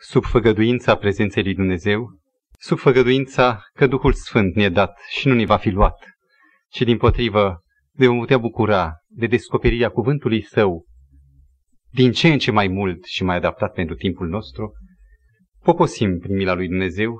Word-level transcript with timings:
sub 0.00 0.24
făgăduința 0.24 0.96
prezenței 0.96 1.42
lui 1.42 1.54
Dumnezeu, 1.54 2.18
sub 2.58 2.78
făgăduința 2.78 3.62
că 3.72 3.86
Duhul 3.86 4.12
Sfânt 4.12 4.54
ne-e 4.54 4.68
dat 4.68 5.00
și 5.08 5.28
nu 5.28 5.34
ne 5.34 5.44
va 5.44 5.56
fi 5.56 5.70
luat, 5.70 6.10
ci 6.68 6.82
din 6.82 6.96
potrivă 6.96 7.62
ne 7.92 8.06
vom 8.06 8.18
putea 8.18 8.38
bucura 8.38 8.92
de 9.08 9.26
descoperirea 9.26 9.88
cuvântului 9.88 10.42
Său 10.42 10.86
din 11.92 12.12
ce 12.12 12.28
în 12.28 12.38
ce 12.38 12.50
mai 12.50 12.68
mult 12.68 13.04
și 13.04 13.24
mai 13.24 13.36
adaptat 13.36 13.72
pentru 13.72 13.94
timpul 13.94 14.28
nostru, 14.28 14.72
poposim 15.62 16.18
prin 16.18 16.36
mila 16.36 16.54
lui 16.54 16.68
Dumnezeu 16.68 17.18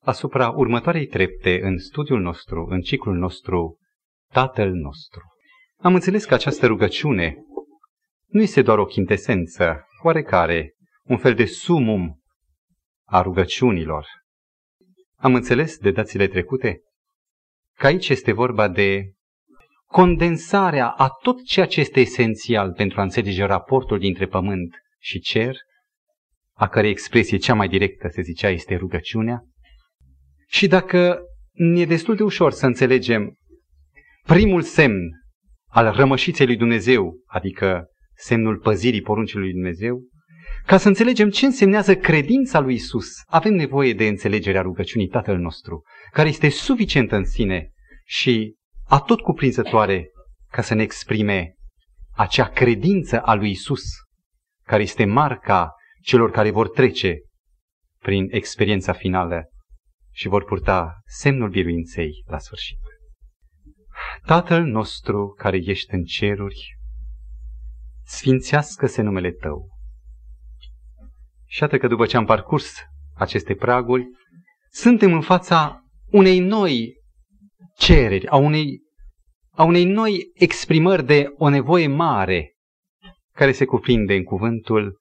asupra 0.00 0.48
următoarei 0.48 1.06
trepte 1.06 1.60
în 1.62 1.78
studiul 1.78 2.20
nostru, 2.20 2.66
în 2.70 2.80
ciclul 2.80 3.16
nostru, 3.16 3.78
Tatăl 4.32 4.70
nostru. 4.70 5.20
Am 5.78 5.94
înțeles 5.94 6.24
că 6.24 6.34
această 6.34 6.66
rugăciune 6.66 7.36
nu 8.26 8.42
este 8.42 8.62
doar 8.62 8.78
o 8.78 8.84
chintesență 8.84 9.86
oarecare, 10.02 10.74
un 11.06 11.16
fel 11.16 11.34
de 11.34 11.44
sumum 11.44 12.22
a 13.04 13.22
rugăciunilor. 13.22 14.06
Am 15.16 15.34
înțeles 15.34 15.78
de 15.78 15.90
dațile 15.90 16.28
trecute 16.28 16.80
că 17.76 17.86
aici 17.86 18.08
este 18.08 18.32
vorba 18.32 18.68
de 18.68 19.12
condensarea 19.86 20.88
a 20.88 21.08
tot 21.22 21.44
ceea 21.44 21.66
ce 21.66 21.80
este 21.80 22.00
esențial 22.00 22.72
pentru 22.72 23.00
a 23.00 23.02
înțelege 23.02 23.44
raportul 23.44 23.98
dintre 23.98 24.26
pământ 24.26 24.76
și 24.98 25.20
cer, 25.20 25.56
a 26.52 26.68
cărei 26.68 26.90
expresie 26.90 27.36
cea 27.36 27.54
mai 27.54 27.68
directă, 27.68 28.08
se 28.08 28.22
zicea, 28.22 28.48
este 28.48 28.76
rugăciunea. 28.76 29.42
Și 30.46 30.66
dacă 30.66 31.20
ne 31.52 31.84
destul 31.84 32.16
de 32.16 32.22
ușor 32.22 32.52
să 32.52 32.66
înțelegem 32.66 33.34
primul 34.22 34.62
semn 34.62 35.10
al 35.66 35.94
rămășiței 35.94 36.46
lui 36.46 36.56
Dumnezeu, 36.56 37.14
adică 37.26 37.86
semnul 38.14 38.58
păzirii 38.58 39.00
poruncii 39.02 39.38
lui 39.38 39.52
Dumnezeu, 39.52 40.02
ca 40.66 40.76
să 40.76 40.88
înțelegem 40.88 41.30
ce 41.30 41.46
însemnează 41.46 41.96
credința 41.96 42.58
lui 42.60 42.74
Isus, 42.74 43.06
avem 43.26 43.54
nevoie 43.54 43.92
de 43.92 44.06
înțelegerea 44.06 44.62
rugăciunii 44.62 45.08
Tatăl 45.08 45.38
nostru, 45.38 45.82
care 46.10 46.28
este 46.28 46.48
suficientă 46.48 47.16
în 47.16 47.24
sine 47.24 47.70
și 48.04 48.56
atot 48.84 49.20
cuprinzătoare 49.20 50.10
ca 50.50 50.62
să 50.62 50.74
ne 50.74 50.82
exprime 50.82 51.54
acea 52.16 52.48
credință 52.48 53.20
a 53.20 53.34
lui 53.34 53.50
Isus, 53.50 53.82
care 54.66 54.82
este 54.82 55.04
marca 55.04 55.70
celor 56.02 56.30
care 56.30 56.50
vor 56.50 56.68
trece 56.68 57.18
prin 57.98 58.26
experiența 58.30 58.92
finală 58.92 59.48
și 60.12 60.28
vor 60.28 60.44
purta 60.44 61.00
semnul 61.04 61.48
biruinței 61.48 62.24
la 62.26 62.38
sfârșit. 62.38 62.78
Tatăl 64.26 64.62
nostru 64.62 65.34
care 65.38 65.56
ești 65.56 65.94
în 65.94 66.04
ceruri, 66.04 66.78
sfințească-se 68.04 69.02
numele 69.02 69.30
Tău. 69.30 69.73
Și 71.54 71.62
iată 71.62 71.78
că 71.78 71.86
după 71.86 72.06
ce 72.06 72.16
am 72.16 72.24
parcurs 72.24 72.74
aceste 73.14 73.54
praguri, 73.54 74.04
suntem 74.70 75.12
în 75.12 75.20
fața 75.20 75.84
unei 76.10 76.38
noi 76.38 76.94
cereri, 77.76 78.26
a 78.26 78.36
unei, 78.36 78.80
a 79.50 79.62
unei 79.62 79.84
noi 79.84 80.30
exprimări 80.34 81.04
de 81.04 81.32
o 81.36 81.48
nevoie 81.48 81.86
mare 81.86 82.54
care 83.32 83.52
se 83.52 83.64
cuprinde 83.64 84.14
în 84.14 84.22
cuvântul 84.22 85.00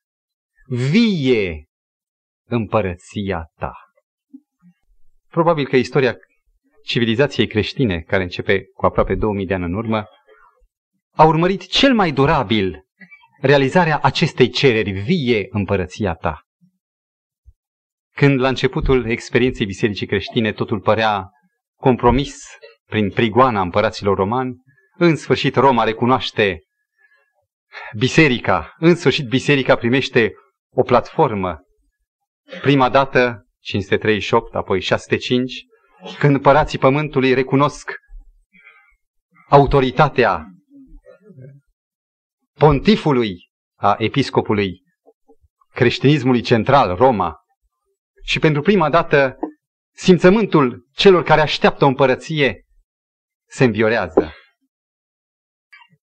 vie 0.67 1.65
împărăția 2.47 3.51
ta. 3.55 3.73
Probabil 5.29 5.67
că 5.67 5.75
istoria 5.75 6.15
civilizației 6.85 7.47
creștine, 7.47 7.99
care 7.99 8.23
începe 8.23 8.63
cu 8.73 8.85
aproape 8.85 9.15
2000 9.15 9.45
de 9.45 9.53
ani 9.53 9.63
în 9.63 9.73
urmă, 9.73 10.05
a 11.11 11.25
urmărit 11.25 11.67
cel 11.67 11.93
mai 11.93 12.11
durabil 12.11 12.85
realizarea 13.41 13.99
acestei 14.03 14.49
cereri, 14.49 14.91
vie 14.91 15.47
împărăția 15.49 16.13
ta. 16.13 16.42
Când 18.16 18.39
la 18.39 18.47
începutul 18.47 19.09
experienței 19.09 19.66
bisericii 19.66 20.08
creștine 20.08 20.52
totul 20.52 20.80
părea 20.80 21.30
compromis 21.80 22.36
prin 22.86 23.11
prigoana 23.11 23.61
împăraților 23.61 24.17
romani, 24.17 24.56
în 24.97 25.16
sfârșit 25.16 25.56
Roma 25.56 25.84
recunoaște 25.84 26.62
biserica, 27.97 28.73
în 28.78 28.96
sfârșit 28.96 29.28
biserica 29.28 29.75
primește 29.75 30.34
o 30.73 30.84
platformă. 30.84 31.59
Prima 32.62 32.90
dată 32.90 33.46
538, 33.59 34.56
apoi 34.56 34.79
605, 34.79 35.53
când 36.19 36.35
împărații 36.35 36.79
pământului 36.79 37.34
recunosc 37.34 37.91
autoritatea 39.50 40.46
pontifului, 42.53 43.50
a 43.75 43.96
episcopului 43.97 44.81
creștinismului 45.73 46.41
central, 46.41 46.96
Roma, 46.96 47.42
și 48.23 48.39
pentru 48.39 48.61
prima 48.61 48.89
dată 48.89 49.38
simțământul 49.95 50.88
celor 50.94 51.23
care 51.23 51.41
așteaptă 51.41 51.85
o 51.85 51.88
împărăție 51.88 52.66
se 53.50 53.63
înviorează. 53.63 54.34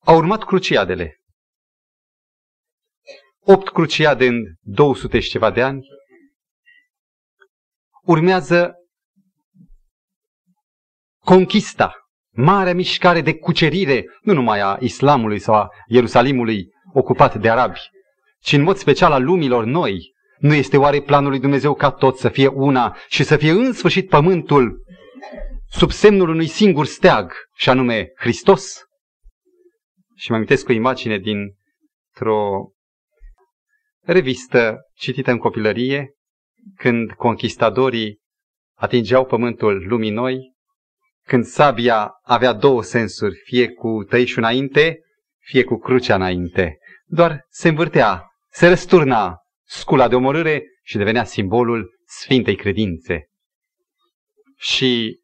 Au 0.05 0.17
urmat 0.17 0.45
cruciadele. 0.45 1.21
Opt 3.41 3.69
cruciade 3.69 4.27
în 4.27 4.55
200 4.61 5.21
și 5.21 5.31
ceva 5.31 5.51
de 5.51 5.63
ani. 5.63 5.87
Urmează 8.03 8.75
conquista, 11.25 11.95
marea 12.31 12.75
mișcare 12.75 13.21
de 13.21 13.39
cucerire, 13.39 14.05
nu 14.23 14.33
numai 14.33 14.61
a 14.61 14.77
islamului 14.81 15.39
sau 15.39 15.55
a 15.55 15.69
Ierusalimului 15.87 16.69
ocupat 16.93 17.41
de 17.41 17.51
arabi, 17.51 17.81
ci 18.41 18.53
în 18.53 18.63
mod 18.63 18.77
special 18.77 19.13
a 19.13 19.19
lumilor 19.19 19.65
noi, 19.65 20.15
nu 20.41 20.55
este 20.55 20.77
oare 20.77 21.01
planul 21.01 21.31
lui 21.31 21.41
Dumnezeu 21.41 21.75
ca 21.75 21.91
tot 21.91 22.19
să 22.19 22.29
fie 22.29 22.47
una 22.47 22.97
și 23.09 23.25
să 23.25 23.37
fie 23.37 23.51
în 23.51 23.73
sfârșit 23.73 24.09
pământul 24.09 24.85
sub 25.71 25.91
semnul 25.91 26.29
unui 26.29 26.47
singur 26.47 26.87
steag, 26.87 27.33
și 27.57 27.69
anume 27.69 28.13
Hristos? 28.17 28.85
Și 30.17 30.31
mă 30.31 30.37
amintesc 30.37 30.69
o 30.69 30.73
imagine 30.73 31.19
dintr-o 31.19 32.73
revistă 34.01 34.79
citită 34.95 35.31
în 35.31 35.39
copilărie, 35.39 36.15
când 36.77 37.13
conquistadorii 37.13 38.21
atingeau 38.77 39.25
pământul 39.25 39.87
lumii 39.87 40.11
noi, 40.11 40.55
când 41.27 41.45
sabia 41.45 42.11
avea 42.23 42.53
două 42.53 42.83
sensuri, 42.83 43.35
fie 43.45 43.69
cu 43.69 44.05
tăișul 44.09 44.43
înainte, 44.43 45.01
fie 45.39 45.65
cu 45.65 45.79
crucea 45.79 46.15
înainte. 46.15 46.79
Doar 47.05 47.47
se 47.49 47.69
învârtea, 47.69 48.25
se 48.51 48.69
răsturna 48.69 49.40
scula 49.71 50.09
de 50.09 50.15
omorâre 50.15 50.63
și 50.83 50.97
devenea 50.97 51.25
simbolul 51.25 51.91
Sfintei 52.07 52.57
Credințe. 52.57 53.29
Și 54.57 55.21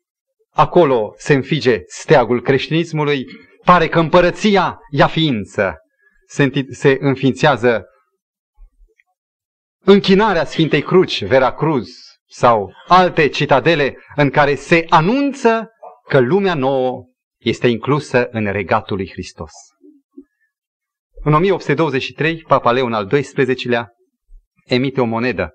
acolo 0.50 1.14
se 1.16 1.34
înfige 1.34 1.82
steagul 1.86 2.42
creștinismului, 2.42 3.24
pare 3.64 3.88
că 3.88 3.98
împărăția 3.98 4.78
ia 4.90 5.06
ființă. 5.06 5.74
Se, 6.26 6.50
se 6.70 6.96
înființează 7.00 7.84
închinarea 9.84 10.44
Sfintei 10.44 10.82
Cruci, 10.82 11.24
Vera 11.24 11.54
Cruz, 11.54 11.88
sau 12.28 12.72
alte 12.86 13.28
citadele 13.28 13.96
în 14.16 14.30
care 14.30 14.54
se 14.54 14.84
anunță 14.88 15.70
că 16.08 16.20
lumea 16.20 16.54
nouă 16.54 17.04
este 17.40 17.68
inclusă 17.68 18.28
în 18.30 18.52
regatul 18.52 18.96
lui 18.96 19.10
Hristos. 19.10 19.52
În 21.24 21.34
1823, 21.34 22.42
Papa 22.42 22.72
Leon 22.72 22.92
al 22.92 23.06
XII-lea 23.06 23.95
emite 24.66 25.00
o 25.00 25.04
monedă 25.04 25.50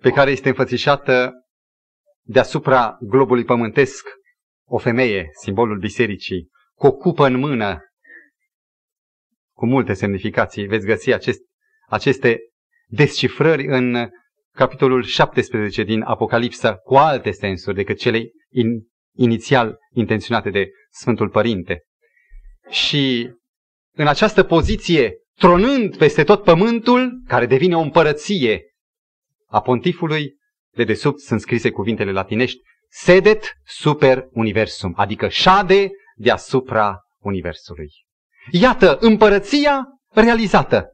pe 0.00 0.10
care 0.10 0.30
este 0.30 0.48
înfățișată 0.48 1.32
deasupra 2.22 2.96
globului 3.00 3.44
pământesc 3.44 4.06
o 4.68 4.78
femeie, 4.78 5.28
simbolul 5.42 5.78
bisericii, 5.78 6.48
cu 6.74 6.86
o 6.86 6.92
cupă 6.92 7.26
în 7.26 7.38
mână, 7.38 7.78
cu 9.56 9.66
multe 9.66 9.92
semnificații. 9.92 10.66
Veți 10.66 10.86
găsi 10.86 11.12
acest, 11.12 11.40
aceste 11.88 12.38
descifrări 12.86 13.66
în 13.66 14.10
capitolul 14.54 15.02
17 15.02 15.82
din 15.82 16.02
Apocalipsa 16.02 16.76
cu 16.76 16.94
alte 16.94 17.30
sensuri 17.30 17.76
decât 17.76 17.98
cele 17.98 18.22
in, 18.50 18.88
inițial 19.16 19.78
intenționate 19.92 20.50
de 20.50 20.70
Sfântul 20.90 21.28
Părinte. 21.28 21.82
Și 22.68 23.32
în 23.96 24.06
această 24.06 24.42
poziție 24.42 25.14
tronând 25.40 25.96
peste 25.96 26.24
tot 26.24 26.42
pământul, 26.42 27.22
care 27.26 27.46
devine 27.46 27.76
o 27.76 27.80
împărăție 27.80 28.62
a 29.46 29.60
pontifului, 29.60 30.36
de 30.76 30.84
desubt 30.84 31.20
sunt 31.20 31.40
scrise 31.40 31.70
cuvintele 31.70 32.12
latinești, 32.12 32.60
sedet 32.88 33.52
super 33.64 34.26
universum, 34.30 34.92
adică 34.96 35.28
șade 35.28 35.90
deasupra 36.16 36.98
universului. 37.18 37.88
Iată, 38.50 38.96
împărăția 39.00 39.84
realizată. 40.14 40.88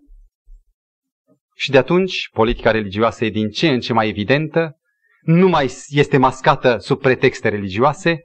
Și 1.55 1.71
de 1.71 1.79
atunci, 1.79 2.29
politica 2.33 2.71
religioasă 2.71 3.25
e 3.25 3.31
din 3.31 3.49
ce 3.49 3.69
în 3.69 3.81
ce 3.81 3.93
mai 3.93 4.09
evidentă, 4.09 4.77
nu 5.23 5.49
mai 5.49 5.71
este 5.89 6.17
mascată 6.17 6.77
sub 6.79 7.01
pretexte 7.01 7.49
religioase, 7.49 8.21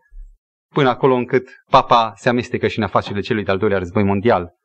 până 0.73 0.89
acolo 0.89 1.13
încât 1.13 1.49
papa 1.69 2.13
se 2.15 2.29
amestecă 2.29 2.67
și 2.67 2.77
în 2.77 2.83
afacerile 2.83 3.21
celui 3.21 3.43
de-al 3.43 3.57
doilea 3.57 3.77
război 3.77 4.03
mondial 4.03 4.59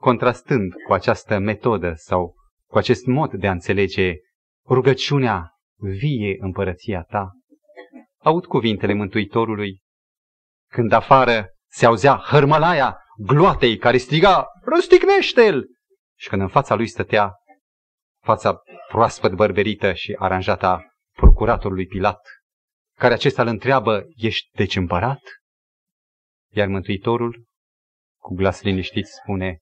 contrastând 0.00 0.72
cu 0.86 0.92
această 0.92 1.38
metodă 1.38 1.92
sau 1.94 2.34
cu 2.68 2.76
cu 2.76 2.78
acest 2.78 3.06
mod 3.06 3.32
de 3.32 3.46
a 3.46 3.50
înțelege 3.50 4.12
rugăciunea 4.68 5.50
vie 5.76 6.36
împărăția 6.40 7.02
ta. 7.02 7.30
Aud 8.18 8.46
cuvintele 8.46 8.92
Mântuitorului 8.92 9.80
când 10.70 10.92
afară 10.92 11.48
se 11.70 11.86
auzea 11.86 12.16
hărmălaia 12.16 12.98
gloatei 13.16 13.76
care 13.76 13.96
striga, 13.96 14.46
răstignește-l! 14.62 15.66
Și 16.18 16.28
când 16.28 16.42
în 16.42 16.48
fața 16.48 16.74
lui 16.74 16.86
stătea 16.86 17.32
fața 18.22 18.62
proaspăt 18.88 19.32
bărberită 19.32 19.92
și 19.92 20.16
aranjată 20.18 20.66
a 20.66 20.82
procuratorului 21.12 21.86
Pilat, 21.86 22.20
care 22.98 23.14
acesta 23.14 23.42
îl 23.42 23.48
întreabă, 23.48 24.04
ești 24.16 24.48
deci 24.56 24.76
împărat? 24.76 25.20
Iar 26.52 26.68
Mântuitorul, 26.68 27.44
cu 28.20 28.34
glas 28.34 28.62
liniștit, 28.62 29.06
spune, 29.06 29.58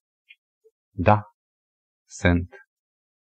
da, 0.97 1.23
sunt, 2.09 2.55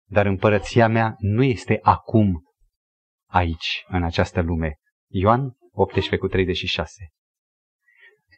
dar 0.10 0.26
împărăția 0.26 0.88
mea 0.88 1.16
nu 1.18 1.44
este 1.44 1.80
acum 1.82 2.44
aici, 3.30 3.86
în 3.88 4.04
această 4.04 4.42
lume. 4.42 4.76
Ioan 5.08 5.58
18 5.72 6.18
cu 6.18 6.28
36. 6.28 7.10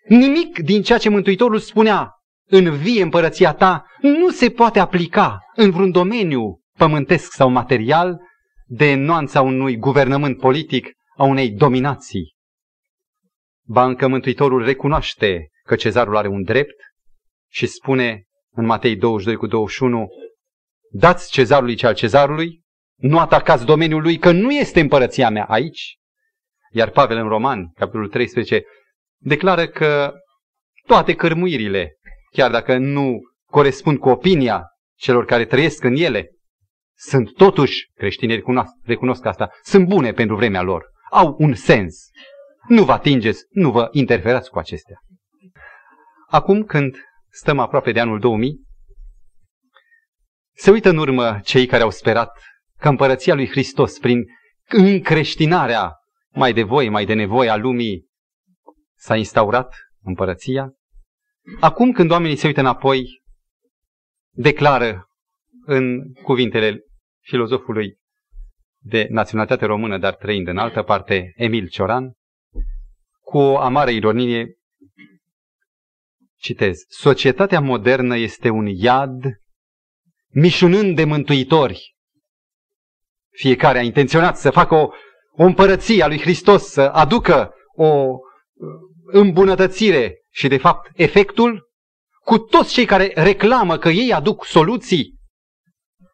Nimic 0.08 0.60
din 0.60 0.82
ceea 0.82 0.98
ce 0.98 1.10
Mântuitorul 1.10 1.60
spunea 1.60 2.12
în 2.50 2.78
vie 2.78 3.02
împărăția 3.02 3.54
ta 3.54 3.86
nu 4.02 4.30
se 4.30 4.50
poate 4.50 4.80
aplica 4.80 5.40
în 5.56 5.72
vreun 5.72 5.92
domeniu 5.92 6.62
pământesc 6.78 7.32
sau 7.32 7.50
material 7.50 8.20
de 8.66 8.94
nuanța 8.94 9.42
unui 9.42 9.78
guvernământ 9.78 10.38
politic, 10.38 10.92
a 11.18 11.24
unei 11.24 11.52
dominații. 11.52 12.36
Ba 13.66 13.86
încă 13.86 14.08
Mântuitorul 14.08 14.64
recunoaște 14.64 15.50
că 15.64 15.76
cezarul 15.76 16.18
are 16.18 16.28
un 16.28 16.44
drept 16.44 16.76
și 17.52 17.66
spune 17.66 18.27
în 18.52 18.66
Matei 18.66 18.96
22 18.96 19.36
cu 19.36 19.48
21, 19.48 20.08
dați 20.92 21.32
cezarului 21.32 21.76
ce 21.76 21.88
al 21.88 21.94
cezarului, 21.94 22.62
nu 22.96 23.20
atacați 23.20 23.66
domeniul 23.66 24.02
lui, 24.02 24.18
că 24.18 24.32
nu 24.32 24.52
este 24.52 24.80
împărăția 24.80 25.30
mea 25.30 25.46
aici. 25.46 25.98
Iar 26.72 26.90
Pavel 26.90 27.18
în 27.18 27.28
Romani, 27.28 27.72
capitolul 27.76 28.10
13, 28.10 28.64
declară 29.18 29.68
că 29.68 30.14
toate 30.86 31.16
cărmuirile, 31.16 31.98
chiar 32.32 32.52
dacă 32.52 32.78
nu 32.78 33.20
corespund 33.46 33.98
cu 33.98 34.10
opinia 34.10 34.66
celor 34.96 35.26
care 35.26 35.46
trăiesc 35.46 35.84
în 35.84 35.96
ele, 35.96 36.32
sunt 36.96 37.34
totuși, 37.34 37.92
creștinii 37.94 38.36
recunosc, 38.36 38.72
recunosc 38.84 39.26
asta, 39.26 39.50
sunt 39.62 39.88
bune 39.88 40.12
pentru 40.12 40.36
vremea 40.36 40.62
lor, 40.62 40.86
au 41.12 41.36
un 41.38 41.54
sens. 41.54 42.10
Nu 42.68 42.84
vă 42.84 42.92
atingeți, 42.92 43.44
nu 43.50 43.72
vă 43.72 43.88
interferați 43.92 44.50
cu 44.50 44.60
acestea. 44.60 44.98
Acum 46.28 46.64
când 46.64 46.98
stăm 47.38 47.60
aproape 47.60 47.92
de 47.92 48.00
anul 48.00 48.20
2000, 48.20 48.66
se 50.56 50.72
uită 50.72 50.90
în 50.90 50.98
urmă 50.98 51.40
cei 51.44 51.66
care 51.66 51.84
au 51.84 51.90
sperat 51.90 52.40
că 52.80 52.88
împărăția 52.88 53.34
lui 53.34 53.48
Hristos, 53.48 54.00
prin 54.00 54.26
încreștinarea 54.68 55.92
mai 56.34 56.54
de 56.54 56.64
voie, 56.64 56.90
mai 56.90 57.06
de 57.06 57.14
nevoie 57.14 57.50
a 57.50 57.56
lumii, 57.56 58.08
s-a 58.96 59.16
instaurat 59.16 59.76
împărăția. 60.04 60.74
Acum 61.60 61.92
când 61.92 62.12
oamenii 62.12 62.36
se 62.36 62.48
uită 62.48 62.60
înapoi, 62.60 63.22
declară 64.32 65.10
în 65.66 66.14
cuvintele 66.14 66.80
filozofului 67.24 67.98
de 68.80 69.08
naționalitate 69.10 69.66
română, 69.66 69.98
dar 69.98 70.16
trăind 70.16 70.48
în 70.48 70.58
altă 70.58 70.84
parte, 70.84 71.34
Emil 71.36 71.68
Cioran, 71.68 72.14
cu 73.22 73.38
o 73.38 73.58
amară 73.58 73.90
ironie, 73.90 74.57
citez, 76.40 76.86
Societatea 76.88 77.60
modernă 77.60 78.18
este 78.18 78.50
un 78.50 78.66
iad 78.66 79.24
mișunând 80.28 80.96
de 80.96 81.04
mântuitori. 81.04 81.96
Fiecare 83.30 83.78
a 83.78 83.82
intenționat 83.82 84.38
să 84.38 84.50
facă 84.50 84.76
o, 84.76 84.90
o 85.32 85.44
împărăție 85.44 86.04
a 86.04 86.08
lui 86.08 86.20
Hristos, 86.20 86.64
să 86.64 86.82
aducă 86.82 87.54
o 87.76 88.06
îmbunătățire 89.12 90.22
și, 90.30 90.48
de 90.48 90.58
fapt, 90.58 90.90
efectul 90.94 91.70
cu 92.24 92.38
toți 92.38 92.74
cei 92.74 92.86
care 92.86 93.12
reclamă 93.16 93.78
că 93.78 93.90
ei 93.90 94.14
aduc 94.14 94.46
soluții 94.46 95.16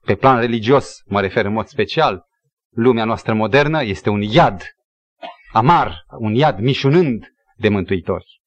pe 0.05 0.15
plan 0.15 0.39
religios, 0.39 1.01
mă 1.05 1.21
refer 1.21 1.45
în 1.45 1.53
mod 1.53 1.67
special, 1.67 2.23
lumea 2.69 3.05
noastră 3.05 3.33
modernă 3.33 3.83
este 3.83 4.09
un 4.09 4.21
iad 4.21 4.61
amar, 5.51 6.05
un 6.17 6.33
iad 6.33 6.59
mișunând 6.59 7.27
de 7.55 7.69
mântuitori. 7.69 8.41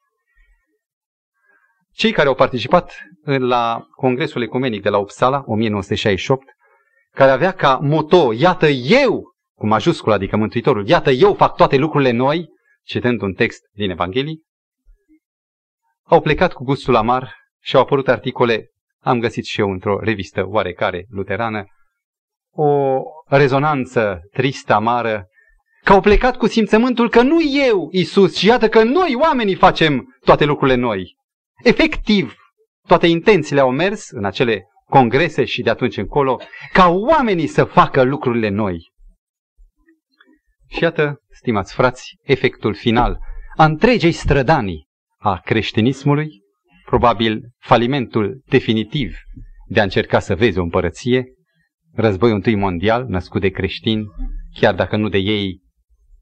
Cei 1.96 2.12
care 2.12 2.28
au 2.28 2.34
participat 2.34 2.92
la 3.24 3.86
Congresul 3.90 4.42
Ecumenic 4.42 4.82
de 4.82 4.88
la 4.88 4.98
Uppsala, 4.98 5.44
1968, 5.46 6.44
care 7.10 7.30
avea 7.30 7.52
ca 7.52 7.78
moto, 7.82 8.32
iată 8.32 8.68
eu, 8.68 9.22
cu 9.58 9.66
majuscul, 9.66 10.12
adică 10.12 10.36
Mântuitorul, 10.36 10.88
iată 10.88 11.10
eu 11.10 11.34
fac 11.34 11.56
toate 11.56 11.76
lucrurile 11.76 12.10
noi, 12.10 12.48
citând 12.82 13.22
un 13.22 13.32
text 13.32 13.60
din 13.72 13.90
Evanghelii, 13.90 14.42
au 16.02 16.20
plecat 16.20 16.52
cu 16.52 16.64
gustul 16.64 16.96
amar 16.96 17.34
și 17.60 17.76
au 17.76 17.82
apărut 17.82 18.08
articole 18.08 18.70
am 19.00 19.20
găsit 19.20 19.44
și 19.44 19.60
eu 19.60 19.70
într-o 19.70 20.00
revistă 20.00 20.44
oarecare 20.46 21.06
luterană 21.10 21.64
o 22.50 23.00
rezonanță 23.26 24.20
tristă, 24.32 24.72
amară, 24.72 25.28
că 25.84 25.92
au 25.92 26.00
plecat 26.00 26.36
cu 26.36 26.46
simțământul 26.46 27.10
că 27.10 27.22
nu 27.22 27.38
eu, 27.68 27.88
Isus, 27.92 28.36
și 28.36 28.46
iată 28.46 28.68
că 28.68 28.82
noi, 28.82 29.14
oamenii, 29.20 29.54
facem 29.54 30.16
toate 30.24 30.44
lucrurile 30.44 30.76
noi. 30.76 31.16
Efectiv, 31.62 32.34
toate 32.86 33.06
intențiile 33.06 33.60
au 33.60 33.70
mers 33.70 34.10
în 34.10 34.24
acele 34.24 34.64
congrese 34.84 35.44
și 35.44 35.62
de 35.62 35.70
atunci 35.70 35.96
încolo, 35.96 36.40
ca 36.72 36.88
oamenii 36.88 37.46
să 37.46 37.64
facă 37.64 38.02
lucrurile 38.02 38.48
noi. 38.48 38.92
Și 40.68 40.82
iată, 40.82 41.20
stimați 41.30 41.74
frați, 41.74 42.18
efectul 42.22 42.74
final 42.74 43.18
a 43.56 43.64
întregei 43.64 44.12
strădanii 44.12 44.86
a 45.18 45.40
creștinismului 45.44 46.44
probabil 46.84 47.42
falimentul 47.58 48.42
definitiv 48.46 49.16
de 49.68 49.80
a 49.80 49.82
încerca 49.82 50.18
să 50.18 50.34
vezi 50.34 50.58
o 50.58 50.62
împărăție, 50.62 51.24
războiul 51.92 52.34
întâi 52.34 52.54
mondial, 52.54 53.04
născut 53.06 53.40
de 53.40 53.48
creștini, 53.48 54.06
chiar 54.60 54.74
dacă 54.74 54.96
nu 54.96 55.08
de 55.08 55.18
ei, 55.18 55.60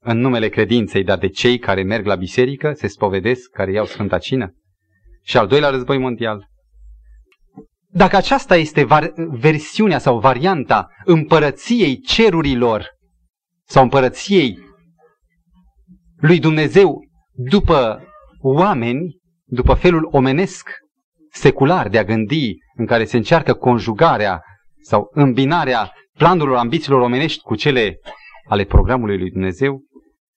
în 0.00 0.18
numele 0.18 0.48
credinței, 0.48 1.04
dar 1.04 1.18
de 1.18 1.28
cei 1.28 1.58
care 1.58 1.82
merg 1.82 2.06
la 2.06 2.14
biserică, 2.14 2.72
se 2.72 2.86
spovedesc, 2.86 3.50
care 3.50 3.72
iau 3.72 3.84
Sfânta 3.84 4.18
Cină, 4.18 4.54
și 5.24 5.36
al 5.36 5.46
doilea 5.46 5.70
război 5.70 5.98
mondial. 5.98 6.48
Dacă 7.88 8.16
aceasta 8.16 8.56
este 8.56 8.86
versiunea 9.16 9.98
sau 9.98 10.18
varianta 10.18 10.88
împărăției 11.04 11.98
cerurilor 11.98 12.88
sau 13.66 13.82
împărăției 13.82 14.58
lui 16.16 16.38
Dumnezeu 16.38 17.00
după 17.32 18.02
oameni, 18.40 19.16
după 19.44 19.74
felul 19.74 20.08
omenesc, 20.12 20.68
secular 21.30 21.88
de 21.88 21.98
a 21.98 22.04
gândi, 22.04 22.54
în 22.76 22.86
care 22.86 23.04
se 23.04 23.16
încearcă 23.16 23.54
conjugarea 23.54 24.42
sau 24.82 25.08
îmbinarea 25.10 25.92
planurilor, 26.18 26.58
ambițiilor 26.58 27.00
omenești 27.00 27.42
cu 27.42 27.54
cele 27.54 27.98
ale 28.48 28.64
programului 28.64 29.18
lui 29.18 29.30
Dumnezeu, 29.30 29.82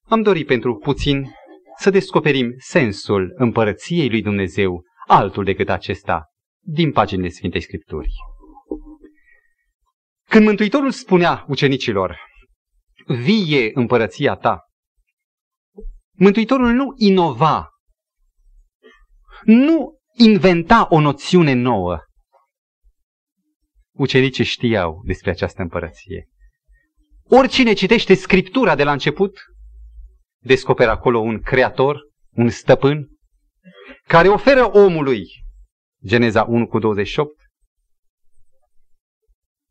am 0.08 0.22
dorit 0.22 0.48
pentru 0.48 0.76
puțin 0.76 1.32
să 1.78 1.90
descoperim 1.90 2.54
sensul 2.58 3.34
împărăției 3.36 4.10
lui 4.10 4.22
Dumnezeu, 4.22 4.84
altul 5.08 5.44
decât 5.44 5.70
acesta, 5.70 6.26
din 6.60 6.92
paginile 6.92 7.30
Sfintei 7.30 7.62
Scripturii. 7.62 8.12
Când 10.30 10.46
Mântuitorul 10.46 10.92
spunea 10.92 11.46
ucenicilor, 11.48 12.18
vie 13.06 13.72
împărăția 13.74 14.36
ta, 14.36 14.62
Mântuitorul 16.12 16.72
nu 16.72 16.94
inova 16.96 17.70
nu 19.44 20.00
inventa 20.14 20.88
o 20.90 21.00
noțiune 21.00 21.54
nouă. 21.54 22.00
Ucenicii 23.94 24.44
știau 24.44 25.02
despre 25.06 25.30
această 25.30 25.62
împărăție. 25.62 26.28
Oricine 27.24 27.74
citește 27.74 28.14
Scriptura 28.14 28.76
de 28.76 28.84
la 28.84 28.92
început, 28.92 29.40
descoperă 30.40 30.92
acolo 30.92 31.20
un 31.20 31.42
creator, 31.42 32.02
un 32.32 32.50
stăpân, 32.50 33.17
care 34.08 34.28
oferă 34.28 34.78
omului, 34.78 35.24
Geneza 36.06 36.44
1 36.44 36.68
cu 36.68 36.80
28, 36.80 37.32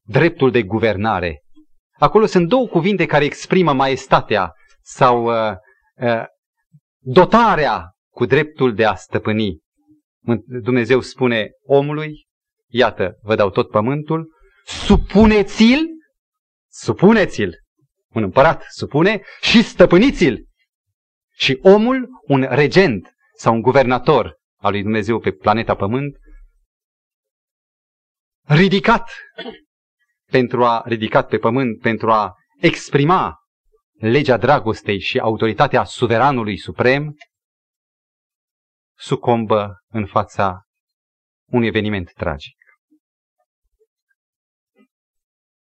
dreptul 0.02 0.50
de 0.50 0.62
guvernare. 0.62 1.42
Acolo 1.98 2.26
sunt 2.26 2.48
două 2.48 2.66
cuvinte 2.66 3.06
care 3.06 3.24
exprimă 3.24 3.72
maestatea 3.72 4.52
sau 4.82 5.24
uh, 5.24 5.56
uh, 5.94 6.24
dotarea 6.98 7.90
cu 8.10 8.24
dreptul 8.24 8.74
de 8.74 8.84
a 8.84 8.94
stăpâni. 8.94 9.58
Dumnezeu 10.46 11.00
spune 11.00 11.50
omului, 11.62 12.26
iată, 12.66 13.18
vă 13.22 13.34
dau 13.34 13.50
tot 13.50 13.70
pământul, 13.70 14.32
supuneți-l, 14.64 15.86
supuneți-l, 16.68 17.54
un 18.12 18.22
împărat 18.22 18.64
supune 18.68 19.22
și 19.40 19.62
stăpâniți-l. 19.62 20.46
Și 21.32 21.58
omul, 21.62 22.08
un 22.26 22.46
regent 22.50 23.15
sau 23.36 23.54
un 23.54 23.60
guvernator 23.60 24.38
al 24.56 24.70
lui 24.70 24.82
Dumnezeu 24.82 25.18
pe 25.18 25.32
planeta 25.32 25.74
Pământ, 25.74 26.16
ridicat 28.46 29.10
pentru 30.30 30.64
a 30.64 30.82
ridicat 30.86 31.28
pe 31.28 31.38
pământ, 31.38 31.80
pentru 31.80 32.12
a 32.12 32.34
exprima 32.60 33.38
legea 33.92 34.36
dragostei 34.36 35.00
și 35.00 35.18
autoritatea 35.18 35.84
suveranului 35.84 36.58
suprem, 36.58 37.16
sucombă 38.98 39.84
în 39.88 40.06
fața 40.06 40.62
unui 41.44 41.66
eveniment 41.66 42.12
tragic. 42.12 42.56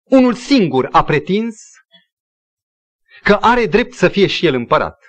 Unul 0.04 0.34
singur 0.34 0.90
a 0.92 1.04
pretins 1.04 1.56
că 3.24 3.34
are 3.42 3.66
drept 3.66 3.94
să 3.94 4.10
fie 4.10 4.28
și 4.28 4.46
el 4.46 4.54
împărat. 4.54 5.00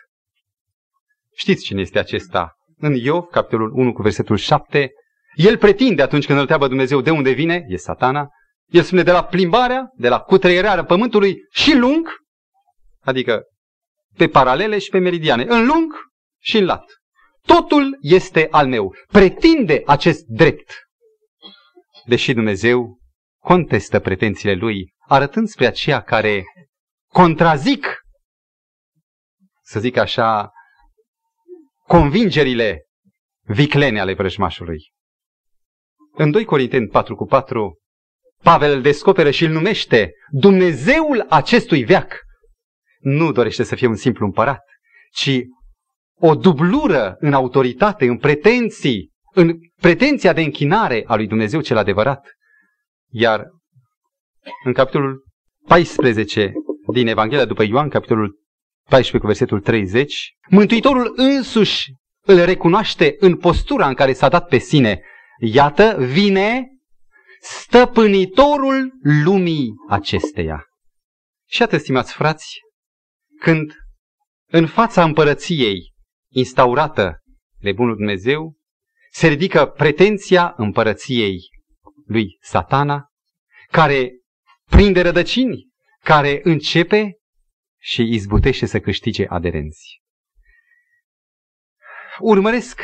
Știți 1.35 1.65
cine 1.65 1.81
este 1.81 1.99
acesta? 1.99 2.56
În 2.79 2.95
Iov, 2.95 3.25
capitolul 3.25 3.73
1 3.75 3.93
cu 3.93 4.03
versetul 4.03 4.37
7, 4.37 4.91
el 5.35 5.59
pretinde 5.59 6.03
atunci 6.03 6.25
când 6.25 6.35
îl 6.35 6.41
întreabă 6.41 6.69
Dumnezeu 6.69 7.01
de 7.01 7.11
unde 7.11 7.31
vine, 7.31 7.65
e 7.69 7.77
satana, 7.77 8.29
el 8.67 8.83
spune 8.83 9.03
de 9.03 9.13
la 9.13 9.25
plimbarea, 9.25 9.91
de 9.95 10.09
la 10.09 10.21
cutreierarea 10.21 10.85
pământului 10.85 11.37
și 11.51 11.77
lung, 11.77 12.09
adică 13.01 13.43
pe 14.17 14.29
paralele 14.29 14.79
și 14.79 14.91
pe 14.91 14.99
meridiane, 14.99 15.45
în 15.49 15.67
lung 15.67 15.93
și 16.43 16.59
în 16.59 16.65
lat. 16.65 16.85
Totul 17.43 17.99
este 18.01 18.49
al 18.51 18.67
meu. 18.67 18.95
Pretinde 19.07 19.83
acest 19.87 20.25
drept. 20.25 20.73
Deși 22.05 22.33
Dumnezeu 22.33 22.99
contestă 23.43 24.01
pretențiile 24.01 24.55
lui, 24.55 24.95
arătând 25.07 25.49
spre 25.49 25.67
aceia 25.67 26.03
care 26.03 26.45
contrazic, 27.13 28.01
să 29.63 29.81
zic 29.81 29.97
așa, 29.97 30.51
convingerile 31.87 32.87
viclene 33.43 34.01
ale 34.01 34.15
vrăjmașului. 34.15 34.91
În 36.13 36.31
2 36.31 36.45
Corinteni 36.45 36.89
4 36.89 37.15
cu 37.15 37.25
4, 37.25 37.79
Pavel 38.43 38.73
îl 38.73 38.83
descoperă 38.83 39.31
și 39.31 39.45
îl 39.45 39.53
numește 39.53 40.13
Dumnezeul 40.31 41.27
acestui 41.29 41.85
veac. 41.85 42.21
Nu 42.99 43.33
dorește 43.33 43.63
să 43.63 43.75
fie 43.75 43.87
un 43.87 43.97
simplu 43.97 44.25
împărat, 44.25 44.63
ci 45.11 45.41
o 46.19 46.35
dublură 46.35 47.17
în 47.19 47.33
autoritate, 47.33 48.07
în 48.07 48.19
pretenții, 48.19 49.11
în 49.33 49.59
pretenția 49.81 50.33
de 50.33 50.41
închinare 50.41 51.05
a 51.07 51.17
lui 51.17 51.27
Dumnezeu 51.27 51.61
cel 51.61 51.77
adevărat. 51.77 52.31
Iar 53.11 53.45
în 54.65 54.73
capitolul 54.73 55.25
14 55.67 56.53
din 56.93 57.07
Evanghelia 57.07 57.45
după 57.45 57.63
Ioan, 57.63 57.89
capitolul 57.89 58.46
14 58.89 59.19
cu 59.19 59.27
versetul 59.27 59.61
30, 59.61 60.37
Mântuitorul 60.49 61.13
însuși 61.17 61.93
îl 62.27 62.45
recunoaște 62.45 63.17
în 63.19 63.37
postura 63.37 63.89
în 63.89 63.95
care 63.95 64.13
s-a 64.13 64.29
dat 64.29 64.49
pe 64.49 64.59
sine. 64.59 65.03
Iată, 65.41 65.97
vine 65.99 66.69
stăpânitorul 67.41 68.93
lumii 69.03 69.73
acesteia. 69.89 70.65
Și 71.49 71.63
atât, 71.63 71.81
stimați 71.81 72.13
frați, 72.13 72.59
când 73.41 73.73
în 74.51 74.67
fața 74.67 75.05
împărăției 75.05 75.93
instaurată 76.33 77.23
de 77.61 77.73
Bunul 77.73 77.97
Dumnezeu, 77.97 78.57
se 79.11 79.29
ridică 79.29 79.67
pretenția 79.67 80.55
împărăției 80.57 81.39
lui 82.07 82.39
satana, 82.41 83.07
care 83.71 84.11
prinde 84.71 85.01
rădăcini, 85.01 85.69
care 86.05 86.41
începe 86.43 87.16
și 87.87 88.03
izbutește 88.03 88.67
să 88.67 88.81
câștige 88.81 89.27
aderenți. 89.29 90.03
Urmăresc 92.19 92.81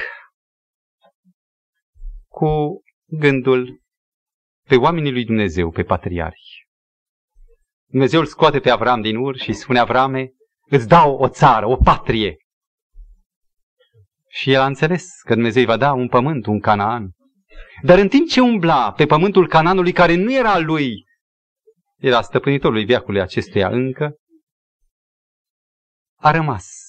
cu 2.29 2.83
gândul 3.05 3.81
pe 4.69 4.77
oamenii 4.77 5.13
lui 5.13 5.25
Dumnezeu, 5.25 5.71
pe 5.71 5.83
patriarhi. 5.83 6.67
Dumnezeu 7.87 8.21
îl 8.21 8.27
scoate 8.27 8.61
pe 8.61 8.71
Avram 8.71 9.01
din 9.01 9.17
ur 9.17 9.37
și 9.37 9.53
spune 9.53 9.79
Avrame, 9.79 10.33
îți 10.69 10.89
dau 10.89 11.17
o 11.17 11.29
țară, 11.29 11.67
o 11.67 11.77
patrie. 11.77 12.37
Și 14.29 14.53
el 14.53 14.61
a 14.61 14.67
înțeles 14.67 15.21
că 15.25 15.35
Dumnezeu 15.35 15.63
îi 15.63 15.69
va 15.69 15.77
da 15.77 15.93
un 15.93 16.09
pământ, 16.09 16.47
un 16.47 16.61
Canaan. 16.61 17.11
Dar 17.83 17.99
în 17.99 18.09
timp 18.09 18.29
ce 18.29 18.41
umbla 18.41 18.93
pe 18.93 19.07
pământul 19.07 19.49
Canaanului, 19.49 19.93
care 19.93 20.15
nu 20.15 20.35
era 20.35 20.53
al 20.53 20.65
lui, 20.65 21.05
era 21.97 22.23
stăpânitorului 22.23 22.85
viacului 22.85 23.21
acestuia 23.21 23.69
încă, 23.69 24.17
a 26.23 26.31
rămas 26.31 26.83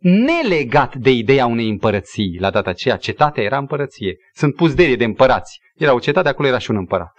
nelegat 0.00 0.94
de 0.94 1.10
ideea 1.10 1.46
unei 1.46 1.68
împărății. 1.68 2.38
La 2.38 2.50
data 2.50 2.70
aceea, 2.70 2.96
cetatea 2.96 3.42
era 3.42 3.58
împărăție. 3.58 4.16
Sunt 4.32 4.54
puzderie 4.54 4.96
de 4.96 5.04
împărați. 5.04 5.60
Era 5.74 5.94
o 5.94 5.98
cetate, 5.98 6.28
acolo 6.28 6.48
era 6.48 6.58
și 6.58 6.70
un 6.70 6.76
împărat. 6.76 7.12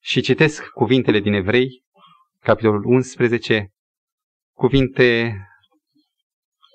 Și 0.00 0.20
citesc 0.20 0.66
cuvintele 0.66 1.20
din 1.20 1.32
Evrei, 1.32 1.84
capitolul 2.40 2.84
11, 2.84 3.72
cuvinte 4.52 5.36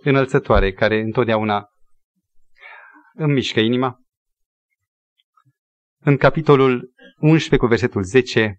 înălțătoare, 0.03 0.71
care 0.73 0.99
întotdeauna 0.99 1.67
îmi 3.13 3.33
mișcă 3.33 3.59
inima. 3.59 3.97
În 6.01 6.17
capitolul 6.17 6.93
11 7.19 7.57
cu 7.57 7.65
versetul 7.65 8.03
10, 8.03 8.57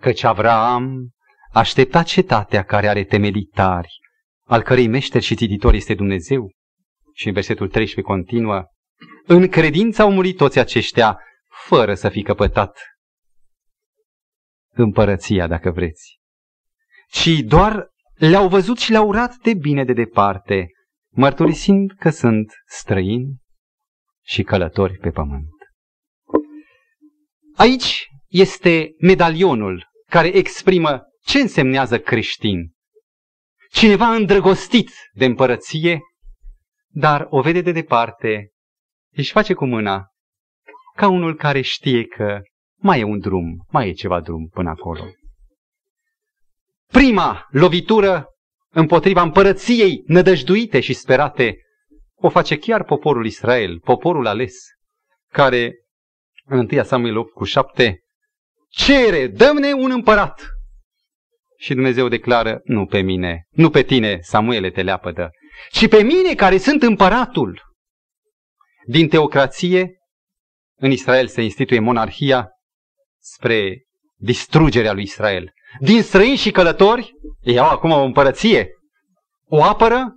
căci 0.00 0.22
Avram 0.22 1.10
aștepta 1.52 2.02
cetatea 2.02 2.62
care 2.62 2.88
are 2.88 3.04
temelitari, 3.04 3.99
al 4.50 4.62
cărei 4.62 4.86
meșter 4.86 5.22
și 5.22 5.34
țiditor 5.34 5.74
este 5.74 5.94
Dumnezeu. 5.94 6.52
Și 7.12 7.26
în 7.26 7.32
versetul 7.32 7.68
13 7.68 8.14
continuă, 8.14 8.64
în 9.26 9.48
credință 9.48 10.02
au 10.02 10.12
murit 10.12 10.36
toți 10.36 10.58
aceștia, 10.58 11.18
fără 11.66 11.94
să 11.94 12.08
fi 12.08 12.22
căpătat 12.22 12.78
împărăția, 14.72 15.46
dacă 15.46 15.70
vreți, 15.70 16.18
ci 17.10 17.40
doar 17.44 17.88
le-au 18.14 18.48
văzut 18.48 18.78
și 18.78 18.90
le-au 18.90 19.08
urat 19.08 19.36
de 19.36 19.54
bine 19.54 19.84
de 19.84 19.92
departe, 19.92 20.66
mărturisind 21.12 21.92
că 21.92 22.10
sunt 22.10 22.52
străini 22.66 23.36
și 24.24 24.42
călători 24.42 24.98
pe 24.98 25.10
pământ. 25.10 25.48
Aici 27.56 28.06
este 28.28 28.94
medalionul 28.98 29.90
care 30.06 30.28
exprimă 30.28 31.02
ce 31.24 31.38
însemnează 31.38 32.00
creștin. 32.00 32.72
Cineva 33.72 34.14
îndrăgostit 34.14 34.90
de 35.12 35.24
împărăție, 35.24 36.00
dar 36.88 37.26
o 37.30 37.40
vede 37.40 37.60
de 37.60 37.72
departe, 37.72 38.50
își 39.12 39.32
face 39.32 39.54
cu 39.54 39.66
mâna, 39.66 40.06
ca 40.96 41.08
unul 41.08 41.36
care 41.36 41.60
știe 41.60 42.06
că 42.06 42.40
mai 42.76 43.00
e 43.00 43.04
un 43.04 43.18
drum, 43.18 43.66
mai 43.68 43.88
e 43.88 43.92
ceva 43.92 44.20
drum 44.20 44.48
până 44.48 44.70
acolo. 44.70 45.04
Prima 46.86 47.46
lovitură 47.50 48.26
împotriva 48.72 49.22
împărăției 49.22 50.02
nădăjduite 50.06 50.80
și 50.80 50.92
sperate 50.92 51.56
o 52.14 52.28
face 52.28 52.58
chiar 52.58 52.84
poporul 52.84 53.26
Israel, 53.26 53.80
poporul 53.80 54.26
ales, 54.26 54.54
care 55.32 55.74
în 56.44 56.68
1 56.72 56.82
Samuel 56.82 57.16
8 57.16 57.32
cu 57.32 57.44
7 57.44 58.00
cere, 58.68 59.26
dă-ne 59.26 59.72
un 59.72 59.90
împărat. 59.90 60.48
Și 61.60 61.74
Dumnezeu 61.74 62.08
declară, 62.08 62.60
nu 62.64 62.86
pe 62.86 63.00
mine, 63.00 63.46
nu 63.50 63.70
pe 63.70 63.82
tine, 63.82 64.18
Samuele, 64.20 64.70
te 64.70 64.82
leapădă, 64.82 65.30
ci 65.70 65.88
pe 65.88 66.02
mine 66.02 66.34
care 66.34 66.58
sunt 66.58 66.82
împăratul. 66.82 67.62
Din 68.86 69.08
teocrație, 69.08 69.98
în 70.78 70.90
Israel 70.90 71.28
se 71.28 71.42
instituie 71.42 71.78
monarhia 71.78 72.48
spre 73.18 73.82
distrugerea 74.16 74.92
lui 74.92 75.02
Israel. 75.02 75.52
Din 75.80 76.02
străini 76.02 76.36
și 76.36 76.50
călători, 76.50 77.12
ei 77.40 77.58
au 77.58 77.68
acum 77.68 77.90
o 77.90 78.02
împărăție, 78.02 78.68
o 79.44 79.62
apără, 79.62 80.16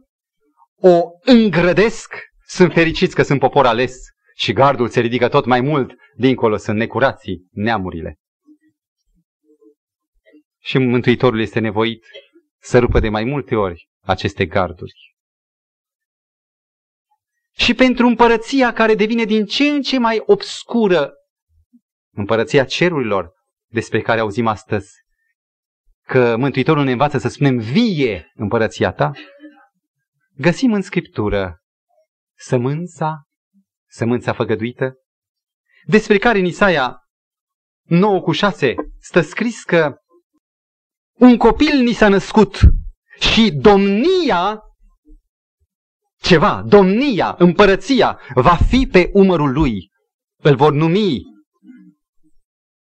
o 0.76 1.02
îngrădesc, 1.22 2.16
sunt 2.48 2.74
fericiți 2.74 3.16
că 3.16 3.24
sunt 3.24 3.40
popor 3.40 3.66
ales 3.66 3.96
și 4.36 4.54
gardul 4.54 4.88
se 4.90 5.00
ridică 5.00 5.28
tot 5.28 5.46
mai 5.46 5.62
mult, 5.62 5.94
dincolo 6.16 6.58
sunt 6.58 6.78
necurații, 6.78 7.48
neamurile. 7.52 8.18
Și 10.64 10.78
Mântuitorul 10.78 11.40
este 11.40 11.60
nevoit 11.60 12.06
să 12.62 12.80
rupă 12.80 13.00
de 13.00 13.10
mai 13.10 13.24
multe 13.24 13.56
ori 13.56 13.90
aceste 14.02 14.46
garduri. 14.46 15.16
Și 17.56 17.74
pentru 17.74 18.08
împărăția 18.08 18.74
care 18.74 18.96
devine 18.96 19.24
din 19.24 19.46
ce 19.46 19.64
în 19.64 19.82
ce 19.82 20.00
mai 20.00 20.24
obscură, 20.26 21.14
împărăția 22.16 22.66
cerurilor, 22.66 23.32
despre 23.72 24.02
care 24.02 24.20
auzim 24.20 24.48
astăzi, 24.48 24.92
că 26.06 26.36
Mântuitorul 26.38 26.84
ne 26.84 26.92
învață 26.92 27.18
să 27.18 27.28
spunem 27.28 27.58
vie 27.58 28.32
împărăția 28.34 28.92
ta, 28.92 29.12
găsim 30.36 30.74
în 30.74 30.82
Scriptură 30.82 31.62
sămânța, 32.38 33.24
sămânța 33.90 34.34
făgăduită, 34.34 34.94
despre 35.84 36.18
care 36.18 36.40
în 36.40 36.46
Isaia 36.46 36.98
9 37.84 38.22
cu 38.22 38.32
6 38.32 38.76
stă 39.00 39.22
scris 39.22 39.64
că 39.64 39.98
un 41.20 41.38
copil 41.38 41.80
ni 41.80 41.94
s-a 41.94 42.08
născut 42.08 42.60
și 43.20 43.52
domnia, 43.52 44.62
ceva, 46.22 46.64
domnia, 46.68 47.36
împărăția, 47.38 48.20
va 48.34 48.56
fi 48.56 48.88
pe 48.92 49.10
umărul 49.14 49.52
lui. 49.52 49.92
Îl 50.42 50.56
vor 50.56 50.74
numi 50.74 51.22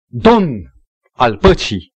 Domn 0.08 0.72
al 1.12 1.36
păcii. 1.36 1.94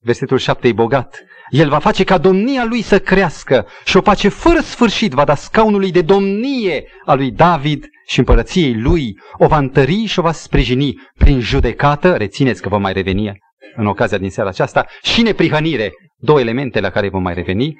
Versetul 0.00 0.38
7 0.38 0.68
e 0.68 0.72
bogat. 0.72 1.24
El 1.50 1.68
va 1.68 1.78
face 1.78 2.04
ca 2.04 2.18
domnia 2.18 2.64
lui 2.64 2.82
să 2.82 3.00
crească 3.00 3.66
și 3.84 3.96
o 3.96 4.00
pace 4.00 4.28
fără 4.28 4.60
sfârșit 4.60 5.12
va 5.12 5.24
da 5.24 5.34
scaunului 5.34 5.90
de 5.90 6.02
domnie 6.02 6.84
a 7.04 7.14
lui 7.14 7.30
David 7.30 7.86
și 8.06 8.18
împărăției 8.18 8.80
lui. 8.80 9.18
O 9.38 9.46
va 9.46 9.58
întări 9.58 10.04
și 10.04 10.18
o 10.18 10.22
va 10.22 10.32
sprijini 10.32 10.94
prin 11.14 11.40
judecată, 11.40 12.16
rețineți 12.16 12.62
că 12.62 12.68
vom 12.68 12.80
mai 12.80 12.92
reveni 12.92 13.38
în 13.74 13.86
ocazia 13.86 14.18
din 14.18 14.30
seara 14.30 14.48
aceasta, 14.48 14.86
și 15.02 15.22
neprihănire, 15.22 15.92
două 16.16 16.40
elemente 16.40 16.80
la 16.80 16.90
care 16.90 17.08
vom 17.08 17.22
mai 17.22 17.34
reveni, 17.34 17.74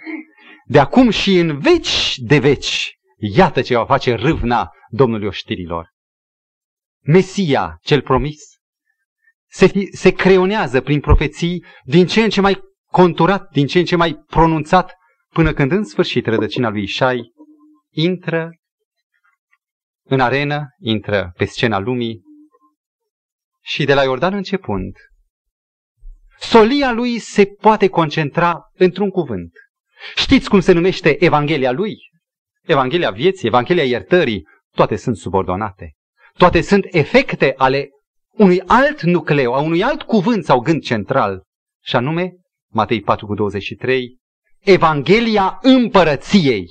de 0.64 0.78
acum 0.78 1.10
și 1.10 1.38
în 1.38 1.58
veci 1.58 2.14
de 2.16 2.38
veci, 2.38 2.98
iată 3.16 3.62
ce 3.62 3.76
va 3.76 3.84
face 3.84 4.14
râvna 4.14 4.70
Domnului 4.90 5.26
oștirilor. 5.26 5.90
Mesia, 7.04 7.78
cel 7.82 8.02
promis, 8.02 8.40
se, 9.50 9.72
se 9.92 10.10
creonează 10.12 10.80
prin 10.80 11.00
profeții 11.00 11.64
din 11.84 12.06
ce 12.06 12.22
în 12.22 12.30
ce 12.30 12.40
mai 12.40 12.60
conturat, 12.90 13.50
din 13.50 13.66
ce 13.66 13.78
în 13.78 13.84
ce 13.84 13.96
mai 13.96 14.14
pronunțat, 14.26 14.92
până 15.28 15.52
când 15.52 15.72
în 15.72 15.84
sfârșit 15.84 16.26
rădăcina 16.26 16.68
lui 16.68 16.82
Ișai 16.82 17.32
intră 17.90 18.50
în 20.02 20.20
arenă, 20.20 20.66
intră 20.78 21.32
pe 21.36 21.44
scena 21.44 21.78
lumii 21.78 22.22
și 23.62 23.84
de 23.84 23.94
la 23.94 24.02
Iordan 24.02 24.34
începând, 24.34 24.96
solia 26.38 26.92
lui 26.92 27.18
se 27.18 27.44
poate 27.44 27.88
concentra 27.88 28.60
într-un 28.74 29.10
cuvânt. 29.10 29.52
Știți 30.14 30.48
cum 30.48 30.60
se 30.60 30.72
numește 30.72 31.24
Evanghelia 31.24 31.72
lui? 31.72 31.96
Evanghelia 32.62 33.10
vieții, 33.10 33.48
Evanghelia 33.48 33.84
iertării, 33.84 34.46
toate 34.74 34.96
sunt 34.96 35.16
subordonate. 35.16 35.94
Toate 36.36 36.60
sunt 36.60 36.86
efecte 36.90 37.54
ale 37.56 37.88
unui 38.30 38.60
alt 38.66 39.02
nucleu, 39.02 39.54
a 39.54 39.60
unui 39.60 39.82
alt 39.82 40.02
cuvânt 40.02 40.44
sau 40.44 40.60
gând 40.60 40.82
central, 40.82 41.44
și 41.84 41.96
anume, 41.96 42.32
Matei 42.70 43.00
4 43.00 43.26
cu 43.26 43.34
23, 43.34 44.18
Evanghelia 44.58 45.58
împărăției. 45.62 46.66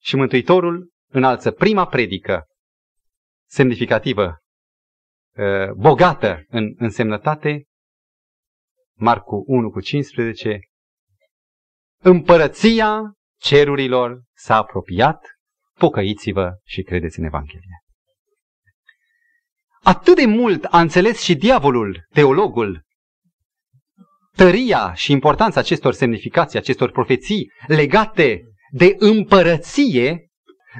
Și 0.00 0.16
Mântuitorul 0.16 0.90
înalță 1.10 1.50
prima 1.50 1.86
predică 1.86 2.44
semnificativă, 3.48 4.38
ă, 5.38 5.72
bogată 5.76 6.44
în 6.48 6.74
însemnătate, 6.76 7.64
Marcu 8.96 9.44
1 9.46 9.70
cu 9.70 9.80
15, 9.80 10.60
Împărăția 12.02 13.12
cerurilor 13.40 14.22
s-a 14.36 14.56
apropiat, 14.56 15.26
pocăiți-vă 15.78 16.52
și 16.64 16.82
credeți 16.82 17.18
în 17.18 17.24
Evanghelie. 17.24 17.82
Atât 19.82 20.16
de 20.16 20.26
mult 20.26 20.64
a 20.64 20.80
înțeles 20.80 21.20
și 21.20 21.34
diavolul, 21.34 22.06
teologul, 22.12 22.82
tăria 24.36 24.94
și 24.94 25.12
importanța 25.12 25.60
acestor 25.60 25.92
semnificații, 25.92 26.58
acestor 26.58 26.90
profeții 26.90 27.50
legate 27.66 28.42
de 28.70 28.94
împărăție, 28.98 30.28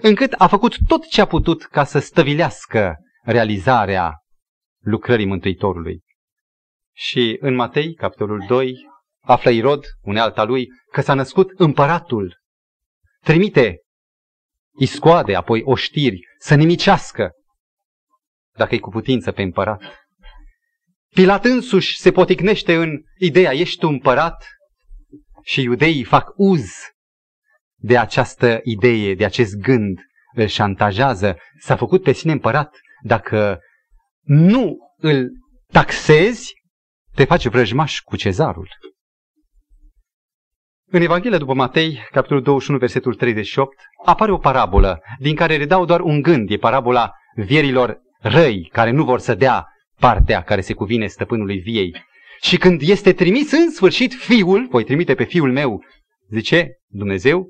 încât 0.00 0.32
a 0.32 0.46
făcut 0.46 0.76
tot 0.86 1.06
ce 1.08 1.20
a 1.20 1.26
putut 1.26 1.64
ca 1.64 1.84
să 1.84 1.98
stăvilească 1.98 2.96
realizarea 3.22 4.12
lucrării 4.82 5.26
Mântuitorului. 5.26 6.02
Și 6.96 7.36
în 7.40 7.54
Matei, 7.54 7.94
capitolul 7.94 8.44
2, 8.48 8.76
află 9.20 9.50
Irod, 9.50 9.84
unealta 10.00 10.44
lui, 10.44 10.68
că 10.92 11.00
s-a 11.00 11.14
născut 11.14 11.50
împăratul. 11.56 12.38
Trimite 13.20 13.78
iscoade, 14.78 15.34
apoi 15.34 15.62
oștiri, 15.64 16.20
să 16.38 16.54
nimicească, 16.54 17.32
dacă 18.56 18.74
e 18.74 18.78
cu 18.78 18.90
putință 18.90 19.32
pe 19.32 19.42
împărat. 19.42 19.82
Pilat 21.14 21.44
însuși 21.44 21.98
se 21.98 22.12
poticnește 22.12 22.74
în 22.74 23.02
ideea, 23.18 23.52
ești 23.52 23.78
tu 23.78 23.88
împărat? 23.88 24.46
Și 25.42 25.62
iudeii 25.62 26.04
fac 26.04 26.32
uz 26.36 26.70
de 27.76 27.98
această 27.98 28.60
idee, 28.62 29.14
de 29.14 29.24
acest 29.24 29.54
gând, 29.54 29.98
îl 30.34 30.46
șantajează, 30.46 31.38
s-a 31.58 31.76
făcut 31.76 32.02
pe 32.02 32.12
sine 32.12 32.32
împărat. 32.32 32.76
Dacă 33.02 33.60
nu 34.22 34.76
îl 34.96 35.30
taxezi, 35.72 36.52
te 37.14 37.24
faci 37.24 37.46
vrăjmaș 37.46 38.00
cu 38.00 38.16
cezarul. 38.16 38.68
În 40.90 41.02
Evanghelia 41.02 41.38
după 41.38 41.54
Matei, 41.54 42.00
capitolul 42.10 42.42
21, 42.42 42.78
versetul 42.78 43.14
38, 43.14 43.76
apare 44.04 44.32
o 44.32 44.38
parabolă 44.38 45.00
din 45.18 45.34
care 45.34 45.56
redau 45.56 45.84
doar 45.84 46.00
un 46.00 46.22
gând. 46.22 46.50
E 46.50 46.56
parabola 46.56 47.12
vierilor 47.34 48.00
răi 48.20 48.68
care 48.72 48.90
nu 48.90 49.04
vor 49.04 49.18
să 49.18 49.34
dea 49.34 49.66
partea 49.98 50.42
care 50.42 50.60
se 50.60 50.72
cuvine 50.72 51.06
stăpânului 51.06 51.58
viei. 51.58 51.96
Și 52.40 52.56
când 52.56 52.80
este 52.80 53.12
trimis 53.12 53.52
în 53.52 53.70
sfârșit 53.70 54.12
fiul, 54.12 54.66
voi 54.70 54.84
trimite 54.84 55.14
pe 55.14 55.24
fiul 55.24 55.52
meu, 55.52 55.84
zice 56.30 56.68
Dumnezeu, 56.86 57.48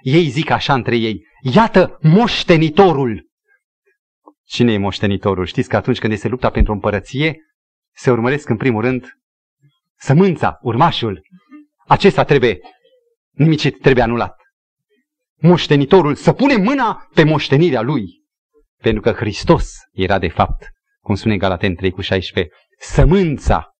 ei 0.00 0.24
zic 0.24 0.50
așa 0.50 0.74
între 0.74 0.96
ei, 0.96 1.22
iată 1.54 1.98
moștenitorul. 2.02 3.28
Cine 4.46 4.72
e 4.72 4.78
moștenitorul? 4.78 5.46
Știți 5.46 5.68
că 5.68 5.76
atunci 5.76 5.98
când 5.98 6.12
este 6.12 6.28
lupta 6.28 6.50
pentru 6.50 6.72
o 6.72 6.74
împărăție, 6.74 7.36
se 7.94 8.10
urmăresc 8.10 8.48
în 8.48 8.56
primul 8.56 8.82
rând 8.82 9.18
sămânța, 9.96 10.58
urmașul. 10.62 11.22
Acesta 11.86 12.24
trebuie 12.24 12.58
nimicit, 13.30 13.80
trebuie 13.80 14.04
anulat. 14.04 14.40
Moștenitorul 15.34 16.14
să 16.14 16.32
pune 16.32 16.56
mâna 16.56 17.08
pe 17.14 17.24
moștenirea 17.24 17.80
lui. 17.80 18.22
Pentru 18.80 19.02
că 19.02 19.12
Hristos 19.12 19.72
era 19.92 20.18
de 20.18 20.28
fapt, 20.28 20.68
cum 21.00 21.14
spune 21.14 21.36
Galaten 21.36 21.74
3 21.74 21.90
cu 21.90 22.00
16, 22.00 22.54
sămânța. 22.78 23.70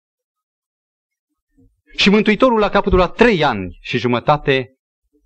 Și 1.96 2.10
Mântuitorul 2.10 2.58
la 2.58 2.68
capătul 2.68 2.98
la 2.98 3.08
trei 3.08 3.44
ani 3.44 3.78
și 3.80 3.98
jumătate 3.98 4.74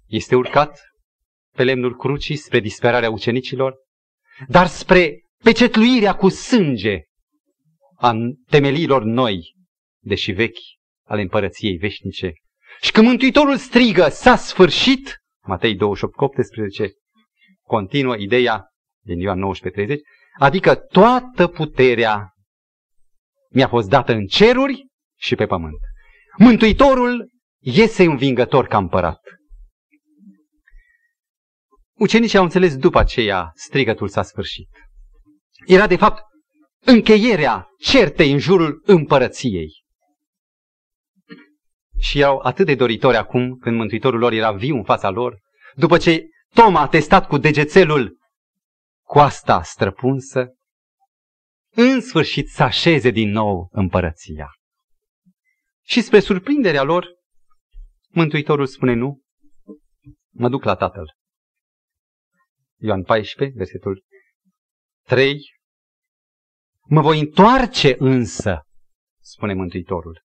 este 0.07 0.35
urcat 0.35 0.81
pe 1.55 1.65
lemnul 1.65 1.97
crucii 1.97 2.37
spre 2.37 2.61
disperarea 2.61 3.11
ucenicilor, 3.11 3.75
dar 4.49 4.67
spre 4.67 5.21
pecetluirea 5.45 6.15
cu 6.15 6.29
sânge 6.29 7.03
a 7.99 8.15
temeliilor 8.47 9.03
noi, 9.03 9.55
deși 10.05 10.33
vechi, 10.33 10.59
ale 11.07 11.23
împărăției 11.23 11.77
veșnice. 11.77 12.33
Și 12.81 12.93
când 12.93 13.07
Mântuitorul 13.07 13.57
strigă, 13.57 14.09
s-a 14.09 14.37
sfârșit, 14.37 15.17
Matei 15.47 15.75
28, 15.75 16.21
18, 16.21 16.93
continuă 17.63 18.17
ideea 18.17 18.67
din 19.05 19.19
Ioan 19.21 19.39
19, 19.39 19.83
30, 19.83 20.07
adică 20.39 20.75
toată 20.75 21.47
puterea 21.47 22.33
mi-a 23.51 23.69
fost 23.69 23.89
dată 23.89 24.13
în 24.13 24.27
ceruri 24.27 24.87
și 25.19 25.35
pe 25.35 25.47
pământ. 25.47 25.79
Mântuitorul 26.37 27.31
iese 27.63 28.05
învingător 28.05 28.67
ca 28.67 28.77
împărat. 28.77 29.21
Ucenicii 31.99 32.39
au 32.39 32.45
înțeles 32.45 32.77
după 32.77 32.99
aceea 32.99 33.51
strigătul 33.55 34.09
s-a 34.09 34.23
sfârșit. 34.23 34.69
Era 35.67 35.87
de 35.87 35.97
fapt 35.97 36.23
încheierea 36.89 37.69
certei 37.79 38.33
în 38.33 38.39
jurul 38.39 38.83
împărăției. 38.85 39.85
Și 41.99 42.21
erau 42.21 42.39
atât 42.39 42.67
de 42.67 42.75
doritori 42.75 43.17
acum, 43.17 43.57
când 43.57 43.77
Mântuitorul 43.77 44.19
lor 44.19 44.33
era 44.33 44.53
viu 44.53 44.77
în 44.77 44.85
fața 44.85 45.11
lor, 45.11 45.41
după 45.75 45.99
ce 45.99 46.29
Toma 46.55 46.81
a 46.81 46.89
testat 46.89 47.27
cu 47.27 47.39
degețelul 47.39 48.19
coasta 49.03 49.63
străpunsă, 49.63 50.55
în 51.75 52.01
sfârșit 52.01 52.49
să 52.49 52.63
așeze 52.63 53.11
din 53.11 53.31
nou 53.31 53.69
împărăția. 53.73 54.51
Și 55.85 56.01
spre 56.01 56.21
surprinderea 56.21 56.83
lor, 56.83 57.07
Mântuitorul 58.09 58.67
spune 58.67 58.95
nu, 58.95 59.23
mă 60.31 60.49
duc 60.49 60.65
la 60.65 60.75
Tatăl. 60.75 61.15
Ioan 62.81 63.03
14, 63.03 63.57
versetul 63.57 64.05
3. 65.07 65.58
Mă 66.89 67.01
voi 67.01 67.19
întoarce 67.19 67.95
însă, 67.99 68.63
spune 69.21 69.55
Mântuitorul. 69.55 70.23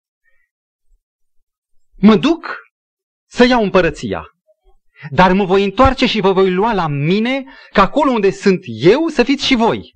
Mă 1.97 2.17
duc 2.17 2.57
să 3.29 3.45
iau 3.45 3.63
împărăția. 3.63 4.25
Dar 5.11 5.33
mă 5.33 5.45
voi 5.45 5.65
întoarce 5.65 6.07
și 6.07 6.21
vă 6.21 6.33
voi 6.33 6.51
lua 6.51 6.73
la 6.73 6.87
mine, 6.87 7.45
ca 7.73 7.83
acolo 7.83 8.11
unde 8.11 8.31
sunt 8.31 8.61
eu 8.65 9.07
să 9.07 9.23
fiți 9.23 9.45
și 9.45 9.55
voi. 9.55 9.93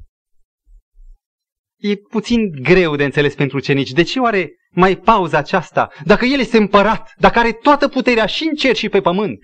E 1.78 1.96
puțin 1.96 2.50
greu 2.50 2.96
de 2.96 3.04
înțeles 3.04 3.34
pentru 3.34 3.60
cenici. 3.60 3.90
De 3.90 4.02
ce 4.02 4.20
oare 4.20 4.52
mai 4.70 4.96
pauza 4.96 5.38
aceasta? 5.38 5.90
Dacă 6.04 6.24
El 6.24 6.40
este 6.40 6.56
împărat, 6.56 7.12
dacă 7.16 7.38
are 7.38 7.52
toată 7.52 7.88
puterea 7.88 8.26
și 8.26 8.44
în 8.44 8.54
cer 8.54 8.76
și 8.76 8.88
pe 8.88 9.00
pământ, 9.00 9.38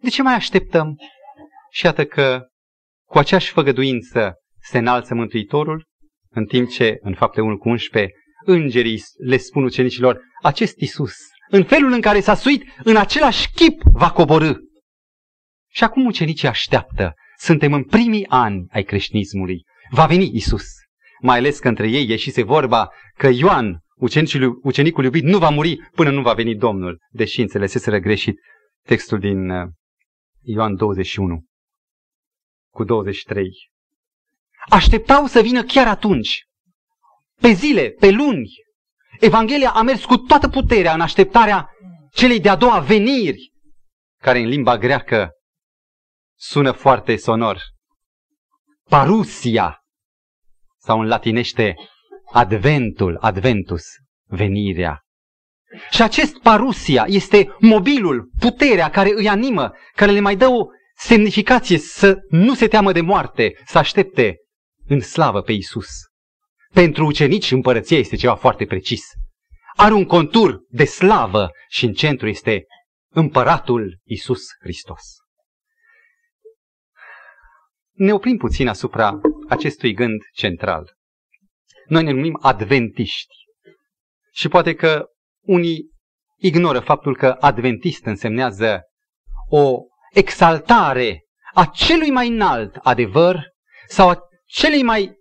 de 0.00 0.08
ce 0.08 0.22
mai 0.22 0.34
așteptăm? 0.34 0.96
Și 1.70 1.84
iată 1.84 2.04
că 2.04 2.46
cu 3.08 3.18
aceeași 3.18 3.52
făgăduință 3.52 4.34
se 4.60 4.78
înalță 4.78 5.14
Mântuitorul, 5.14 5.86
în 6.34 6.44
timp 6.44 6.68
ce, 6.68 6.98
în 7.00 7.14
fapte 7.14 7.40
1 7.40 7.58
cu 7.58 7.68
11, 7.68 8.12
îngerii 8.44 9.02
le 9.16 9.36
spun 9.36 9.62
ucenicilor, 9.64 10.20
acest 10.42 10.80
Isus, 10.80 11.14
în 11.48 11.64
felul 11.64 11.92
în 11.92 12.00
care 12.00 12.20
s-a 12.20 12.34
suit, 12.34 12.64
în 12.84 12.96
același 12.96 13.50
chip 13.50 13.80
va 13.82 14.10
coborâ. 14.10 14.52
Și 15.70 15.84
acum 15.84 16.04
ucenicii 16.04 16.48
așteaptă. 16.48 17.14
Suntem 17.38 17.72
în 17.72 17.84
primii 17.84 18.26
ani 18.28 18.66
ai 18.70 18.82
creștinismului. 18.82 19.64
Va 19.90 20.06
veni 20.06 20.30
Isus. 20.34 20.64
Mai 21.20 21.38
ales 21.38 21.58
că 21.58 21.68
între 21.68 21.88
ei 21.88 22.08
ieșise 22.08 22.42
vorba 22.42 22.90
că 23.16 23.28
Ioan, 23.32 23.78
ucenicul, 23.96 24.60
ucenicul 24.62 25.04
iubit 25.04 25.22
nu 25.22 25.38
va 25.38 25.48
muri 25.48 25.76
până 25.94 26.10
nu 26.10 26.22
va 26.22 26.32
veni 26.32 26.54
Domnul, 26.54 26.98
deși 27.10 27.40
înțeleseseră 27.40 27.98
greșit 27.98 28.38
textul 28.82 29.18
din 29.18 29.50
uh, 29.50 29.68
Ioan 30.40 30.76
21 30.76 31.44
cu 32.72 32.84
23. 32.84 33.73
Așteptau 34.68 35.26
să 35.26 35.40
vină 35.40 35.62
chiar 35.62 35.86
atunci, 35.86 36.44
pe 37.40 37.52
zile, 37.52 37.88
pe 37.88 38.10
luni. 38.10 38.50
Evanghelia 39.20 39.70
a 39.70 39.82
mers 39.82 40.04
cu 40.04 40.16
toată 40.16 40.48
puterea 40.48 40.94
în 40.94 41.00
așteptarea 41.00 41.70
celei 42.12 42.40
de-a 42.40 42.56
doua 42.56 42.78
veniri, 42.78 43.52
care 44.22 44.38
în 44.38 44.46
limba 44.46 44.78
greacă 44.78 45.30
sună 46.38 46.70
foarte 46.70 47.16
sonor. 47.16 47.60
Parusia, 48.88 49.78
sau 50.78 51.00
în 51.00 51.06
latinește 51.06 51.74
adventul, 52.32 53.16
adventus, 53.20 53.82
venirea. 54.24 55.00
Și 55.90 56.02
acest 56.02 56.38
parusia 56.38 57.04
este 57.08 57.56
mobilul, 57.58 58.30
puterea 58.38 58.90
care 58.90 59.12
îi 59.14 59.28
animă, 59.28 59.72
care 59.94 60.12
le 60.12 60.20
mai 60.20 60.36
dă 60.36 60.46
o 60.46 60.66
semnificație 60.96 61.78
să 61.78 62.16
nu 62.28 62.54
se 62.54 62.68
teamă 62.68 62.92
de 62.92 63.00
moarte, 63.00 63.52
să 63.66 63.78
aștepte 63.78 64.36
în 64.86 65.00
slavă 65.00 65.42
pe 65.42 65.52
Isus. 65.52 65.88
Pentru 66.72 67.06
ucenici 67.06 67.50
împărăția 67.50 67.98
este 67.98 68.16
ceva 68.16 68.34
foarte 68.34 68.64
precis. 68.66 69.04
Are 69.76 69.94
un 69.94 70.04
contur 70.04 70.60
de 70.68 70.84
slavă 70.84 71.50
și 71.68 71.84
în 71.84 71.92
centru 71.92 72.28
este 72.28 72.64
împăratul 73.12 73.98
Isus 74.04 74.42
Hristos. 74.60 75.02
Ne 77.92 78.12
oprim 78.12 78.36
puțin 78.36 78.68
asupra 78.68 79.20
acestui 79.48 79.94
gând 79.94 80.20
central. 80.32 80.92
Noi 81.86 82.02
ne 82.02 82.10
numim 82.10 82.38
adventiști. 82.42 83.34
Și 84.32 84.48
poate 84.48 84.74
că 84.74 85.06
unii 85.40 85.90
ignoră 86.36 86.80
faptul 86.80 87.16
că 87.16 87.36
adventist 87.40 88.04
însemnează 88.04 88.82
o 89.48 89.78
exaltare 90.12 91.24
a 91.54 91.64
celui 91.64 92.10
mai 92.10 92.28
înalt 92.28 92.76
adevăr 92.76 93.42
sau 93.86 94.08
a 94.08 94.18
celei 94.44 94.82
mai 94.82 95.16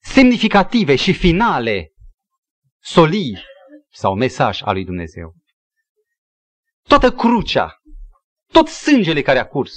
semnificative 0.00 0.96
și 0.96 1.12
finale 1.12 1.92
solii 2.82 3.38
sau 3.90 4.14
mesaj 4.14 4.62
al 4.62 4.74
lui 4.74 4.84
Dumnezeu. 4.84 5.34
Toată 6.88 7.12
crucea, 7.12 7.74
tot 8.52 8.68
sângele 8.68 9.22
care 9.22 9.38
a 9.38 9.46
curs, 9.46 9.74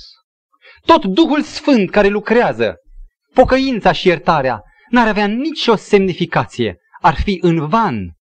tot 0.86 1.06
Duhul 1.06 1.42
Sfânt 1.42 1.90
care 1.90 2.08
lucrează, 2.08 2.76
pocăința 3.34 3.92
și 3.92 4.08
iertarea, 4.08 4.64
n-ar 4.90 5.08
avea 5.08 5.28
nicio 5.28 5.76
semnificație, 5.76 6.78
ar 7.02 7.16
fi 7.16 7.38
în 7.42 7.68
van 7.68 8.18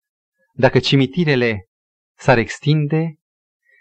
dacă 0.52 0.78
cimitirele 0.78 1.68
s-ar 2.18 2.38
extinde, 2.38 3.14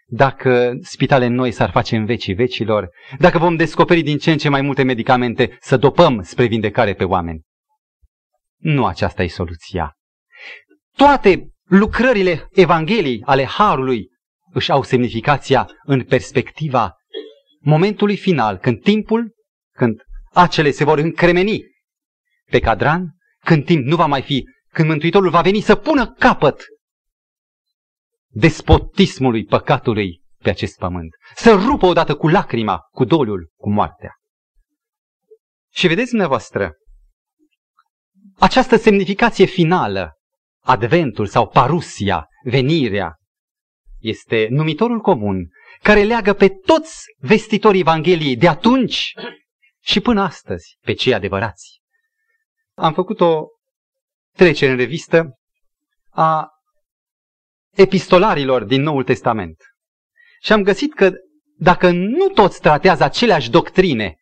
dacă 0.10 0.78
spitale 0.82 1.28
noi 1.28 1.52
s-ar 1.52 1.72
face 1.72 1.95
în 1.95 2.06
vecii 2.06 2.34
vecilor, 2.34 2.89
dacă 3.17 3.38
vom 3.38 3.56
descoperi 3.56 4.02
din 4.02 4.17
ce 4.17 4.32
în 4.32 4.38
ce 4.38 4.50
mai 4.50 4.62
multe 4.62 4.84
medicamente 4.84 5.58
să 5.60 5.78
dopăm 5.78 6.22
spre 6.22 6.45
vindecare 6.45 6.93
pe 6.93 7.04
oameni. 7.04 7.41
Nu 8.58 8.86
aceasta 8.86 9.24
e 9.24 9.28
soluția. 9.28 9.93
Toate 10.95 11.50
lucrările 11.63 12.48
Evangheliei 12.52 13.22
ale 13.26 13.45
Harului 13.45 14.08
își 14.54 14.72
au 14.72 14.84
semnificația 14.84 15.69
în 15.84 16.04
perspectiva 16.04 16.93
momentului 17.60 18.17
final, 18.17 18.58
când 18.58 18.82
timpul, 18.82 19.34
când 19.76 20.02
acele 20.34 20.72
se 20.72 20.84
vor 20.84 20.98
încremeni 20.98 21.62
pe 22.52 22.60
cadran, 22.60 23.15
când 23.45 23.65
timp 23.65 23.86
nu 23.86 23.95
va 23.95 24.06
mai 24.06 24.22
fi, 24.22 24.43
când 24.72 24.89
Mântuitorul 24.89 25.30
va 25.30 25.41
veni 25.41 25.60
să 25.60 25.76
pună 25.76 26.13
capăt 26.19 26.63
despotismului 28.32 29.44
păcatului 29.44 30.22
pe 30.38 30.50
acest 30.50 30.78
pământ. 30.78 31.15
Să 31.36 31.54
rupă 31.54 31.86
odată 31.86 32.15
cu 32.15 32.28
lacrima, 32.28 32.80
cu 32.92 33.06
doliul, 33.06 33.52
cu 33.56 33.70
moartea. 33.70 34.15
Și 35.72 35.88
vedeți 35.88 36.10
dumneavoastră, 36.10 36.74
această 38.38 38.76
semnificație 38.76 39.46
finală, 39.46 40.13
adventul 40.63 41.28
sau 41.28 41.48
parusia, 41.48 42.28
venirea, 42.44 43.15
este 44.00 44.48
numitorul 44.50 45.00
comun 45.00 45.50
care 45.82 46.04
leagă 46.04 46.34
pe 46.34 46.50
toți 46.50 47.04
vestitorii 47.18 47.80
Evangheliei 47.80 48.38
de 48.38 48.48
atunci 48.48 49.13
și 49.80 50.00
până 50.00 50.22
astăzi 50.22 50.78
pe 50.82 50.94
cei 50.94 51.13
adevărați. 51.13 51.82
Am 52.74 52.94
făcut 52.94 53.20
o 53.20 53.46
trecere 54.36 54.72
în 54.72 54.78
revistă 54.78 55.39
a 56.10 56.50
epistolarilor 57.76 58.64
din 58.64 58.82
Noul 58.82 59.04
Testament. 59.04 59.58
Și 60.42 60.54
am 60.54 60.64
găsit 60.64 60.94
că 60.94 61.12
dacă 61.58 61.92
nu 61.92 62.28
toți 62.28 62.62
tratează 62.62 63.04
aceleași 63.04 63.50
doctrine, 63.50 64.16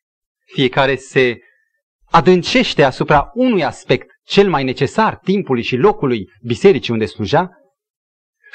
fiecare 0.46 0.96
se 0.96 1.40
adâncește 2.12 2.84
asupra 2.84 3.32
unui 3.34 3.64
aspect 3.64 4.08
cel 4.24 4.50
mai 4.50 4.64
necesar 4.64 5.18
timpului 5.18 5.64
și 5.64 5.76
locului 5.76 6.30
bisericii 6.42 6.94
unde 6.94 7.06
sluja, 7.06 7.50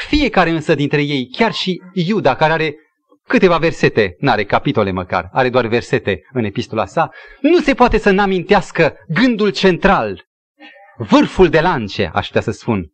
fiecare 0.09 0.51
însă 0.51 0.75
dintre 0.75 1.03
ei, 1.03 1.29
chiar 1.29 1.53
și 1.53 1.83
Iuda, 1.93 2.37
care 2.37 2.53
are 2.53 2.75
câteva 3.27 3.59
versete, 3.59 4.15
n-are 4.19 4.45
capitole 4.45 4.91
măcar, 4.91 5.29
are 5.33 5.51
doar 5.51 5.67
versete 5.67 6.21
în 6.33 6.45
epistola 6.45 6.87
sa, 6.87 7.11
nu 7.41 7.61
se 7.61 7.75
poate 7.75 7.99
să 7.99 8.11
n-amintească 8.11 8.97
gândul 9.09 9.51
central, 9.51 10.25
vârful 10.97 11.49
de 11.49 11.61
lance, 11.61 12.11
aș 12.15 12.27
putea 12.27 12.41
să 12.41 12.51
spun, 12.51 12.93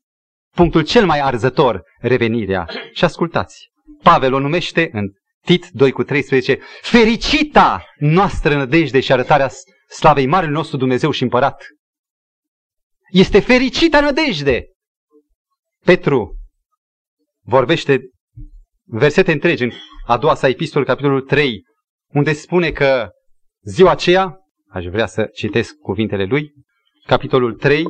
punctul 0.58 0.82
cel 0.82 1.06
mai 1.06 1.20
arzător, 1.20 1.82
revenirea. 2.00 2.66
Și 2.92 3.04
ascultați, 3.04 3.68
Pavel 4.02 4.34
o 4.34 4.38
numește 4.38 4.88
în 4.92 5.12
Tit 5.44 5.68
2 5.68 5.92
cu 5.92 6.02
13, 6.02 6.58
fericita 6.82 7.84
noastră 7.98 8.56
nădejde 8.56 9.00
și 9.00 9.12
arătarea 9.12 9.50
slavei 9.88 10.26
Marelui 10.26 10.54
nostru 10.54 10.76
Dumnezeu 10.76 11.10
și 11.10 11.22
Împărat. 11.22 11.66
Este 13.10 13.40
fericita 13.40 14.00
nădejde. 14.00 14.64
Petru 15.84 16.36
vorbește 17.44 18.00
versete 18.84 19.32
întregi 19.32 19.62
în 19.62 19.70
a 20.06 20.18
doua 20.18 20.34
sa 20.34 20.48
epistolă, 20.48 20.84
capitolul 20.84 21.20
3, 21.20 21.62
unde 22.06 22.32
spune 22.32 22.70
că 22.70 23.08
ziua 23.62 23.90
aceea, 23.90 24.38
aș 24.68 24.84
vrea 24.84 25.06
să 25.06 25.24
citesc 25.34 25.74
cuvintele 25.74 26.24
lui, 26.24 26.52
capitolul 27.06 27.54
3, 27.54 27.84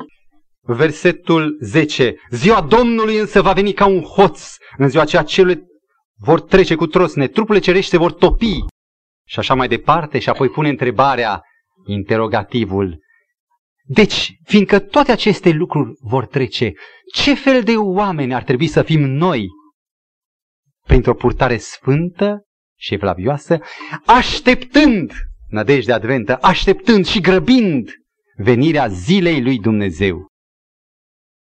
versetul 0.74 1.56
10. 1.60 2.14
Ziua 2.30 2.60
Domnului 2.60 3.16
însă 3.16 3.42
va 3.42 3.52
veni 3.52 3.72
ca 3.72 3.86
un 3.86 4.02
hoț. 4.02 4.56
În 4.76 4.88
ziua 4.88 5.02
aceea 5.02 5.22
cele 5.22 5.62
vor 6.16 6.40
trece 6.40 6.74
cu 6.74 6.86
trosne, 6.86 7.26
trupurile 7.26 7.64
cerești 7.64 7.90
se 7.90 7.96
vor 7.96 8.12
topi. 8.12 8.58
Și 9.26 9.38
așa 9.38 9.54
mai 9.54 9.68
departe 9.68 10.18
și 10.18 10.28
apoi 10.28 10.48
pune 10.48 10.68
întrebarea, 10.68 11.42
interogativul. 11.86 12.98
Deci, 13.84 14.32
fiindcă 14.44 14.78
toate 14.78 15.12
aceste 15.12 15.50
lucruri 15.50 15.90
vor 16.00 16.26
trece, 16.26 16.72
ce 17.14 17.34
fel 17.34 17.62
de 17.62 17.76
oameni 17.76 18.34
ar 18.34 18.42
trebui 18.42 18.66
să 18.66 18.82
fim 18.82 19.00
noi? 19.00 19.46
Printr-o 20.86 21.14
purtare 21.14 21.56
sfântă 21.56 22.44
și 22.78 22.94
evlavioasă, 22.94 23.58
așteptând, 24.06 25.12
nădejde 25.48 25.92
adventă, 25.92 26.36
așteptând 26.36 27.06
și 27.06 27.20
grăbind 27.20 27.90
venirea 28.36 28.86
zilei 28.86 29.42
lui 29.42 29.58
Dumnezeu. 29.58 30.26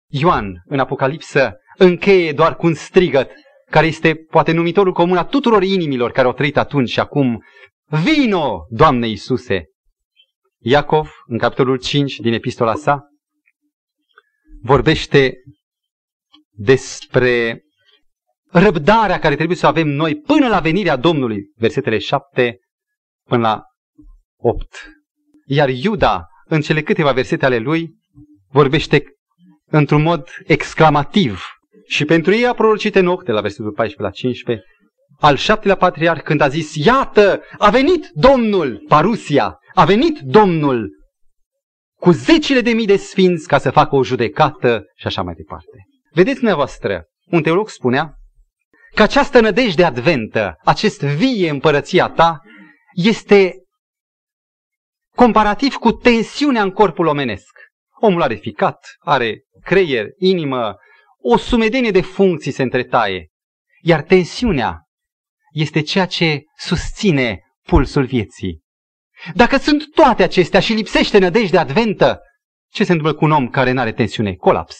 Ioan, 0.09 0.63
în 0.65 0.79
Apocalipsă, 0.79 1.57
încheie 1.77 2.33
doar 2.33 2.57
cu 2.57 2.67
un 2.67 2.75
strigăt, 2.75 3.31
care 3.71 3.87
este 3.87 4.15
poate 4.15 4.53
numitorul 4.53 4.93
comun 4.93 5.17
a 5.17 5.25
tuturor 5.25 5.63
inimilor 5.63 6.11
care 6.11 6.27
au 6.27 6.33
trăit 6.33 6.57
atunci 6.57 6.89
și 6.89 7.01
acum. 7.01 7.45
Vino, 8.05 8.67
Doamne 8.71 9.09
Iisuse! 9.09 9.65
Iacov, 10.59 11.11
în 11.27 11.39
capitolul 11.39 11.79
5 11.79 12.17
din 12.17 12.33
epistola 12.33 12.75
sa, 12.75 13.09
vorbește 14.63 15.35
despre 16.51 17.63
răbdarea 18.51 19.19
care 19.19 19.35
trebuie 19.35 19.57
să 19.57 19.67
o 19.67 19.69
avem 19.69 19.89
noi 19.89 20.17
până 20.17 20.49
la 20.49 20.61
venirea 20.61 20.97
Domnului, 20.97 21.53
versetele 21.57 21.99
7 21.99 22.59
până 23.29 23.41
la 23.41 23.63
8. 24.37 24.67
Iar 25.47 25.69
Iuda, 25.69 26.27
în 26.45 26.61
cele 26.61 26.83
câteva 26.83 27.13
versete 27.13 27.45
ale 27.45 27.59
lui, 27.59 27.95
vorbește 28.49 29.16
într-un 29.71 30.03
mod 30.03 30.29
exclamativ. 30.45 31.45
Și 31.87 32.05
pentru 32.05 32.33
ei 32.33 32.47
a 32.47 32.55
prorocit 32.55 32.97
Enoch, 32.97 33.25
de 33.25 33.33
la 33.33 33.41
versetul 33.41 33.73
14 33.73 34.03
la 34.03 34.11
15, 34.11 34.65
al 35.19 35.37
șaptelea 35.37 35.77
patriarh, 35.77 36.23
când 36.23 36.41
a 36.41 36.49
zis, 36.49 36.75
iată, 36.75 37.43
a 37.59 37.71
venit 37.71 38.09
Domnul, 38.13 38.85
Parusia, 38.89 39.59
a 39.75 39.85
venit 39.85 40.19
Domnul 40.19 40.91
cu 42.01 42.11
zecile 42.11 42.61
de 42.61 42.73
mii 42.73 42.87
de 42.87 42.97
sfinți 42.97 43.49
ca 43.49 43.59
să 43.59 43.71
facă 43.71 43.97
o 43.97 44.05
judecată 44.05 44.85
și 44.95 45.07
așa 45.07 45.23
mai 45.23 45.35
departe. 45.35 45.87
Vedeți 46.13 46.37
dumneavoastră, 46.37 47.05
un 47.31 47.43
teolog 47.43 47.69
spunea 47.69 48.15
că 48.95 49.03
această 49.03 49.41
nădejde 49.41 49.85
adventă, 49.85 50.57
acest 50.65 51.03
vie 51.03 51.51
împărăția 51.51 52.09
ta, 52.09 52.41
este 52.93 53.55
comparativ 55.17 55.75
cu 55.75 55.93
tensiunea 55.93 56.63
în 56.63 56.71
corpul 56.71 57.07
omenesc. 57.07 57.59
Omul 58.01 58.23
are 58.23 58.35
ficat, 58.35 58.79
are 58.99 59.43
creier, 59.67 60.07
inimă, 60.19 60.77
o 61.19 61.37
sumedenie 61.37 61.91
de 61.91 62.01
funcții 62.01 62.53
se 62.53 62.63
întretaie. 62.63 63.29
Iar 63.83 64.03
tensiunea 64.03 64.83
este 65.53 65.81
ceea 65.81 66.07
ce 66.07 66.43
susține 66.57 67.41
pulsul 67.63 68.05
vieții. 68.05 68.61
Dacă 69.35 69.57
sunt 69.57 69.85
toate 69.95 70.23
acestea 70.23 70.61
și 70.61 70.73
lipsește 70.73 71.19
nădejdea 71.19 71.61
adventă, 71.61 72.21
ce 72.73 72.85
se 72.85 72.93
întâmplă 72.93 73.19
cu 73.19 73.25
un 73.25 73.31
om 73.31 73.49
care 73.49 73.73
nu 73.73 73.81
are 73.81 73.93
tensiune? 73.93 74.35
Colaps. 74.35 74.77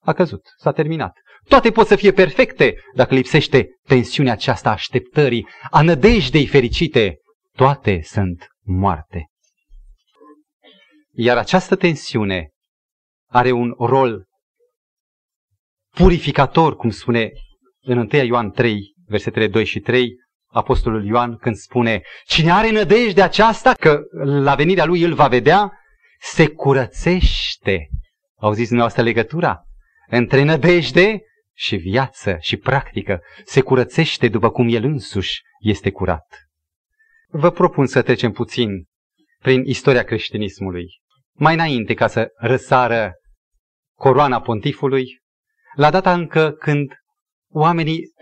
A 0.00 0.12
căzut, 0.12 0.42
s-a 0.56 0.72
terminat. 0.72 1.12
Toate 1.48 1.70
pot 1.70 1.86
să 1.86 1.96
fie 1.96 2.12
perfecte 2.12 2.74
dacă 2.94 3.14
lipsește 3.14 3.68
tensiunea 3.82 4.32
aceasta 4.32 4.68
a 4.68 4.72
așteptării, 4.72 5.48
a 5.70 5.82
nădejdei 5.82 6.46
fericite. 6.46 7.16
Toate 7.56 8.00
sunt 8.02 8.46
moarte. 8.64 9.26
Iar 11.14 11.36
această 11.36 11.76
tensiune 11.76 12.50
are 13.32 13.50
un 13.50 13.74
rol 13.78 14.26
purificator, 15.94 16.76
cum 16.76 16.90
spune 16.90 17.30
în 17.80 17.98
1 17.98 18.24
Ioan 18.24 18.50
3, 18.50 18.94
versetele 19.06 19.48
2 19.48 19.64
și 19.64 19.80
3, 19.80 20.08
Apostolul 20.46 21.04
Ioan 21.04 21.36
când 21.36 21.56
spune, 21.56 22.02
cine 22.24 22.52
are 22.52 22.70
nădejde 22.70 23.22
aceasta 23.22 23.72
că 23.72 24.00
la 24.22 24.54
venirea 24.54 24.84
lui 24.84 25.02
îl 25.02 25.14
va 25.14 25.28
vedea, 25.28 25.72
se 26.20 26.46
curățește. 26.46 27.88
Auziți 28.36 28.68
dumneavoastră 28.68 29.02
legătura? 29.02 29.62
Între 30.08 30.42
nădejde 30.42 31.20
și 31.54 31.76
viață 31.76 32.36
și 32.40 32.56
practică 32.56 33.20
se 33.44 33.60
curățește 33.60 34.28
după 34.28 34.50
cum 34.50 34.68
el 34.68 34.84
însuși 34.84 35.40
este 35.58 35.90
curat. 35.90 36.26
Vă 37.28 37.50
propun 37.50 37.86
să 37.86 38.02
trecem 38.02 38.32
puțin 38.32 38.84
prin 39.38 39.64
istoria 39.64 40.02
creștinismului. 40.02 40.86
Mai 41.32 41.54
înainte 41.54 41.94
ca 41.94 42.06
să 42.06 42.28
răsară 42.36 43.12
coroana 44.02 44.40
pontifului, 44.40 45.20
la 45.74 45.90
data 45.90 46.12
încă 46.12 46.50
când 46.50 46.92
oamenii 47.52 48.12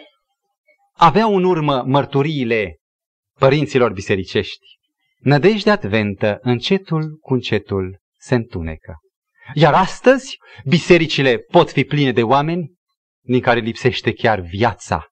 aveau 0.97 1.37
în 1.37 1.45
urmă 1.45 1.83
mărturiile 1.87 2.79
părinților 3.39 3.93
bisericești. 3.93 4.67
Nădejdea 5.19 5.73
adventă, 5.73 6.39
încetul 6.43 7.19
cu 7.21 7.33
încetul, 7.33 7.99
se 8.19 8.35
întunecă. 8.35 8.99
Iar 9.55 9.75
astăzi, 9.75 10.37
bisericile 10.65 11.39
pot 11.39 11.71
fi 11.71 11.85
pline 11.85 12.13
de 12.13 12.23
oameni 12.23 12.73
din 13.21 13.41
care 13.41 13.61
lipsește 13.61 14.13
chiar 14.13 14.41
viața. 14.41 15.07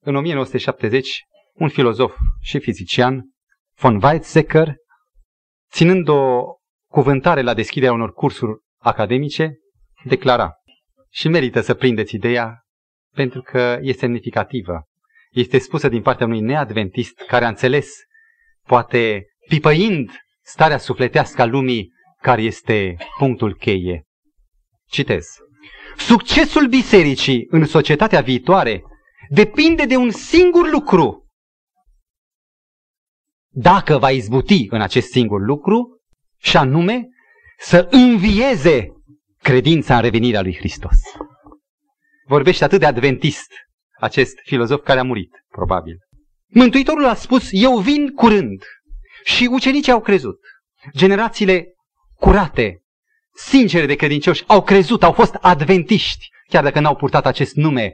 În 0.00 0.16
1970, 0.16 1.20
un 1.52 1.68
filozof 1.68 2.14
și 2.40 2.58
fizician, 2.58 3.22
von 3.74 4.00
Weizsäcker, 4.02 4.72
ținând 5.70 6.08
o 6.08 6.42
cuvântare 6.90 7.42
la 7.42 7.54
deschiderea 7.54 7.94
unor 7.94 8.12
cursuri 8.12 8.60
academice, 8.78 9.61
declara 10.04 10.52
și 11.10 11.28
merită 11.28 11.60
să 11.60 11.74
prindeți 11.74 12.14
ideea 12.14 12.62
pentru 13.14 13.42
că 13.42 13.78
e 13.82 13.92
semnificativă. 13.92 14.88
Este 15.30 15.58
spusă 15.58 15.88
din 15.88 16.02
partea 16.02 16.26
unui 16.26 16.40
neadventist 16.40 17.22
care 17.26 17.44
a 17.44 17.48
înțeles, 17.48 17.88
poate 18.66 19.26
pipăind 19.48 20.10
starea 20.42 20.78
sufletească 20.78 21.42
a 21.42 21.44
lumii, 21.44 21.92
care 22.20 22.42
este 22.42 22.96
punctul 23.18 23.54
cheie. 23.54 24.04
Citez. 24.88 25.26
Succesul 25.96 26.68
bisericii 26.68 27.46
în 27.50 27.64
societatea 27.64 28.20
viitoare 28.20 28.82
depinde 29.28 29.84
de 29.84 29.96
un 29.96 30.10
singur 30.10 30.70
lucru. 30.70 31.26
Dacă 33.54 33.98
va 33.98 34.10
izbuti 34.10 34.66
în 34.70 34.80
acest 34.80 35.10
singur 35.10 35.40
lucru, 35.40 36.00
și 36.38 36.56
anume 36.56 37.08
să 37.58 37.88
învieze 37.90 38.88
credința 39.42 39.96
în 39.96 40.02
revenirea 40.02 40.42
lui 40.42 40.56
Hristos 40.56 40.96
vorbește 42.26 42.64
atât 42.64 42.78
de 42.78 42.86
adventist 42.86 43.52
acest 43.98 44.38
filozof 44.44 44.82
care 44.82 44.98
a 44.98 45.02
murit, 45.02 45.44
probabil. 45.48 45.98
Mântuitorul 46.46 47.04
a 47.04 47.14
spus, 47.14 47.48
eu 47.50 47.78
vin 47.78 48.08
curând. 48.14 48.62
Și 49.24 49.48
ucenicii 49.50 49.92
au 49.92 50.00
crezut. 50.00 50.38
Generațiile 50.96 51.74
curate, 52.14 52.82
sincere 53.34 53.86
de 53.86 53.94
credincioși, 53.94 54.44
au 54.46 54.62
crezut, 54.62 55.02
au 55.02 55.12
fost 55.12 55.34
adventiști, 55.34 56.28
chiar 56.48 56.62
dacă 56.62 56.80
n-au 56.80 56.96
purtat 56.96 57.26
acest 57.26 57.54
nume, 57.54 57.92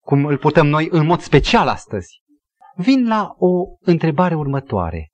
cum 0.00 0.24
îl 0.24 0.38
purtăm 0.38 0.66
noi 0.66 0.88
în 0.90 1.06
mod 1.06 1.20
special 1.20 1.68
astăzi. 1.68 2.22
Vin 2.76 3.06
la 3.08 3.34
o 3.38 3.64
întrebare 3.80 4.34
următoare. 4.34 5.10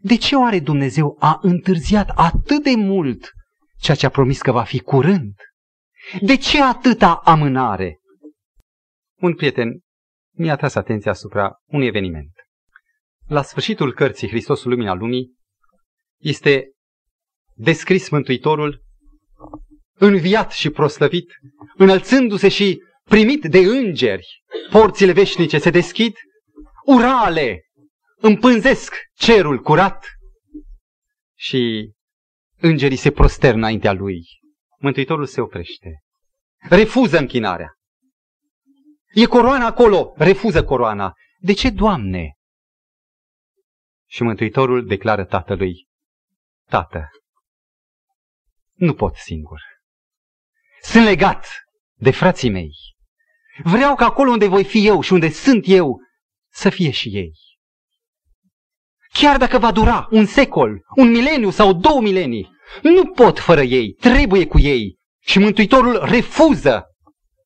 De 0.00 0.16
ce 0.16 0.36
oare 0.36 0.60
Dumnezeu 0.60 1.16
a 1.20 1.38
întârziat 1.42 2.08
atât 2.14 2.62
de 2.62 2.74
mult 2.76 3.30
ceea 3.82 3.96
ce 3.96 4.06
a 4.06 4.10
promis 4.10 4.40
că 4.40 4.52
va 4.52 4.62
fi 4.62 4.80
curând? 4.80 5.34
De 6.20 6.36
ce 6.36 6.62
atâta 6.62 7.14
amânare? 7.14 8.00
Un 9.20 9.34
prieten 9.34 9.80
mi-a 10.36 10.56
tras 10.56 10.74
atenția 10.74 11.10
asupra 11.10 11.56
unui 11.64 11.86
eveniment. 11.86 12.32
La 13.26 13.42
sfârșitul 13.42 13.94
cărții 13.94 14.28
Hristosul 14.28 14.70
Lumina 14.70 14.94
Lumii 14.94 15.36
este 16.18 16.72
descris 17.54 18.08
Mântuitorul 18.08 18.82
înviat 19.98 20.52
și 20.52 20.70
proslăvit, 20.70 21.32
înălțându-se 21.76 22.48
și 22.48 22.82
primit 23.04 23.44
de 23.44 23.58
îngeri. 23.58 24.42
Porțile 24.70 25.12
veșnice 25.12 25.58
se 25.58 25.70
deschid, 25.70 26.14
urale 26.84 27.60
împânzesc 28.16 28.94
cerul 29.14 29.62
curat 29.62 30.06
și 31.38 31.90
îngerii 32.62 32.96
se 32.96 33.10
prosternă 33.10 33.58
înaintea 33.58 33.92
lui. 33.92 34.26
Mântuitorul 34.78 35.26
se 35.26 35.40
oprește. 35.40 36.02
Refuză 36.68 37.18
închinarea. 37.18 37.72
E 39.14 39.26
coroana 39.26 39.66
acolo, 39.66 40.14
refuză 40.16 40.64
coroana. 40.64 41.14
De 41.38 41.52
ce, 41.52 41.70
Doamne? 41.70 42.36
Și 44.08 44.22
Mântuitorul 44.22 44.86
declară 44.86 45.24
tatălui, 45.24 45.86
Tată, 46.68 47.08
nu 48.72 48.94
pot 48.94 49.16
singur. 49.16 49.60
Sunt 50.80 51.04
legat 51.04 51.46
de 51.94 52.10
frații 52.10 52.50
mei. 52.50 52.72
Vreau 53.62 53.94
ca 53.94 54.04
acolo 54.04 54.30
unde 54.30 54.46
voi 54.46 54.64
fi 54.64 54.86
eu 54.86 55.00
și 55.00 55.12
unde 55.12 55.28
sunt 55.28 55.64
eu, 55.66 56.00
să 56.52 56.70
fie 56.70 56.90
și 56.90 57.08
ei. 57.08 57.32
Chiar 59.12 59.36
dacă 59.36 59.58
va 59.58 59.72
dura 59.72 60.06
un 60.10 60.24
secol, 60.24 60.80
un 60.96 61.10
mileniu 61.10 61.50
sau 61.50 61.72
două 61.72 62.00
milenii, 62.00 62.50
nu 62.82 63.06
pot 63.06 63.38
fără 63.38 63.62
ei, 63.62 63.92
trebuie 64.00 64.46
cu 64.46 64.58
ei. 64.58 64.96
Și 65.24 65.38
Mântuitorul 65.38 66.00
refuză 66.04 66.84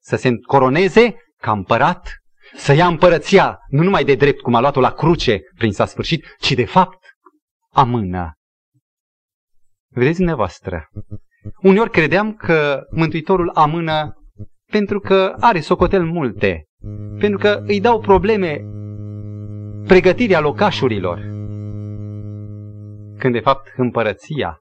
să 0.00 0.16
se 0.16 0.30
coroneze 0.46 1.16
ca 1.40 1.52
împărat, 1.52 2.14
să 2.56 2.72
ia 2.72 2.86
împărăția 2.86 3.58
nu 3.68 3.82
numai 3.82 4.04
de 4.04 4.14
drept, 4.14 4.40
cum 4.40 4.54
a 4.54 4.60
luat-o 4.60 4.80
la 4.80 4.92
cruce 4.92 5.40
prin 5.56 5.72
s-a 5.72 5.86
sfârșit, 5.86 6.36
ci 6.38 6.52
de 6.52 6.64
fapt 6.64 6.98
amână. 7.72 8.32
Vedeți 9.88 10.16
dumneavoastră, 10.16 10.88
uneori 11.62 11.90
credeam 11.90 12.34
că 12.34 12.80
Mântuitorul 12.90 13.50
amână 13.54 14.14
pentru 14.70 15.00
că 15.00 15.34
are 15.40 15.60
socotel 15.60 16.04
multe, 16.04 16.64
pentru 17.18 17.38
că 17.38 17.62
îi 17.66 17.80
dau 17.80 18.00
probleme 18.00 18.60
pregătirea 19.86 20.40
locașurilor, 20.40 21.35
când 23.18 23.32
de 23.32 23.40
fapt 23.40 23.72
împărăția 23.76 24.60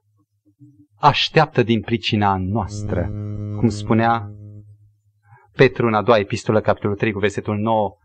așteaptă 1.00 1.62
din 1.62 1.80
pricina 1.80 2.36
noastră. 2.38 3.10
Cum 3.56 3.68
spunea 3.68 4.30
Petru 5.52 5.86
în 5.86 5.94
a 5.94 6.02
doua 6.02 6.18
epistolă, 6.18 6.60
capitolul 6.60 6.96
3, 6.96 7.12
cu 7.12 7.18
versetul 7.18 7.56
9, 7.56 7.96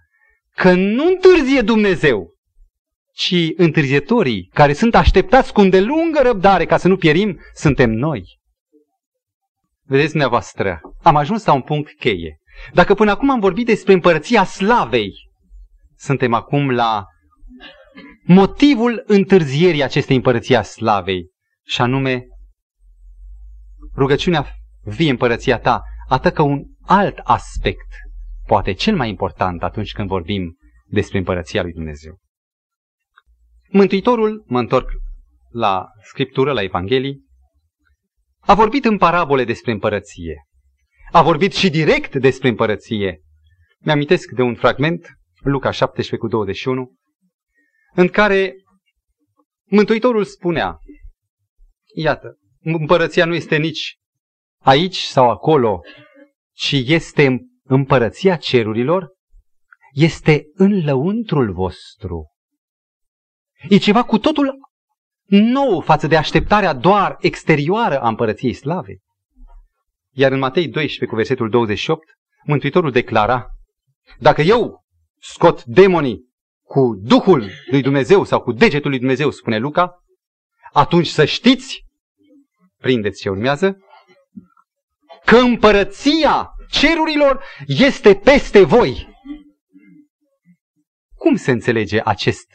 că 0.56 0.74
nu 0.74 1.08
întârzie 1.08 1.62
Dumnezeu, 1.62 2.36
ci 3.14 3.36
întârzietorii 3.58 4.50
care 4.54 4.74
sunt 4.74 4.96
așteptați 4.96 5.54
cu 5.54 5.62
îndelungă 5.62 6.20
răbdare 6.22 6.66
ca 6.66 6.78
să 6.78 6.88
nu 6.88 6.98
pierim, 6.98 7.40
suntem 7.54 7.92
noi. 7.92 8.40
Vedeți 9.84 10.10
dumneavoastră, 10.10 10.82
am 11.02 11.16
ajuns 11.16 11.46
la 11.46 11.54
un 11.54 11.62
punct 11.62 11.92
cheie. 12.00 12.40
Dacă 12.74 12.94
până 12.94 13.12
acum 13.12 13.30
am 13.30 13.40
vorbit 13.40 13.66
despre 13.66 13.94
împărăția 13.94 14.44
slavei, 14.44 15.14
suntem 15.96 16.34
acum 16.34 16.70
la 16.70 17.06
motivul 18.24 19.04
întârzierii 19.06 19.84
acestei 19.84 20.16
împărății 20.16 20.56
a 20.56 20.62
slavei, 20.62 21.30
și 21.64 21.82
anume 21.82 22.26
rugăciunea 23.96 24.46
vie 24.84 25.10
împărăția 25.10 25.60
ta 25.60 25.82
atacă 26.08 26.42
un 26.42 26.64
alt 26.82 27.18
aspect, 27.18 27.88
poate 28.46 28.72
cel 28.72 28.96
mai 28.96 29.10
important 29.10 29.64
atunci 29.64 29.92
când 29.92 30.08
vorbim 30.08 30.58
despre 30.86 31.18
împărăția 31.18 31.62
lui 31.62 31.74
Dumnezeu. 31.74 32.20
Mântuitorul, 33.70 34.44
mă 34.48 34.60
întorc 34.60 34.90
la 35.50 35.88
Scriptură, 36.04 36.52
la 36.52 36.62
Evanghelii, 36.62 37.30
a 38.40 38.54
vorbit 38.54 38.86
în 38.86 38.98
parabole 38.98 39.44
despre 39.44 39.72
împărăție. 39.72 40.46
A 41.12 41.22
vorbit 41.22 41.54
și 41.54 41.70
direct 41.70 42.16
despre 42.16 42.50
împărăție. 42.50 43.22
Mi-amintesc 43.80 44.32
de 44.32 44.42
un 44.42 44.56
fragment, 44.56 45.08
Luca 45.40 45.72
17 45.72 46.18
cu 46.18 46.28
21, 46.28 46.96
în 47.94 48.08
care 48.08 48.56
Mântuitorul 49.64 50.24
spunea, 50.24 50.80
iată, 51.96 52.38
împărăția 52.60 53.26
nu 53.26 53.36
este 53.36 53.58
nici 53.58 53.98
aici 54.62 54.98
sau 54.98 55.30
acolo, 55.30 55.82
ci 56.52 56.72
este 56.72 57.38
împărăția 57.64 58.36
cerurilor, 58.36 59.10
este 59.92 60.44
în 60.54 60.84
lăuntrul 60.86 61.54
vostru. 61.54 62.32
E 63.70 63.78
ceva 63.78 64.04
cu 64.04 64.18
totul 64.18 64.60
nou 65.26 65.82
față 65.82 66.08
de 66.08 66.18
așteptarea 66.18 66.74
doar 66.74 67.18
exterioară 67.20 68.02
a 68.02 68.08
împărăției 68.08 68.54
slave. 68.54 68.98
Iar 70.14 70.32
în 70.32 70.40
Matei 70.40 70.68
12, 70.68 71.06
cu 71.06 71.16
versetul 71.16 71.50
28, 71.50 72.04
Mântuitorul 72.46 72.92
declara, 72.92 73.48
dacă 74.20 74.42
eu 74.42 74.84
scot 75.20 75.64
demonii 75.64 76.31
cu 76.72 76.96
Duhul 76.96 77.50
lui 77.70 77.82
Dumnezeu 77.82 78.24
sau 78.24 78.42
cu 78.42 78.52
degetul 78.52 78.90
lui 78.90 79.00
Dumnezeu, 79.00 79.32
spune 79.32 79.58
Luca, 79.58 80.04
atunci 80.74 81.08
să 81.08 81.26
știți, 81.26 81.86
prindeți 82.78 83.22
ce 83.22 83.30
urmează, 83.30 83.78
că 85.26 85.38
împărăția 85.38 86.50
cerurilor 86.70 87.44
este 87.66 88.16
peste 88.16 88.64
voi. 88.64 89.10
Cum 91.16 91.36
se 91.36 91.52
înțelege 91.52 92.02
acest 92.06 92.48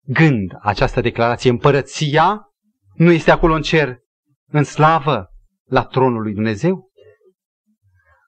gând, 0.00 0.52
această 0.62 1.00
declarație? 1.00 1.50
Împărăția 1.50 2.52
nu 2.94 3.12
este 3.12 3.30
acolo 3.30 3.54
în 3.54 3.62
cer, 3.62 3.98
în 4.46 4.64
slavă, 4.64 5.30
la 5.64 5.84
tronul 5.84 6.22
lui 6.22 6.34
Dumnezeu? 6.34 6.90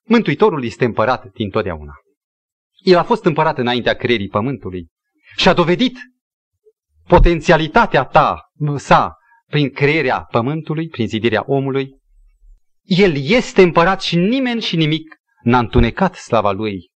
Mântuitorul 0.05 0.65
este 0.65 0.85
împărat 0.85 1.33
din 1.33 1.51
totdeauna. 1.51 2.02
El 2.83 2.99
a 2.99 3.03
fost 3.03 3.25
împărat 3.25 3.59
înaintea 3.59 3.95
creierii 3.95 4.29
pământului 4.29 4.89
și 5.37 5.49
a 5.49 5.53
dovedit 5.53 5.97
potențialitatea 7.07 8.05
ta, 8.05 8.51
sa, 8.77 9.17
prin 9.47 9.71
crearea 9.71 10.21
pământului, 10.21 10.89
prin 10.89 11.09
zidirea 11.09 11.43
omului. 11.47 12.01
El 12.83 13.17
este 13.17 13.63
împărat 13.63 14.03
și 14.03 14.17
nimeni 14.17 14.61
și 14.61 14.77
nimic 14.77 15.15
n-a 15.43 15.59
întunecat 15.59 16.15
slava 16.15 16.53
lui 16.53 16.91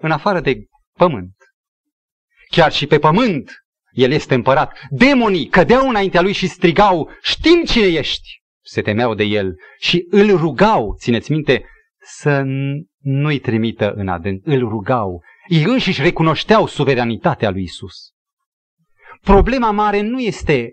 în 0.00 0.10
afară 0.10 0.40
de 0.40 0.64
pământ. 0.98 1.34
Chiar 2.48 2.72
și 2.72 2.86
pe 2.86 2.98
pământ 2.98 3.50
el 3.90 4.10
este 4.10 4.34
împărat. 4.34 4.78
Demonii 4.90 5.48
cădeau 5.48 5.88
înaintea 5.88 6.20
lui 6.20 6.32
și 6.32 6.46
strigau, 6.46 7.10
știm 7.22 7.64
cine 7.64 7.86
ești! 7.86 8.42
Se 8.64 8.82
temeau 8.82 9.14
de 9.14 9.24
el 9.24 9.54
și 9.78 10.06
îl 10.10 10.36
rugau, 10.36 10.96
țineți 10.98 11.30
minte, 11.32 11.64
să 11.98 12.44
nu-i 12.98 13.38
trimită 13.38 13.92
în 13.92 14.08
adânc, 14.08 14.46
îl 14.46 14.68
rugau. 14.68 15.22
Ei 15.46 15.62
înșiși 15.62 16.02
recunoșteau 16.02 16.66
suveranitatea 16.66 17.50
lui 17.50 17.62
Isus. 17.62 18.12
Problema 19.20 19.70
mare 19.70 20.00
nu 20.00 20.20
este 20.20 20.72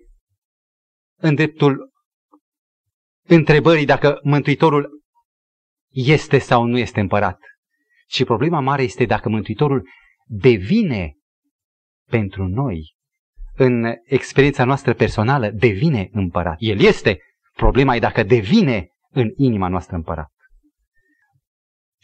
în 1.18 1.36
dreptul 1.36 1.92
întrebării 3.28 3.86
dacă 3.86 4.20
Mântuitorul 4.24 5.04
este 5.90 6.38
sau 6.38 6.64
nu 6.64 6.78
este 6.78 7.00
împărat, 7.00 7.40
ci 8.08 8.24
problema 8.24 8.60
mare 8.60 8.84
este 8.84 9.06
dacă 9.06 9.30
Mântuitorul 9.30 9.90
devine 10.26 11.16
pentru 12.10 12.48
noi, 12.48 12.96
în 13.56 13.94
experiența 14.06 14.64
noastră 14.64 14.94
personală, 14.94 15.50
devine 15.50 16.10
împărat. 16.12 16.56
El 16.60 16.80
este. 16.80 17.20
Problema 17.54 17.96
e 17.96 18.00
dacă 18.00 18.24
devine 18.24 18.88
în 19.10 19.32
inima 19.36 19.68
noastră 19.68 19.96
împărat. 19.96 20.35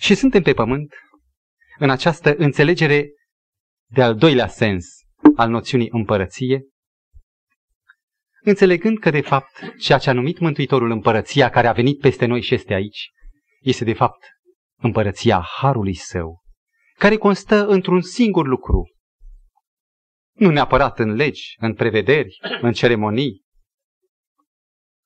Și 0.02 0.16
suntem 0.16 0.42
pe 0.42 0.54
pământ 0.54 0.94
în 1.78 1.90
această 1.90 2.36
înțelegere 2.36 3.10
de 3.90 4.02
al 4.02 4.16
doilea 4.16 4.48
sens 4.48 4.86
al 5.36 5.50
noțiunii 5.50 5.90
împărăție, 5.92 6.62
înțelegând 8.44 9.00
că 9.00 9.10
de 9.10 9.22
fapt 9.22 9.76
ceea 9.80 9.98
ce 9.98 10.10
a 10.10 10.14
numit 10.14 10.40
Mântuitorul 10.40 10.92
împărăția 10.92 11.50
care 11.50 11.68
a 11.68 11.72
venit 11.72 12.00
peste 12.00 12.26
noi 12.26 12.42
și 12.42 12.54
este 12.54 12.74
aici, 12.74 13.10
este 13.60 13.84
de 13.84 13.94
fapt 13.94 14.26
împărăția 14.80 15.42
Harului 15.42 15.96
Său, 15.96 16.42
care 16.98 17.18
constă 17.18 17.66
într-un 17.66 18.02
singur 18.02 18.48
lucru, 18.48 18.96
nu 20.32 20.50
neapărat 20.50 21.00
în 21.00 21.14
legi, 21.14 21.56
în 21.58 21.74
prevederi, 21.74 22.38
în 22.62 22.74
ceremonii. 22.74 23.42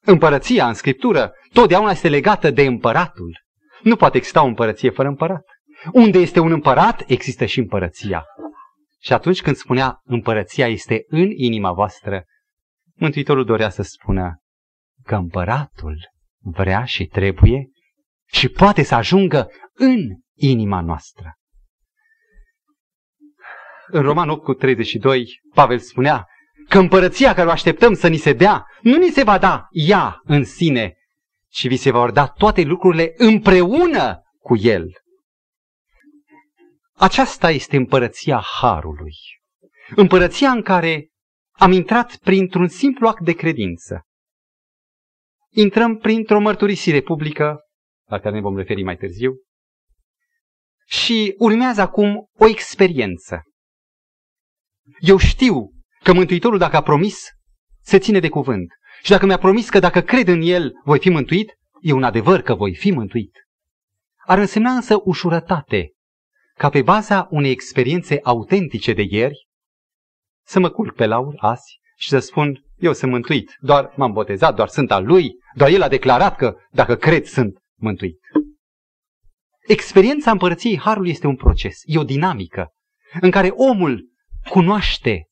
Împărăția 0.05 0.67
în 0.67 0.73
Scriptură 0.73 1.34
totdeauna 1.53 1.91
este 1.91 2.10
legată 2.10 2.51
de 2.51 2.62
împăratul. 2.62 3.43
Nu 3.86 3.95
poate 3.95 4.17
exista 4.17 4.43
o 4.43 4.48
împărăție 4.48 4.89
fără 4.89 5.08
împărat. 5.08 5.45
Unde 5.93 6.17
este 6.17 6.39
un 6.39 6.52
împărat, 6.52 7.04
există 7.08 7.45
și 7.45 7.60
împărăția. 7.60 8.26
Și 9.00 9.13
atunci 9.13 9.41
când 9.41 9.56
spunea 9.56 10.02
împărăția 10.04 10.67
este 10.67 11.04
în 11.08 11.30
inima 11.32 11.74
voastră, 11.74 12.26
Mântuitorul 12.98 13.45
dorea 13.45 13.69
să 13.69 13.82
spună 13.82 14.41
că 15.04 15.15
împăratul 15.15 15.98
vrea 16.38 16.84
și 16.84 17.06
trebuie 17.06 17.69
și 18.26 18.50
poate 18.50 18.84
să 18.84 18.95
ajungă 18.95 19.52
în 19.74 20.00
inima 20.34 20.82
noastră. 20.82 21.34
În 23.88 24.02
Roman 24.02 24.30
8 24.30 24.43
cu 24.43 24.54
32, 24.54 25.41
Pavel 25.54 25.80
spunea 25.80 26.28
că 26.67 26.78
împărăția 26.78 27.34
care 27.34 27.48
o 27.48 27.52
așteptăm 27.52 27.93
să 27.93 28.08
ni 28.08 28.17
se 28.17 28.34
dea, 28.34 28.65
nu 28.82 28.98
ni 28.98 29.10
se 29.10 29.24
va 29.24 29.38
da 29.38 29.67
ea 29.69 30.19
în 30.24 30.43
sine, 30.43 30.93
și 31.55 31.67
vi 31.67 31.77
se 31.77 31.91
vor 31.91 32.11
da 32.11 32.27
toate 32.27 32.61
lucrurile 32.61 33.13
împreună 33.17 34.21
cu 34.39 34.57
El. 34.57 34.91
Aceasta 36.93 37.49
este 37.51 37.75
împărăția 37.75 38.41
Harului. 38.59 39.15
Împărăția 39.95 40.49
în 40.49 40.61
care 40.61 41.09
am 41.51 41.71
intrat 41.71 42.17
printr-un 42.17 42.67
simplu 42.67 43.07
act 43.07 43.23
de 43.23 43.33
credință. 43.33 44.01
Intrăm 45.51 45.97
printr-o 45.97 46.39
mărturisire 46.39 47.01
publică, 47.01 47.59
la 48.09 48.19
care 48.19 48.35
ne 48.35 48.41
vom 48.41 48.57
referi 48.57 48.83
mai 48.83 48.97
târziu, 48.97 49.31
și 50.85 51.35
urmează 51.37 51.81
acum 51.81 52.29
o 52.37 52.47
experiență. 52.47 53.41
Eu 54.99 55.17
știu 55.17 55.71
că 56.03 56.13
Mântuitorul, 56.13 56.57
dacă 56.57 56.75
a 56.75 56.81
promis, 56.81 57.23
se 57.81 57.99
ține 57.99 58.19
de 58.19 58.29
cuvânt. 58.29 58.67
Și 59.05 59.11
dacă 59.11 59.25
mi-a 59.25 59.37
promis 59.37 59.69
că 59.69 59.79
dacă 59.79 60.01
cred 60.01 60.27
în 60.27 60.41
El 60.41 60.73
voi 60.83 60.99
fi 60.99 61.09
mântuit, 61.09 61.57
e 61.81 61.91
un 61.91 62.03
adevăr 62.03 62.41
că 62.41 62.55
voi 62.55 62.75
fi 62.75 62.91
mântuit. 62.91 63.47
Ar 64.25 64.37
însemna 64.37 64.71
însă 64.71 65.01
ușurătate 65.03 65.93
ca 66.53 66.69
pe 66.69 66.81
baza 66.81 67.27
unei 67.31 67.51
experiențe 67.51 68.19
autentice 68.23 68.93
de 68.93 69.05
ieri 69.09 69.47
să 70.45 70.59
mă 70.59 70.69
culc 70.69 70.95
pe 70.95 71.05
laur 71.05 71.33
azi 71.37 71.79
și 71.95 72.09
să 72.09 72.19
spun 72.19 72.65
eu 72.77 72.93
sunt 72.93 73.11
mântuit, 73.11 73.55
doar 73.59 73.93
m-am 73.95 74.11
botezat, 74.11 74.55
doar 74.55 74.67
sunt 74.67 74.91
al 74.91 75.05
lui, 75.05 75.31
doar 75.55 75.69
el 75.69 75.81
a 75.81 75.87
declarat 75.87 76.35
că 76.35 76.55
dacă 76.71 76.95
cred 76.95 77.25
sunt 77.25 77.57
mântuit. 77.75 78.19
Experiența 79.67 80.31
împărăției 80.31 80.79
Harului 80.79 81.09
este 81.09 81.27
un 81.27 81.35
proces, 81.35 81.81
e 81.83 81.97
o 81.97 82.03
dinamică 82.03 82.73
în 83.21 83.31
care 83.31 83.47
omul 83.47 84.09
cunoaște 84.49 85.27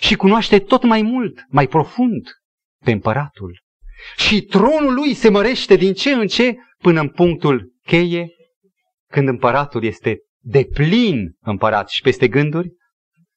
și 0.00 0.16
cunoaște 0.16 0.58
tot 0.58 0.82
mai 0.82 1.02
mult, 1.02 1.44
mai 1.48 1.66
profund 1.66 2.39
pe 2.84 2.90
împăratul. 2.90 3.62
Și 4.16 4.42
tronul 4.42 4.94
lui 4.94 5.14
se 5.14 5.30
mărește 5.30 5.76
din 5.76 5.92
ce 5.92 6.12
în 6.12 6.26
ce 6.26 6.56
până 6.78 7.00
în 7.00 7.08
punctul 7.08 7.72
cheie, 7.86 8.28
când 9.10 9.28
împăratul 9.28 9.84
este 9.84 10.18
de 10.38 10.64
plin 10.64 11.36
împărat 11.40 11.88
și 11.88 12.02
peste 12.02 12.28
gânduri, 12.28 12.72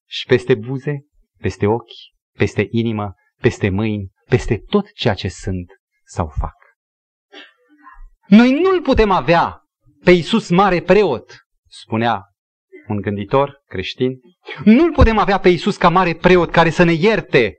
și 0.07 0.25
peste 0.25 0.55
buze, 0.55 1.05
peste 1.37 1.67
ochi, 1.67 1.91
peste 2.37 2.67
inimă, 2.71 3.13
peste 3.41 3.69
mâini, 3.69 4.11
peste 4.25 4.57
tot 4.57 4.91
ceea 4.91 5.13
ce 5.13 5.27
sunt 5.27 5.71
sau 6.05 6.27
fac. 6.27 6.55
Noi 8.27 8.59
nu-l 8.61 8.81
putem 8.81 9.11
avea 9.11 9.61
pe 10.03 10.11
Iisus 10.11 10.49
mare 10.49 10.81
preot, 10.81 11.37
spunea 11.67 12.21
un 12.87 13.01
gânditor 13.01 13.61
creștin. 13.65 14.19
Nu-l 14.63 14.91
putem 14.91 15.17
avea 15.17 15.39
pe 15.39 15.49
Iisus 15.49 15.77
ca 15.77 15.89
mare 15.89 16.13
preot 16.13 16.51
care 16.51 16.69
să 16.69 16.83
ne 16.83 16.93
ierte 16.93 17.57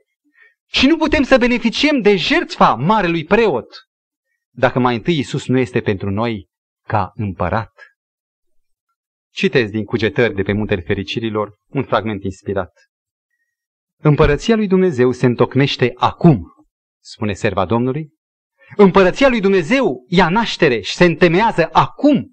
și 0.67 0.87
nu 0.87 0.97
putem 0.97 1.23
să 1.23 1.37
beneficiem 1.37 2.01
de 2.01 2.15
jertfa 2.15 2.73
marelui 2.73 3.23
preot 3.23 3.85
dacă 4.55 4.79
mai 4.79 4.95
întâi 4.95 5.15
Iisus 5.15 5.47
nu 5.47 5.57
este 5.57 5.81
pentru 5.81 6.09
noi 6.09 6.49
ca 6.87 7.11
împărat. 7.15 7.73
Citez 9.31 9.69
din 9.69 9.83
cugetări 9.83 10.35
de 10.35 10.43
pe 10.43 10.53
muntele 10.53 10.81
fericirilor 10.81 11.57
un 11.67 11.83
fragment 11.83 12.23
inspirat. 12.23 12.71
Împărăția 13.97 14.55
lui 14.55 14.67
Dumnezeu 14.67 15.11
se 15.11 15.25
întocmește 15.25 15.91
acum, 15.95 16.43
spune 17.03 17.33
serva 17.33 17.65
Domnului. 17.65 18.13
Împărăția 18.75 19.29
lui 19.29 19.41
Dumnezeu 19.41 20.05
ia 20.07 20.29
naștere 20.29 20.79
și 20.79 20.95
se 20.95 21.05
întemeiază 21.05 21.69
acum, 21.71 22.29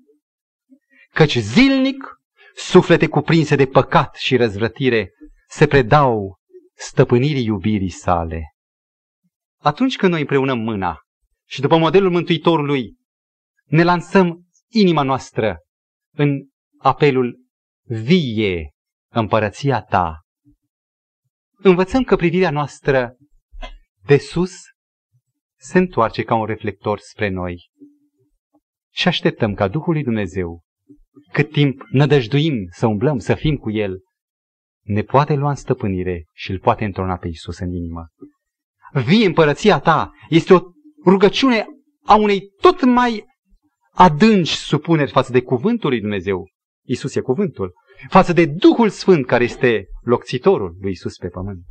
căci 1.12 1.36
zilnic 1.36 2.20
suflete 2.54 3.06
cuprinse 3.06 3.56
de 3.56 3.66
păcat 3.66 4.14
și 4.14 4.36
răzvrătire 4.36 5.10
se 5.48 5.66
predau 5.66 6.40
stăpânirii 6.86 7.44
iubirii 7.44 7.88
sale. 7.88 8.54
Atunci 9.60 9.96
când 9.96 10.12
noi 10.12 10.20
împreunăm 10.20 10.58
mâna 10.58 10.98
și 11.48 11.60
după 11.60 11.76
modelul 11.76 12.10
Mântuitorului 12.10 12.96
ne 13.64 13.82
lansăm 13.82 14.46
inima 14.68 15.02
noastră 15.02 15.58
în 16.14 16.48
apelul 16.78 17.40
vie 17.86 18.70
împărăția 19.12 19.82
ta, 19.82 20.20
învățăm 21.56 22.02
că 22.02 22.16
privirea 22.16 22.50
noastră 22.50 23.16
de 24.04 24.16
sus 24.16 24.52
se 25.58 25.78
întoarce 25.78 26.22
ca 26.22 26.34
un 26.34 26.46
reflector 26.46 26.98
spre 26.98 27.28
noi 27.28 27.70
și 28.92 29.08
așteptăm 29.08 29.54
ca 29.54 29.68
Duhul 29.68 29.92
lui 29.92 30.02
Dumnezeu, 30.02 30.62
cât 31.32 31.50
timp 31.50 31.82
nădăjduim 31.90 32.54
să 32.70 32.86
umblăm, 32.86 33.18
să 33.18 33.34
fim 33.34 33.56
cu 33.56 33.70
El, 33.70 33.98
ne 34.82 35.02
poate 35.02 35.34
lua 35.34 35.48
în 35.48 35.54
stăpânire 35.54 36.26
și 36.32 36.50
îl 36.50 36.58
poate 36.58 36.84
întrona 36.84 37.16
pe 37.16 37.28
Isus 37.28 37.58
în 37.58 37.72
inimă. 37.72 38.06
Vie 38.92 39.26
împărăția 39.26 39.78
ta 39.78 40.10
este 40.28 40.54
o 40.54 40.60
rugăciune 41.06 41.66
a 42.04 42.14
unei 42.14 42.40
tot 42.60 42.84
mai 42.84 43.24
adânci 43.92 44.52
supuneri 44.52 45.10
față 45.10 45.32
de 45.32 45.42
cuvântul 45.42 45.88
lui 45.88 46.00
Dumnezeu. 46.00 46.48
Isus 46.86 47.14
e 47.14 47.20
cuvântul. 47.20 47.72
Față 48.08 48.32
de 48.32 48.46
Duhul 48.46 48.88
Sfânt 48.88 49.26
care 49.26 49.44
este 49.44 49.86
locțitorul 50.00 50.76
lui 50.80 50.90
Isus 50.90 51.16
pe 51.16 51.28
pământ. 51.28 51.64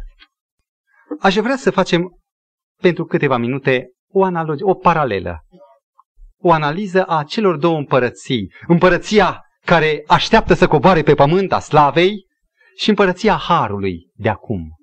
Aș 1.20 1.36
vrea 1.36 1.56
să 1.56 1.72
facem 1.72 2.20
pentru 2.82 3.06
câteva 3.06 3.38
minute 3.38 3.90
o 4.12 4.24
analogie, 4.24 4.66
o 4.66 4.74
paralelă. 4.74 5.40
O 6.38 6.52
analiză 6.52 7.06
a 7.08 7.24
celor 7.24 7.58
două 7.58 7.78
împărății. 7.78 8.54
Împărăția 8.68 9.42
care 9.66 10.04
așteaptă 10.08 10.54
să 10.54 10.68
coboare 10.68 11.02
pe 11.02 11.14
pământ 11.14 11.52
a 11.52 11.60
slavei 11.60 12.26
și 12.78 12.90
împărăția 12.90 13.36
Harului 13.36 14.12
de 14.14 14.30
acum. 14.30 14.76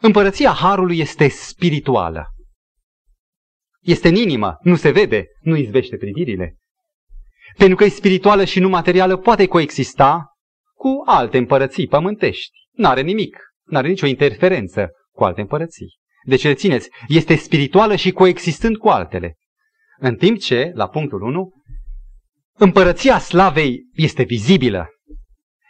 Împărăția 0.00 0.50
Harului 0.50 0.98
este 0.98 1.28
spirituală. 1.28 2.26
Este 3.80 4.08
în 4.08 4.14
inimă, 4.14 4.58
nu 4.62 4.76
se 4.76 4.90
vede, 4.90 5.26
nu 5.40 5.56
izvește 5.56 5.96
privirile. 5.96 6.56
Pentru 7.56 7.76
că 7.76 7.84
e 7.84 7.88
spirituală 7.88 8.44
și 8.44 8.60
nu 8.60 8.68
materială, 8.68 9.16
poate 9.16 9.46
coexista 9.46 10.24
cu 10.74 11.02
alte 11.06 11.38
împărății 11.38 11.86
pământești. 11.86 12.58
N-are 12.70 13.00
nimic, 13.00 13.38
n-are 13.64 13.88
nicio 13.88 14.06
interferență 14.06 14.88
cu 15.12 15.24
alte 15.24 15.40
împărății. 15.40 15.98
Deci 16.24 16.42
rețineți, 16.42 16.88
este 17.08 17.36
spirituală 17.36 17.96
și 17.96 18.10
coexistând 18.10 18.76
cu 18.76 18.88
altele. 18.88 19.36
În 19.98 20.16
timp 20.16 20.38
ce, 20.38 20.70
la 20.74 20.88
punctul 20.88 21.22
1, 21.22 21.50
împărăția 22.54 23.18
slavei 23.18 23.80
este 23.94 24.22
vizibilă, 24.22 24.88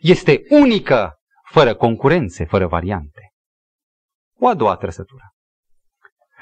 este 0.01 0.43
unică, 0.49 1.15
fără 1.51 1.75
concurențe, 1.75 2.45
fără 2.45 2.67
variante. 2.67 3.33
O 4.39 4.49
a 4.49 4.55
doua 4.55 4.77
trăsătură. 4.77 5.35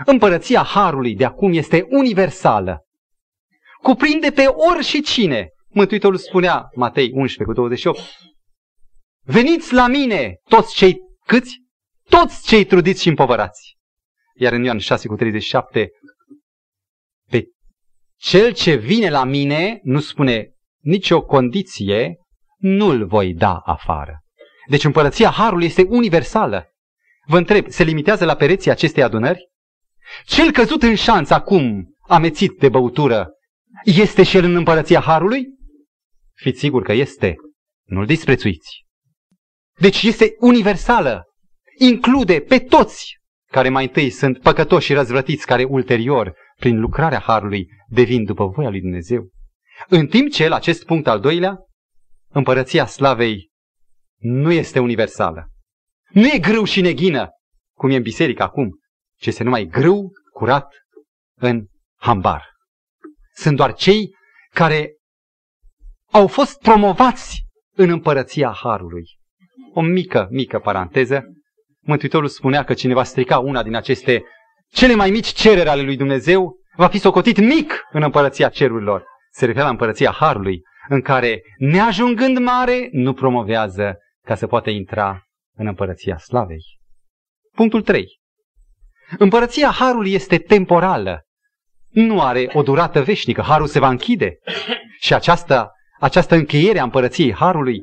Împărăția 0.04 0.62
Harului 0.62 1.16
de 1.16 1.24
acum 1.24 1.52
este 1.52 1.86
universală. 1.88 2.82
Cuprinde 3.82 4.30
pe 4.30 4.46
ori 4.46 4.84
și 4.84 5.02
cine. 5.02 5.48
Mântuitorul 5.68 6.18
spunea, 6.18 6.68
Matei 6.74 7.10
11 7.12 7.44
cu 7.44 7.52
28, 7.52 8.00
Veniți 9.24 9.72
la 9.72 9.86
mine, 9.86 10.36
toți 10.48 10.74
cei 10.74 10.98
câți? 11.26 11.62
Toți 12.08 12.46
cei 12.46 12.64
trudiți 12.64 13.02
și 13.02 13.08
împovărați. 13.08 13.76
Iar 14.34 14.52
în 14.52 14.64
Ioan 14.64 14.78
6 14.78 15.08
cu 15.08 15.14
37, 15.14 15.90
pe 17.30 17.44
cel 18.16 18.52
ce 18.52 18.74
vine 18.74 19.10
la 19.10 19.24
mine, 19.24 19.80
nu 19.82 20.00
spune 20.00 20.50
nicio 20.78 21.22
condiție, 21.22 22.16
nu-l 22.56 23.06
voi 23.06 23.34
da 23.34 23.56
afară. 23.56 24.22
Deci 24.68 24.84
împărăția 24.84 25.30
Harului 25.30 25.66
este 25.66 25.86
universală. 25.88 26.72
Vă 27.26 27.36
întreb, 27.36 27.68
se 27.68 27.82
limitează 27.82 28.24
la 28.24 28.34
pereții 28.34 28.70
acestei 28.70 29.02
adunări? 29.02 29.48
Cel 30.24 30.52
căzut 30.52 30.82
în 30.82 30.94
șanț 30.94 31.30
acum, 31.30 31.94
amețit 32.00 32.58
de 32.58 32.68
băutură, 32.68 33.30
este 33.84 34.22
și 34.22 34.36
el 34.36 34.44
în 34.44 34.54
împărăția 34.54 35.00
Harului? 35.00 35.46
Fiți 36.34 36.58
sigur 36.58 36.82
că 36.82 36.92
este. 36.92 37.36
Nu-l 37.84 38.06
disprețuiți. 38.06 38.84
Deci 39.78 40.02
este 40.02 40.34
universală. 40.38 41.24
Include 41.78 42.40
pe 42.40 42.58
toți 42.58 43.16
care 43.50 43.68
mai 43.68 43.84
întâi 43.84 44.10
sunt 44.10 44.40
păcătoși 44.40 44.86
și 44.86 44.92
răzvrătiți, 44.92 45.46
care 45.46 45.64
ulterior, 45.64 46.34
prin 46.56 46.80
lucrarea 46.80 47.18
Harului, 47.18 47.68
devin 47.86 48.24
după 48.24 48.46
voia 48.46 48.68
lui 48.68 48.80
Dumnezeu. 48.80 49.28
În 49.88 50.06
timp 50.06 50.30
ce, 50.30 50.48
la 50.48 50.56
acest 50.56 50.84
punct 50.84 51.06
al 51.06 51.20
doilea, 51.20 51.58
împărăția 52.28 52.86
slavei 52.86 53.47
nu 54.18 54.52
este 54.52 54.78
universală. 54.78 55.50
Nu 56.08 56.26
e 56.26 56.38
grâu 56.38 56.64
și 56.64 56.80
neghină, 56.80 57.28
cum 57.76 57.90
e 57.90 57.96
în 57.96 58.02
biserică 58.02 58.42
acum, 58.42 58.78
ci 59.18 59.26
este 59.26 59.42
numai 59.42 59.64
grâu, 59.64 60.12
curat, 60.32 60.74
în 61.40 61.66
hambar. 61.96 62.46
Sunt 63.34 63.56
doar 63.56 63.74
cei 63.74 64.14
care 64.54 64.96
au 66.12 66.26
fost 66.26 66.60
promovați 66.60 67.44
în 67.74 67.90
împărăția 67.90 68.52
Harului. 68.62 69.04
O 69.74 69.80
mică, 69.80 70.28
mică 70.30 70.58
paranteză. 70.58 71.24
Mântuitorul 71.80 72.28
spunea 72.28 72.64
că 72.64 72.74
cine 72.74 72.94
va 72.94 73.04
strica 73.04 73.38
una 73.38 73.62
din 73.62 73.74
aceste 73.74 74.24
cele 74.68 74.94
mai 74.94 75.10
mici 75.10 75.26
cereri 75.26 75.68
ale 75.68 75.82
lui 75.82 75.96
Dumnezeu 75.96 76.56
va 76.76 76.88
fi 76.88 76.98
socotit 76.98 77.38
mic 77.38 77.86
în 77.92 78.02
împărăția 78.02 78.48
cerurilor. 78.48 79.04
Se 79.30 79.46
referă 79.46 79.64
la 79.64 79.70
împărăția 79.70 80.10
Harului, 80.10 80.62
în 80.88 81.00
care, 81.00 81.42
neajungând 81.58 82.38
mare, 82.38 82.88
nu 82.92 83.12
promovează 83.12 83.98
ca 84.28 84.34
să 84.34 84.46
poată 84.46 84.70
intra 84.70 85.26
în 85.56 85.66
împărăția 85.66 86.18
slavei. 86.18 86.62
Punctul 87.54 87.82
3. 87.82 88.20
Împărăția 89.18 89.70
Harului 89.70 90.12
este 90.12 90.38
temporală. 90.38 91.22
Nu 91.88 92.22
are 92.22 92.50
o 92.52 92.62
durată 92.62 93.02
veșnică. 93.02 93.42
Harul 93.42 93.66
se 93.66 93.78
va 93.78 93.88
închide. 93.88 94.38
Și 95.00 95.14
această, 95.14 95.70
această 96.00 96.34
încheiere 96.34 96.78
a 96.78 96.82
împărăției 96.82 97.34
Harului 97.34 97.82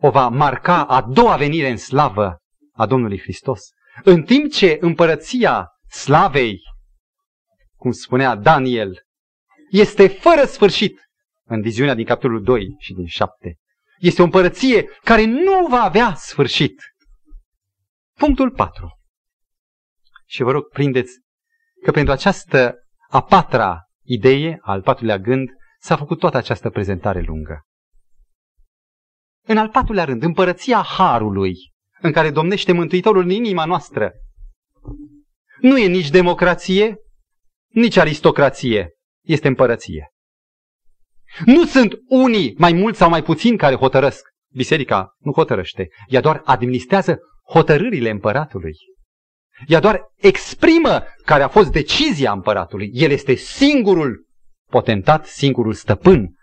o 0.00 0.10
va 0.10 0.28
marca 0.28 0.84
a 0.84 1.02
doua 1.02 1.36
venire 1.36 1.70
în 1.70 1.76
slavă 1.76 2.38
a 2.72 2.86
Domnului 2.86 3.20
Hristos. 3.20 3.60
În 4.02 4.22
timp 4.22 4.52
ce 4.52 4.78
împărăția 4.80 5.68
slavei, 5.88 6.60
cum 7.76 7.90
spunea 7.90 8.34
Daniel, 8.34 9.02
este 9.70 10.08
fără 10.08 10.44
sfârșit 10.44 11.00
în 11.44 11.60
viziunea 11.60 11.94
din 11.94 12.04
capitolul 12.04 12.42
2 12.42 12.74
și 12.78 12.92
din 12.92 13.06
7. 13.06 13.59
Este 14.00 14.20
o 14.20 14.24
împărăție 14.24 14.88
care 15.02 15.24
nu 15.24 15.66
va 15.68 15.82
avea 15.82 16.14
sfârșit. 16.14 16.82
Punctul 18.18 18.50
4. 18.50 18.98
Și 20.26 20.42
vă 20.42 20.50
rog, 20.50 20.68
prindeți 20.68 21.12
că 21.82 21.90
pentru 21.90 22.12
această 22.12 22.74
a 23.08 23.22
patra 23.22 23.84
idee, 24.02 24.58
al 24.60 24.82
patrulea 24.82 25.18
gând, 25.18 25.50
s-a 25.80 25.96
făcut 25.96 26.18
toată 26.18 26.36
această 26.36 26.70
prezentare 26.70 27.20
lungă. 27.20 27.60
În 29.46 29.56
al 29.56 29.68
patrulea 29.68 30.04
rând, 30.04 30.22
împărăția 30.22 30.82
Harului, 30.82 31.54
în 32.00 32.12
care 32.12 32.30
domnește 32.30 32.72
Mântuitorul 32.72 33.22
în 33.22 33.30
inima 33.30 33.64
noastră, 33.64 34.12
nu 35.60 35.78
e 35.78 35.86
nici 35.86 36.10
democrație, 36.10 36.96
nici 37.68 37.96
aristocrație, 37.96 38.90
este 39.24 39.48
împărăție. 39.48 40.10
Nu 41.44 41.64
sunt 41.64 41.92
unii 42.08 42.54
mai 42.58 42.72
mulți 42.72 42.98
sau 42.98 43.08
mai 43.08 43.22
puțini 43.22 43.56
care 43.56 43.74
hotărăsc. 43.74 44.28
Biserica 44.52 45.16
nu 45.18 45.32
hotărăște. 45.32 45.88
Ea 46.08 46.20
doar 46.20 46.42
administrează 46.44 47.18
hotărârile 47.52 48.10
împăratului. 48.10 48.74
Ea 49.66 49.80
doar 49.80 50.00
exprimă 50.16 51.02
care 51.24 51.42
a 51.42 51.48
fost 51.48 51.70
decizia 51.72 52.32
împăratului. 52.32 52.90
El 52.92 53.10
este 53.10 53.34
singurul 53.34 54.26
potentat, 54.70 55.26
singurul 55.26 55.72
stăpân 55.72 56.34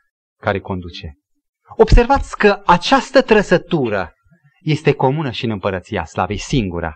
care 0.42 0.60
conduce. 0.60 1.14
Observați 1.76 2.38
că 2.38 2.62
această 2.66 3.22
trăsătură 3.22 4.14
este 4.60 4.94
comună 4.94 5.32
și 5.32 5.46
în 5.46 5.52
împărăția 5.52 6.06
slavei, 6.06 6.38
singura, 6.38 6.96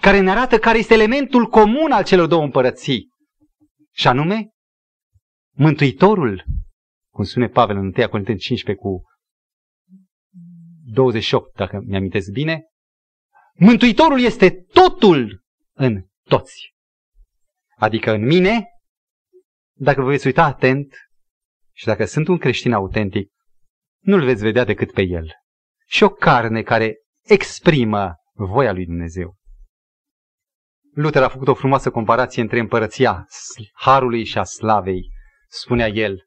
care 0.00 0.20
ne 0.20 0.30
arată 0.30 0.58
care 0.58 0.78
este 0.78 0.94
elementul 0.94 1.46
comun 1.46 1.92
al 1.92 2.04
celor 2.04 2.26
două 2.26 2.42
împărății. 2.42 3.08
Și 3.92 4.08
anume, 4.08 4.48
Mântuitorul 5.56 6.44
cum 7.12 7.24
spune 7.24 7.48
Pavel 7.48 7.76
în 7.76 7.92
1 7.96 8.08
Corinteni 8.08 8.38
15 8.38 8.84
cu 8.84 9.02
28, 10.84 11.56
dacă 11.56 11.82
mi-amintesc 11.86 12.30
bine, 12.30 12.64
Mântuitorul 13.62 14.20
este 14.20 14.50
totul 14.50 15.42
în 15.72 16.06
toți. 16.22 16.74
Adică 17.76 18.12
în 18.12 18.24
mine, 18.24 18.64
dacă 19.72 20.02
vă 20.02 20.08
veți 20.08 20.26
uita 20.26 20.44
atent 20.44 20.94
și 21.72 21.86
dacă 21.86 22.04
sunt 22.04 22.28
un 22.28 22.38
creștin 22.38 22.72
autentic, 22.72 23.30
nu-l 23.98 24.24
veți 24.24 24.42
vedea 24.42 24.64
decât 24.64 24.92
pe 24.92 25.02
el. 25.02 25.32
Și 25.86 26.02
o 26.02 26.08
carne 26.08 26.62
care 26.62 26.96
exprimă 27.24 28.14
voia 28.32 28.72
lui 28.72 28.84
Dumnezeu. 28.84 29.36
Luther 30.94 31.22
a 31.22 31.28
făcut 31.28 31.48
o 31.48 31.54
frumoasă 31.54 31.90
comparație 31.90 32.42
între 32.42 32.58
împărăția 32.58 33.26
Harului 33.72 34.24
și 34.24 34.38
a 34.38 34.44
Slavei. 34.44 35.10
Spunea 35.48 35.86
el, 35.86 36.26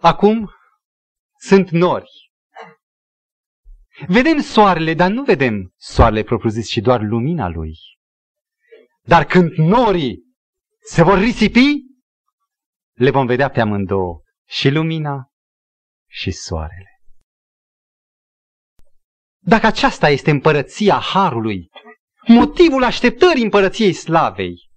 Acum 0.00 0.50
sunt 1.38 1.70
nori. 1.70 2.10
Vedem 4.06 4.40
soarele, 4.40 4.94
dar 4.94 5.10
nu 5.10 5.22
vedem 5.22 5.72
soarele 5.76 6.22
propriu-zis, 6.22 6.68
ci 6.68 6.76
doar 6.76 7.00
lumina 7.00 7.48
lui. 7.48 7.74
Dar 9.02 9.24
când 9.24 9.52
norii 9.52 10.22
se 10.78 11.02
vor 11.02 11.18
risipi, 11.18 11.74
le 12.92 13.10
vom 13.10 13.26
vedea 13.26 13.50
pe 13.50 13.60
amândouă, 13.60 14.22
și 14.48 14.68
lumina 14.68 15.30
și 16.10 16.30
soarele. 16.30 17.00
Dacă 19.38 19.66
aceasta 19.66 20.08
este 20.08 20.30
împărăția 20.30 20.98
Harului, 20.98 21.70
motivul 22.26 22.84
așteptării 22.84 23.42
împărăției 23.42 23.92
slavei, 23.92 24.68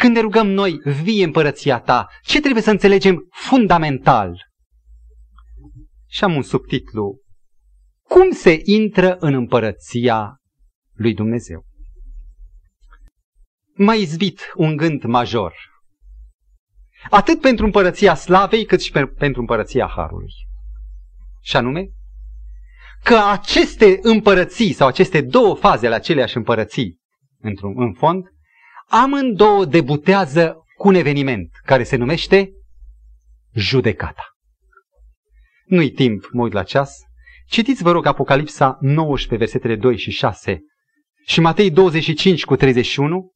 Când 0.00 0.14
ne 0.14 0.20
rugăm 0.20 0.46
noi, 0.46 0.78
vie 1.02 1.24
împărăția 1.24 1.80
ta, 1.80 2.08
ce 2.22 2.40
trebuie 2.40 2.62
să 2.62 2.70
înțelegem 2.70 3.28
fundamental? 3.30 4.49
Și 6.10 6.24
am 6.24 6.34
un 6.34 6.42
subtitlu. 6.42 7.20
Cum 8.02 8.30
se 8.30 8.60
intră 8.64 9.16
în 9.18 9.34
împărăția 9.34 10.40
lui 10.92 11.14
Dumnezeu? 11.14 11.64
M-a 13.74 13.94
izbit 13.94 14.52
un 14.54 14.76
gând 14.76 15.02
major. 15.02 15.54
Atât 17.10 17.40
pentru 17.40 17.64
împărăția 17.64 18.14
slavei, 18.14 18.64
cât 18.64 18.80
și 18.82 18.92
pentru 19.18 19.40
împărăția 19.40 19.86
harului. 19.86 20.32
Și 21.40 21.56
anume, 21.56 21.88
că 23.02 23.16
aceste 23.30 23.98
împărății 24.02 24.72
sau 24.72 24.88
aceste 24.88 25.20
două 25.20 25.54
faze 25.54 25.86
ale 25.86 25.94
aceleași 25.94 26.36
împărății, 26.36 27.00
într-un, 27.40 27.72
în 27.76 27.92
fond, 27.92 28.24
amândouă 28.88 29.64
debutează 29.64 30.64
cu 30.76 30.88
un 30.88 30.94
eveniment 30.94 31.50
care 31.64 31.84
se 31.84 31.96
numește 31.96 32.50
judecata. 33.52 34.24
Nu-i 35.70 35.90
timp, 35.90 36.28
mă 36.32 36.42
uit 36.42 36.52
la 36.52 36.62
ceas. 36.62 36.98
Citiți, 37.46 37.82
vă 37.82 37.90
rog, 37.90 38.06
Apocalipsa 38.06 38.78
19, 38.80 39.36
versetele 39.36 39.76
2 39.76 39.96
și 39.96 40.10
6 40.10 40.60
și 41.26 41.40
Matei 41.40 41.70
25 41.70 42.44
cu 42.44 42.56
31, 42.56 43.32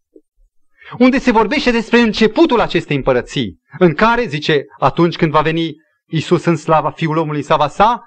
unde 0.98 1.18
se 1.18 1.30
vorbește 1.30 1.70
despre 1.70 1.98
începutul 1.98 2.60
acestei 2.60 2.96
împărății, 2.96 3.60
în 3.78 3.94
care, 3.94 4.26
zice, 4.26 4.64
atunci 4.78 5.16
când 5.16 5.30
va 5.30 5.40
veni 5.40 5.72
Isus 6.06 6.44
în 6.44 6.56
slava 6.56 6.90
Fiul 6.90 7.16
omului 7.16 7.38
în 7.38 7.44
slava 7.44 7.68
sa, 7.68 8.02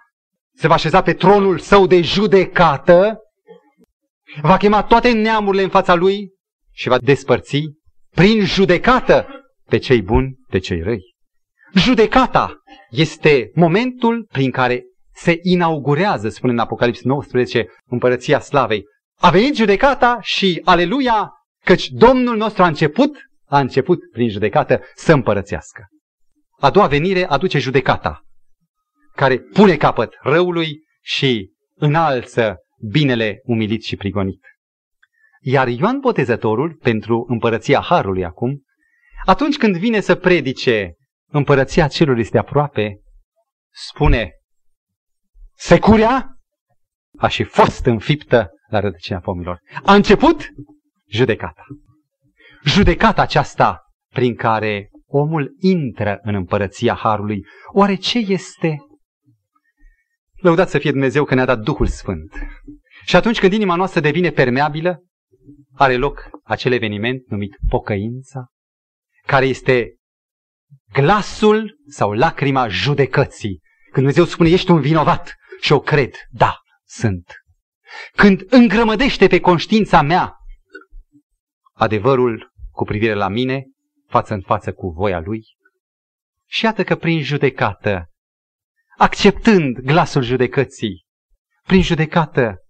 se 0.56 0.68
va 0.68 0.74
așeza 0.74 1.02
pe 1.02 1.14
tronul 1.14 1.60
său 1.60 1.88
de 1.88 2.02
judecată, 2.02 3.18
va 4.42 4.58
chema 4.58 4.84
toate 4.84 5.12
neamurile 5.12 5.64
în 5.64 5.70
fața 5.70 5.96
lui 5.96 6.30
și 6.72 6.88
va 6.88 6.98
despărți 6.98 7.62
prin 8.16 8.46
judecată 8.46 9.28
pe 9.66 9.78
cei 9.78 10.02
buni 10.02 10.36
de 10.50 10.58
cei 10.58 10.82
răi. 10.82 11.16
Judecata 11.76 12.62
este 12.90 13.52
momentul 13.54 14.28
prin 14.32 14.52
care 14.52 14.84
se 15.14 15.40
inaugurează, 15.42 16.30
spune 16.30 16.52
în 16.52 16.60
Apocalips 16.60 17.02
19, 17.02 17.68
împărăția 17.86 18.40
slavei. 18.40 18.84
A 19.20 19.30
venit 19.30 19.56
judecata 19.56 20.18
și, 20.22 20.62
aleluia, 20.64 21.32
căci 21.64 21.88
Domnul 21.88 22.38
nostru 22.38 22.64
a 22.64 22.68
început, 22.68 23.18
a 23.46 23.60
început 23.60 24.00
prin 24.12 24.30
judecată 24.30 24.82
să 24.96 25.14
împărățească. 25.14 25.88
A 26.60 26.70
doua 26.70 26.88
venire 26.88 27.26
aduce 27.26 27.60
judecata, 27.60 28.22
care 29.16 29.40
pune 29.40 29.76
capăt 29.76 30.14
răului 30.22 30.84
și 31.02 31.52
înalță 31.76 32.56
binele 32.90 33.40
umilit 33.44 33.84
și 33.84 33.96
prigonit. 33.96 34.42
Iar 35.42 35.68
Ioan 35.68 36.00
Botezătorul, 36.00 36.78
pentru 36.82 37.26
împărăția 37.30 37.82
Harului 37.82 38.26
acum, 38.26 38.62
atunci 39.26 39.58
când 39.58 39.78
vine 39.78 40.00
să 40.00 40.16
predice 40.16 40.97
împărăția 41.28 41.88
celor 41.88 42.18
este 42.18 42.38
aproape, 42.38 43.02
spune, 43.74 44.32
securea 45.56 46.38
a 47.18 47.28
și 47.28 47.44
fost 47.44 47.86
înfiptă 47.86 48.50
la 48.70 48.80
rădăcina 48.80 49.20
pomilor. 49.20 49.60
A 49.84 49.94
început 49.94 50.48
judecata. 51.08 51.64
Judecata 52.64 53.22
aceasta 53.22 53.82
prin 54.14 54.36
care 54.36 54.90
omul 55.06 55.56
intră 55.60 56.20
în 56.22 56.36
împărăția 56.36 56.96
Harului, 56.96 57.46
oare 57.74 57.96
ce 57.96 58.18
este? 58.18 58.78
Lăudați 60.36 60.72
să 60.72 60.78
fie 60.78 60.92
Dumnezeu 60.92 61.24
că 61.24 61.36
ne-a 61.36 61.46
dat 61.46 61.60
Duhul 61.60 61.88
Sfânt. 61.88 62.32
Și 63.06 63.16
atunci 63.16 63.40
când 63.40 63.54
inima 63.54 63.76
noastră 63.76 64.00
devine 64.00 64.30
permeabilă, 64.30 65.04
are 65.74 65.98
loc 65.98 66.30
acel 66.44 66.72
eveniment 66.72 67.30
numit 67.30 67.58
pocăința, 67.70 68.48
care 69.26 69.46
este 69.46 69.97
glasul 70.92 71.80
sau 71.88 72.12
lacrima 72.14 72.68
judecății. 72.68 73.62
Când 73.84 74.06
Dumnezeu 74.06 74.26
spune, 74.26 74.50
ești 74.50 74.72
un 74.72 74.82
vinovat 74.82 75.36
și 75.62 75.72
o 75.72 75.80
cred, 75.80 76.16
da, 76.30 76.62
sunt. 76.86 77.34
Când 78.16 78.46
îngrămădește 78.50 79.28
pe 79.28 79.40
conștiința 79.40 80.02
mea 80.02 80.36
adevărul 81.74 82.54
cu 82.72 82.84
privire 82.84 83.14
la 83.14 83.28
mine, 83.28 83.66
față 84.08 84.34
în 84.34 84.42
față 84.42 84.74
cu 84.74 84.90
voia 84.90 85.20
Lui, 85.20 85.44
și 86.46 86.66
iată 86.66 86.84
că 86.84 86.96
prin 86.96 87.24
judecată, 87.24 88.12
acceptând 88.98 89.80
glasul 89.80 90.22
judecății, 90.22 91.06
prin 91.64 91.82
judecată 91.82 92.62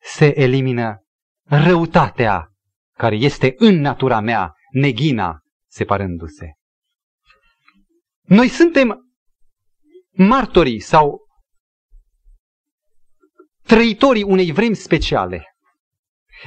se 0.00 0.40
elimină 0.40 1.04
răutatea 1.42 2.52
care 2.96 3.16
este 3.16 3.54
în 3.56 3.80
natura 3.80 4.20
mea, 4.20 4.52
neghina, 4.78 5.40
separându-se. 5.70 6.52
Noi 8.22 8.48
suntem 8.48 9.00
martorii 10.10 10.80
sau 10.80 11.26
trăitorii 13.62 14.22
unei 14.22 14.52
vremi 14.52 14.76
speciale. 14.76 15.44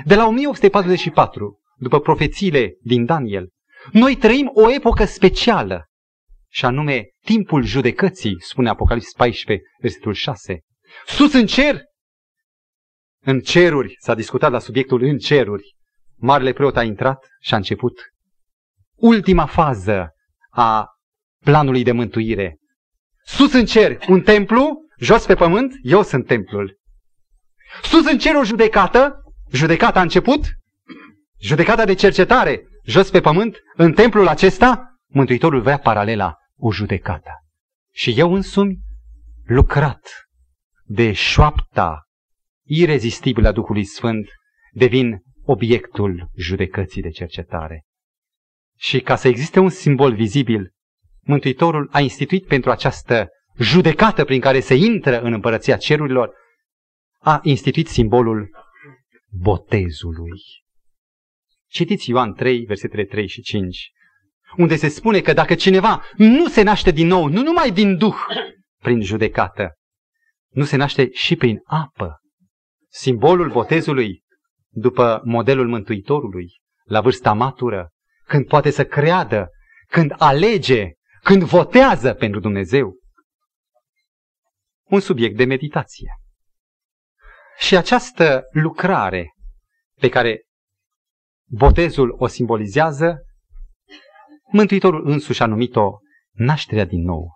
De 0.06 0.16
la 0.16 0.26
1844, 0.26 1.60
după 1.76 2.00
profețiile 2.00 2.78
din 2.82 3.06
Daniel, 3.06 3.50
noi 3.92 4.16
trăim 4.16 4.52
o 4.54 4.72
epocă 4.72 5.06
specială, 5.06 5.86
și 6.50 6.66
anume 6.66 7.10
timpul 7.24 7.64
judecății, 7.64 8.42
spune 8.42 8.70
Apocalips 8.70 9.12
14, 9.14 9.66
versetul 9.80 10.14
6. 10.14 10.60
Sus 11.06 11.34
în 11.34 11.46
cer, 11.46 11.82
în 13.24 13.40
ceruri, 13.40 13.96
s-a 14.00 14.16
discutat 14.16 14.52
la 14.52 14.60
subiectul 14.60 15.04
în 15.04 15.18
ceruri, 15.18 15.76
Marele 16.16 16.54
preot 16.54 16.78
a 16.78 16.84
intrat 16.84 17.28
și 17.40 17.54
a 17.54 17.58
început 17.58 18.00
ultima 19.02 19.46
fază 19.46 20.10
a 20.50 20.88
planului 21.44 21.84
de 21.84 21.92
mântuire. 21.92 22.58
Sus 23.24 23.54
în 23.54 23.66
cer, 23.66 23.98
un 24.08 24.22
templu, 24.22 24.78
jos 25.00 25.26
pe 25.26 25.36
pământ, 25.36 25.74
eu 25.82 26.04
sunt 26.04 26.28
templul. 26.28 26.80
Sus 27.84 28.06
în 28.06 28.18
cer 28.18 28.36
o 28.36 28.44
judecată, 28.44 29.16
judecata 29.52 30.00
a 30.00 30.02
început, 30.02 30.46
judecata 31.40 31.86
de 31.86 31.94
cercetare, 31.94 32.62
jos 32.86 33.10
pe 33.10 33.22
pământ, 33.22 33.58
în 33.76 33.94
templul 33.94 34.28
acesta, 34.28 34.86
Mântuitorul 35.14 35.62
vrea 35.62 35.78
paralela 35.78 36.36
o 36.56 36.72
judecată. 36.72 37.30
Și 37.94 38.14
eu 38.20 38.34
însumi, 38.34 38.80
lucrat 39.44 40.28
de 40.84 41.14
șoapta 41.14 42.04
irezistibilă 42.66 43.48
a 43.48 43.52
Duhului 43.52 43.84
Sfânt, 43.84 44.30
devin 44.72 45.22
obiectul 45.44 46.30
judecății 46.36 47.02
de 47.02 47.10
cercetare. 47.10 47.84
Și 48.82 49.00
ca 49.00 49.16
să 49.16 49.28
existe 49.28 49.60
un 49.60 49.70
simbol 49.70 50.14
vizibil, 50.14 50.74
Mântuitorul 51.20 51.90
a 51.92 52.00
instituit 52.00 52.48
pentru 52.48 52.72
această 52.72 53.30
judecată 53.58 54.24
prin 54.24 54.40
care 54.40 54.60
se 54.60 54.76
intră 54.76 55.22
în 55.22 55.34
împărăția 55.34 55.78
cerurilor, 55.78 56.34
a 57.20 57.40
instituit 57.44 57.88
simbolul 57.88 58.50
botezului. 59.30 60.42
Citiți 61.68 62.10
Ioan 62.10 62.34
3, 62.34 62.66
versetele 62.66 63.06
3 63.06 63.28
și 63.28 63.42
5, 63.42 63.92
unde 64.58 64.76
se 64.76 64.88
spune 64.88 65.22
că 65.22 65.34
dacă 65.34 65.56
cineva 65.56 66.04
nu 66.16 66.48
se 66.48 66.62
naște 66.62 66.92
din 66.92 67.08
nou, 67.08 67.28
nu 67.28 67.42
numai 67.42 67.72
din 67.72 67.98
Duh, 67.98 68.18
prin 68.82 69.02
judecată, 69.02 69.78
nu 70.50 70.64
se 70.64 70.76
naște 70.76 71.12
și 71.12 71.36
prin 71.36 71.60
apă. 71.64 72.20
Simbolul 72.90 73.50
botezului, 73.50 74.24
după 74.70 75.22
modelul 75.24 75.68
Mântuitorului, 75.68 76.48
la 76.84 77.02
vârsta 77.02 77.34
matură, 77.34 77.91
când 78.32 78.48
poate 78.48 78.70
să 78.70 78.86
creadă, 78.86 79.50
când 79.88 80.14
alege, 80.18 80.92
când 81.22 81.44
votează 81.44 82.14
pentru 82.14 82.40
Dumnezeu. 82.40 83.00
Un 84.84 85.00
subiect 85.00 85.36
de 85.38 85.46
meditație. 85.46 86.10
Și 87.58 87.76
această 87.76 88.44
lucrare 88.52 89.34
pe 90.00 90.10
care 90.10 90.44
botezul 91.50 92.16
o 92.18 92.28
simbolizează, 92.28 93.26
Mântuitorul 94.52 95.08
însuși 95.10 95.42
a 95.42 95.46
numit-o 95.46 95.98
nașterea 96.32 96.86
din 96.86 97.04
nou. 97.04 97.28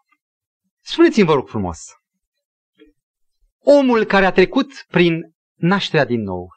Spuneți-mi, 0.83 1.25
vă 1.25 1.33
rog 1.33 1.47
frumos, 1.47 1.79
omul 3.59 4.05
care 4.05 4.25
a 4.25 4.31
trecut 4.31 4.85
prin 4.87 5.21
nașterea 5.55 6.05
din 6.05 6.21
nou, 6.21 6.47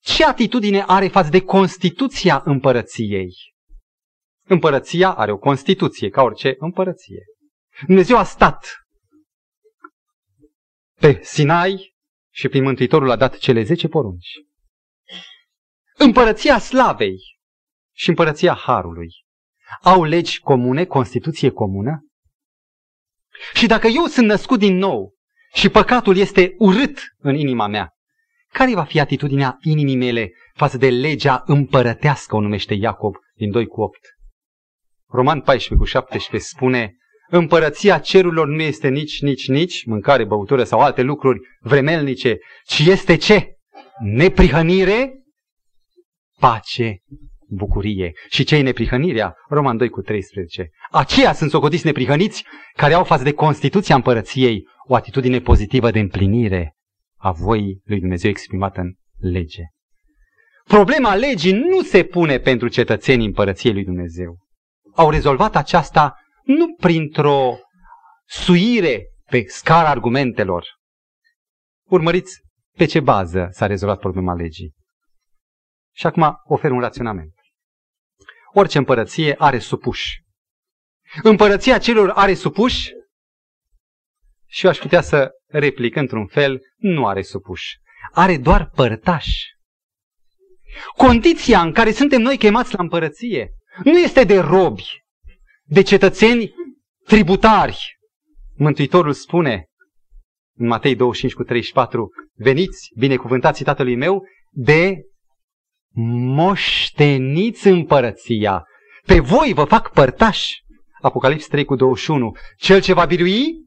ce 0.00 0.24
atitudine 0.24 0.84
are 0.86 1.08
față 1.08 1.30
de 1.30 1.40
Constituția 1.40 2.42
împărăției? 2.44 3.53
Împărăția 4.48 5.14
are 5.14 5.32
o 5.32 5.38
Constituție, 5.38 6.08
ca 6.08 6.22
orice 6.22 6.54
împărăție. 6.58 7.24
Dumnezeu 7.86 8.16
a 8.16 8.24
stat 8.24 8.84
pe 11.00 11.20
Sinai 11.22 11.94
și 12.32 12.48
prin 12.48 12.62
Mântuitorul 12.62 13.10
a 13.10 13.16
dat 13.16 13.36
cele 13.36 13.62
zece 13.62 13.88
porunci. 13.88 14.30
Împărăția 15.96 16.58
slavei 16.58 17.18
și 17.96 18.08
împărăția 18.08 18.54
harului 18.54 19.08
au 19.82 20.04
legi 20.04 20.40
comune, 20.40 20.84
Constituție 20.84 21.50
comună? 21.50 22.06
Și 23.54 23.66
dacă 23.66 23.86
eu 23.86 24.06
sunt 24.06 24.26
născut 24.26 24.58
din 24.58 24.76
nou 24.76 25.14
și 25.52 25.68
păcatul 25.68 26.16
este 26.16 26.54
urât 26.58 26.98
în 27.18 27.34
inima 27.34 27.66
mea, 27.66 27.90
care 28.52 28.74
va 28.74 28.84
fi 28.84 29.00
atitudinea 29.00 29.56
inimii 29.60 29.96
mele 29.96 30.32
față 30.52 30.76
de 30.76 30.90
legea 30.90 31.42
împărătească, 31.46 32.36
o 32.36 32.40
numește 32.40 32.74
Iacob 32.74 33.14
din 33.34 33.50
2 33.50 33.66
cu 33.66 33.80
8. 33.80 33.98
Roman 35.14 35.40
14 35.40 35.74
cu 35.74 35.84
17 35.84 36.48
spune, 36.48 36.96
împărăția 37.28 37.98
cerurilor 37.98 38.46
nu 38.46 38.62
este 38.62 38.88
nici, 38.88 39.20
nici, 39.20 39.48
nici 39.48 39.84
mâncare, 39.84 40.24
băutură 40.24 40.64
sau 40.64 40.80
alte 40.80 41.02
lucruri 41.02 41.40
vremelnice, 41.60 42.38
ci 42.64 42.78
este 42.78 43.16
ce? 43.16 43.56
Neprihănire, 44.00 45.12
pace, 46.38 46.98
bucurie. 47.48 48.12
Și 48.28 48.44
ce 48.44 48.56
e 48.56 48.62
neprihănirea? 48.62 49.34
Roman 49.48 49.76
2 49.76 49.88
cu 49.88 50.00
13. 50.00 50.70
Aceia 50.90 51.32
sunt 51.32 51.50
socotiți 51.50 51.86
neprihăniți 51.86 52.44
care 52.76 52.94
au 52.94 53.04
față 53.04 53.22
de 53.22 53.32
Constituția 53.32 53.94
împărăției 53.94 54.62
o 54.86 54.94
atitudine 54.94 55.40
pozitivă 55.40 55.90
de 55.90 55.98
împlinire 55.98 56.74
a 57.16 57.32
voii 57.32 57.80
lui 57.84 58.00
Dumnezeu 58.00 58.30
exprimată 58.30 58.80
în 58.80 58.92
lege. 59.30 59.62
Problema 60.64 61.14
legii 61.14 61.52
nu 61.52 61.82
se 61.82 62.02
pune 62.02 62.38
pentru 62.38 62.68
cetățenii 62.68 63.26
împărăției 63.26 63.72
lui 63.72 63.84
Dumnezeu. 63.84 64.43
Au 64.94 65.10
rezolvat 65.10 65.56
aceasta 65.56 66.18
nu 66.42 66.74
printr-o 66.74 67.58
suire 68.26 69.06
pe 69.24 69.44
scara 69.46 69.88
argumentelor. 69.88 70.66
Urmăriți 71.84 72.40
pe 72.76 72.84
ce 72.84 73.00
bază 73.00 73.48
s-a 73.50 73.66
rezolvat 73.66 73.98
problema 73.98 74.34
legii. 74.34 74.74
Și 75.94 76.06
acum 76.06 76.40
ofer 76.44 76.70
un 76.70 76.80
raționament. 76.80 77.32
Orice 78.52 78.78
împărăție 78.78 79.34
are 79.38 79.58
supuși. 79.58 80.22
Împărăția 81.22 81.78
celor 81.78 82.10
are 82.10 82.34
supuși 82.34 82.92
și 84.46 84.64
eu 84.64 84.70
aș 84.70 84.78
putea 84.78 85.00
să 85.00 85.30
replic 85.46 85.96
într-un 85.96 86.26
fel, 86.26 86.60
nu 86.76 87.06
are 87.06 87.22
supuși. 87.22 87.78
Are 88.12 88.38
doar 88.38 88.68
părtași. 88.68 89.52
Condiția 90.96 91.60
în 91.60 91.72
care 91.72 91.92
suntem 91.92 92.20
noi 92.20 92.38
chemați 92.38 92.74
la 92.74 92.82
împărăție 92.82 93.50
nu 93.82 93.98
este 93.98 94.24
de 94.24 94.38
robi, 94.38 95.04
de 95.64 95.82
cetățeni 95.82 96.54
tributari. 97.04 97.98
Mântuitorul 98.56 99.12
spune 99.12 99.66
în 100.56 100.66
Matei 100.66 100.94
25 100.94 101.34
cu 101.34 101.42
34, 101.42 102.08
veniți, 102.34 102.88
binecuvântați 102.96 103.64
tatălui 103.64 103.96
meu, 103.96 104.22
de 104.50 104.96
moșteniți 106.34 107.66
împărăția. 107.66 108.64
Pe 109.06 109.18
voi 109.18 109.52
vă 109.54 109.64
fac 109.64 109.92
părtași. 109.92 110.62
Apocalips 111.00 111.46
3 111.46 111.64
cu 111.64 111.74
21. 111.74 112.32
Cel 112.56 112.80
ce 112.80 112.92
va 112.92 113.04
birui 113.04 113.62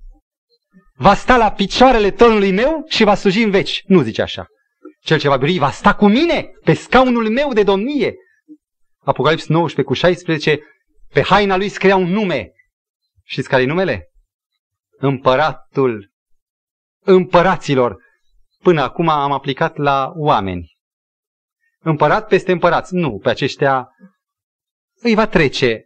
va 0.96 1.14
sta 1.14 1.38
la 1.38 1.52
picioarele 1.52 2.12
tronului 2.12 2.52
meu 2.52 2.84
și 2.88 3.04
va 3.04 3.16
sluji 3.16 3.44
în 3.44 3.50
veci. 3.50 3.82
Nu 3.86 4.02
zice 4.02 4.22
așa. 4.22 4.46
Cel 5.02 5.20
ce 5.20 5.28
va 5.28 5.38
birui 5.38 5.58
va 5.58 5.70
sta 5.70 5.96
cu 5.96 6.08
mine 6.08 6.50
pe 6.64 6.74
scaunul 6.74 7.30
meu 7.30 7.54
de 7.54 7.64
domnie. 7.64 8.14
Apocalips 9.08 9.48
19 9.48 9.82
cu 9.84 9.94
16. 9.94 10.60
Pe 11.08 11.22
haina 11.22 11.58
lui 11.58 11.70
scria 11.70 11.96
un 11.96 12.10
nume. 12.10 12.52
Știți 13.24 13.50
care 13.50 13.62
e 13.62 13.66
numele? 13.66 14.10
Împăratul 14.98 16.12
împăraților. 17.04 17.98
Până 18.62 18.82
acum 18.82 19.10
am 19.10 19.32
aplicat 19.32 19.78
la 19.78 20.12
oameni 20.16 20.78
împărat 21.80 22.28
peste 22.28 22.52
împărați. 22.52 22.94
Nu, 22.94 23.18
pe 23.18 23.30
aceștia 23.30 23.90
îi 25.02 25.16
va 25.16 25.28
trece 25.28 25.84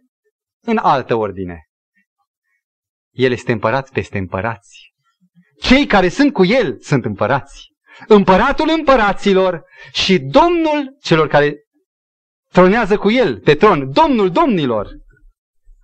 în 0.60 0.76
altă 0.76 1.14
ordine. 1.14 1.66
El 3.10 3.32
este 3.32 3.52
împărat 3.52 3.90
peste 3.90 4.18
împărați. 4.18 4.94
Cei 5.60 5.86
care 5.86 6.08
sunt 6.08 6.32
cu 6.32 6.44
el 6.44 6.80
sunt 6.80 7.04
împărați. 7.04 7.70
Împăratul 8.06 8.70
împăraților 8.76 9.64
și 9.92 10.18
Domnul 10.18 10.96
celor 11.00 11.28
care 11.28 11.54
tronează 12.52 12.98
cu 12.98 13.10
el 13.10 13.40
pe 13.40 13.54
tron, 13.54 13.92
Domnul 13.92 14.30
domnilor. 14.30 14.88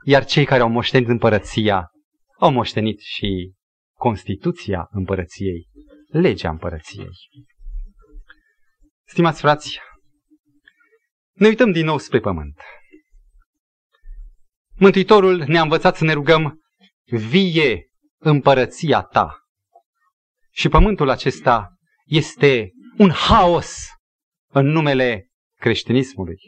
Iar 0.04 0.24
cei 0.24 0.44
care 0.44 0.62
au 0.62 0.68
moștenit 0.68 1.08
împărăția 1.08 1.90
au 2.38 2.52
moștenit 2.52 3.00
și 3.00 3.52
Constituția 3.98 4.88
împărăției, 4.90 5.68
legea 6.06 6.50
împărăției. 6.50 7.10
Stimați 9.06 9.40
frați, 9.40 9.78
ne 11.32 11.46
uităm 11.46 11.72
din 11.72 11.84
nou 11.84 11.98
spre 11.98 12.20
pământ. 12.20 12.60
Mântuitorul 14.74 15.44
ne-a 15.46 15.62
învățat 15.62 15.96
să 15.96 16.04
ne 16.04 16.12
rugăm, 16.12 16.60
vie 17.04 17.88
împărăția 18.18 19.02
ta. 19.02 19.38
Și 20.50 20.68
pământul 20.68 21.08
acesta 21.08 21.76
este 22.04 22.70
un 22.98 23.10
haos 23.10 23.86
în 24.52 24.66
numele 24.66 25.27
creștinismului. 25.58 26.38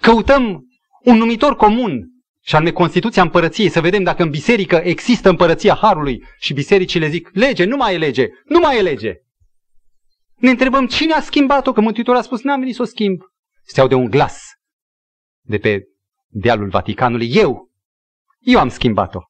Căutăm 0.00 0.66
un 1.02 1.16
numitor 1.16 1.56
comun, 1.56 2.08
și 2.40 2.54
anume 2.54 2.72
Constituția 2.72 3.22
împărăției, 3.22 3.68
să 3.68 3.80
vedem 3.80 4.02
dacă 4.02 4.22
în 4.22 4.30
biserică 4.30 4.76
există 4.76 5.28
împărăția 5.28 5.74
Harului 5.74 6.24
și 6.38 6.52
bisericile 6.52 7.08
zic, 7.08 7.30
lege, 7.32 7.64
nu 7.64 7.76
mai 7.76 7.94
e 7.94 7.98
lege, 7.98 8.26
nu 8.44 8.58
mai 8.58 8.78
e 8.78 8.82
lege. 8.82 9.14
Ne 10.34 10.50
întrebăm 10.50 10.86
cine 10.86 11.12
a 11.12 11.20
schimbat-o, 11.20 11.72
că 11.72 11.80
Mântuitorul 11.80 12.20
a 12.20 12.22
spus, 12.22 12.42
n-am 12.42 12.58
venit 12.58 12.74
să 12.74 12.82
o 12.82 12.84
schimb. 12.84 13.20
Se 13.62 13.80
aude 13.80 13.94
un 13.94 14.10
glas 14.10 14.42
de 15.40 15.58
pe 15.58 15.82
dealul 16.26 16.68
Vaticanului. 16.68 17.34
Eu! 17.34 17.70
Eu 18.38 18.58
am 18.58 18.68
schimbat-o. 18.68 19.20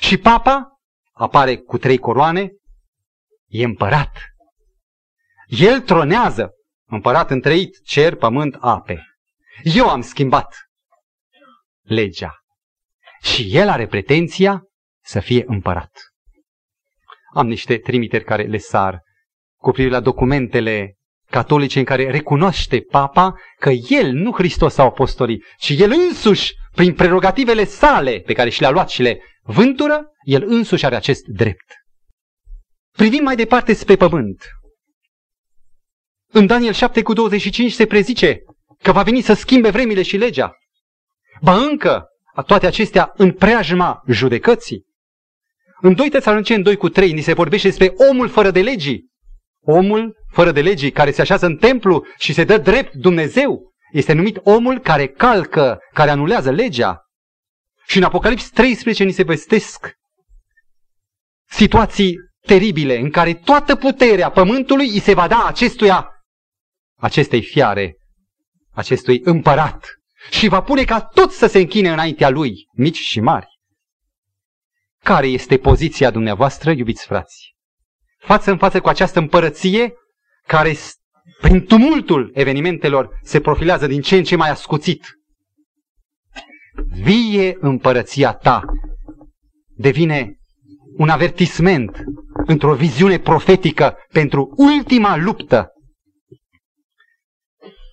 Și 0.00 0.18
papa 0.18 0.80
apare 1.12 1.56
cu 1.56 1.78
trei 1.78 1.98
coroane, 1.98 2.50
e 3.46 3.64
împărat. 3.64 4.18
El 5.46 5.80
tronează, 5.80 6.50
împărat 6.86 7.30
întreit, 7.30 7.82
cer, 7.84 8.14
pământ, 8.14 8.56
ape. 8.60 9.04
Eu 9.62 9.88
am 9.88 10.00
schimbat 10.00 10.56
legea. 11.82 12.34
Și 13.22 13.56
el 13.56 13.68
are 13.68 13.86
pretenția 13.86 14.62
să 15.04 15.20
fie 15.20 15.44
împărat. 15.46 15.92
Am 17.34 17.46
niște 17.46 17.78
trimiteri 17.78 18.24
care 18.24 18.42
le 18.42 18.58
sar 18.58 19.00
cu 19.56 19.70
privire 19.70 19.94
la 19.94 20.00
documentele 20.00 20.96
catolice 21.30 21.78
în 21.78 21.84
care 21.84 22.10
recunoaște 22.10 22.80
papa 22.80 23.34
că 23.58 23.70
el, 23.70 24.12
nu 24.12 24.32
Hristos 24.32 24.74
sau 24.74 24.86
apostolii, 24.86 25.42
ci 25.58 25.70
el 25.70 25.90
însuși, 25.90 26.54
prin 26.74 26.94
prerogativele 26.94 27.64
sale 27.64 28.20
pe 28.20 28.32
care 28.32 28.50
și 28.50 28.60
le-a 28.60 28.70
luat 28.70 28.88
și 28.88 29.02
le 29.02 29.22
vântură, 29.42 30.10
el 30.22 30.42
însuși 30.46 30.84
are 30.84 30.94
acest 30.96 31.24
drept. 31.24 31.74
Privim 32.96 33.22
mai 33.22 33.36
departe 33.36 33.72
spre 33.72 33.96
pământ. 33.96 34.44
În 36.32 36.46
Daniel 36.46 36.72
7 36.72 37.02
cu 37.02 37.12
25 37.12 37.72
se 37.72 37.86
prezice 37.86 38.38
că 38.82 38.92
va 38.92 39.02
veni 39.02 39.20
să 39.20 39.32
schimbe 39.32 39.70
vremile 39.70 40.02
și 40.02 40.16
legea. 40.16 40.56
Ba 41.40 41.56
încă, 41.56 42.06
a 42.34 42.42
toate 42.42 42.66
acestea 42.66 43.12
în 43.16 43.32
preajma 43.32 44.02
judecății. 44.06 44.84
În 45.80 45.94
2 45.94 46.10
Tesaloniceni 46.10 46.62
2 46.62 46.76
cu 46.76 46.88
3 46.88 47.12
ni 47.12 47.20
se 47.20 47.32
vorbește 47.32 47.68
despre 47.68 47.92
omul 48.10 48.28
fără 48.28 48.50
de 48.50 48.62
legii. 48.62 49.10
Omul 49.60 50.16
fără 50.32 50.52
de 50.52 50.60
legii, 50.60 50.90
care 50.90 51.10
se 51.10 51.20
așează 51.20 51.46
în 51.46 51.56
templu 51.56 52.04
și 52.18 52.32
se 52.32 52.44
dă 52.44 52.58
drept 52.58 52.94
Dumnezeu, 52.94 53.72
este 53.92 54.12
numit 54.12 54.38
omul 54.42 54.78
care 54.78 55.06
calcă, 55.06 55.78
care 55.92 56.10
anulează 56.10 56.50
legea. 56.50 57.00
Și 57.86 57.96
în 57.96 58.02
Apocalips 58.02 58.50
13 58.50 59.04
ni 59.04 59.12
se 59.12 59.22
vestesc 59.22 59.94
situații 61.48 62.16
teribile 62.40 62.98
în 62.98 63.10
care 63.10 63.34
toată 63.34 63.76
puterea 63.76 64.30
pământului 64.30 64.88
îi 64.88 65.00
se 65.00 65.14
va 65.14 65.28
da 65.28 65.44
acestuia, 65.46 66.10
acestei 66.96 67.42
fiare, 67.42 67.96
acestui 68.70 69.20
împărat 69.24 69.86
și 70.30 70.48
va 70.48 70.62
pune 70.62 70.84
ca 70.84 71.00
tot 71.00 71.30
să 71.30 71.46
se 71.46 71.58
închine 71.58 71.92
înaintea 71.92 72.28
lui, 72.28 72.68
mici 72.72 72.98
și 72.98 73.20
mari. 73.20 73.46
Care 75.02 75.26
este 75.26 75.58
poziția 75.58 76.10
dumneavoastră, 76.10 76.70
iubiți 76.70 77.06
frați? 77.06 77.54
Față 78.18 78.50
în 78.50 78.58
față 78.58 78.80
cu 78.80 78.88
această 78.88 79.18
împărăție 79.18 79.92
care 80.46 80.76
prin 81.40 81.64
tumultul 81.64 82.30
evenimentelor 82.34 83.18
se 83.22 83.40
profilează 83.40 83.86
din 83.86 84.00
ce 84.00 84.16
în 84.16 84.24
ce 84.24 84.36
mai 84.36 84.50
ascuțit. 84.50 85.18
Vie 87.02 87.56
împărăția 87.60 88.32
ta 88.32 88.64
devine 89.76 90.36
un 90.96 91.08
avertisment 91.08 92.04
într-o 92.46 92.74
viziune 92.74 93.18
profetică 93.18 93.96
pentru 94.12 94.54
ultima 94.56 95.16
luptă. 95.16 95.70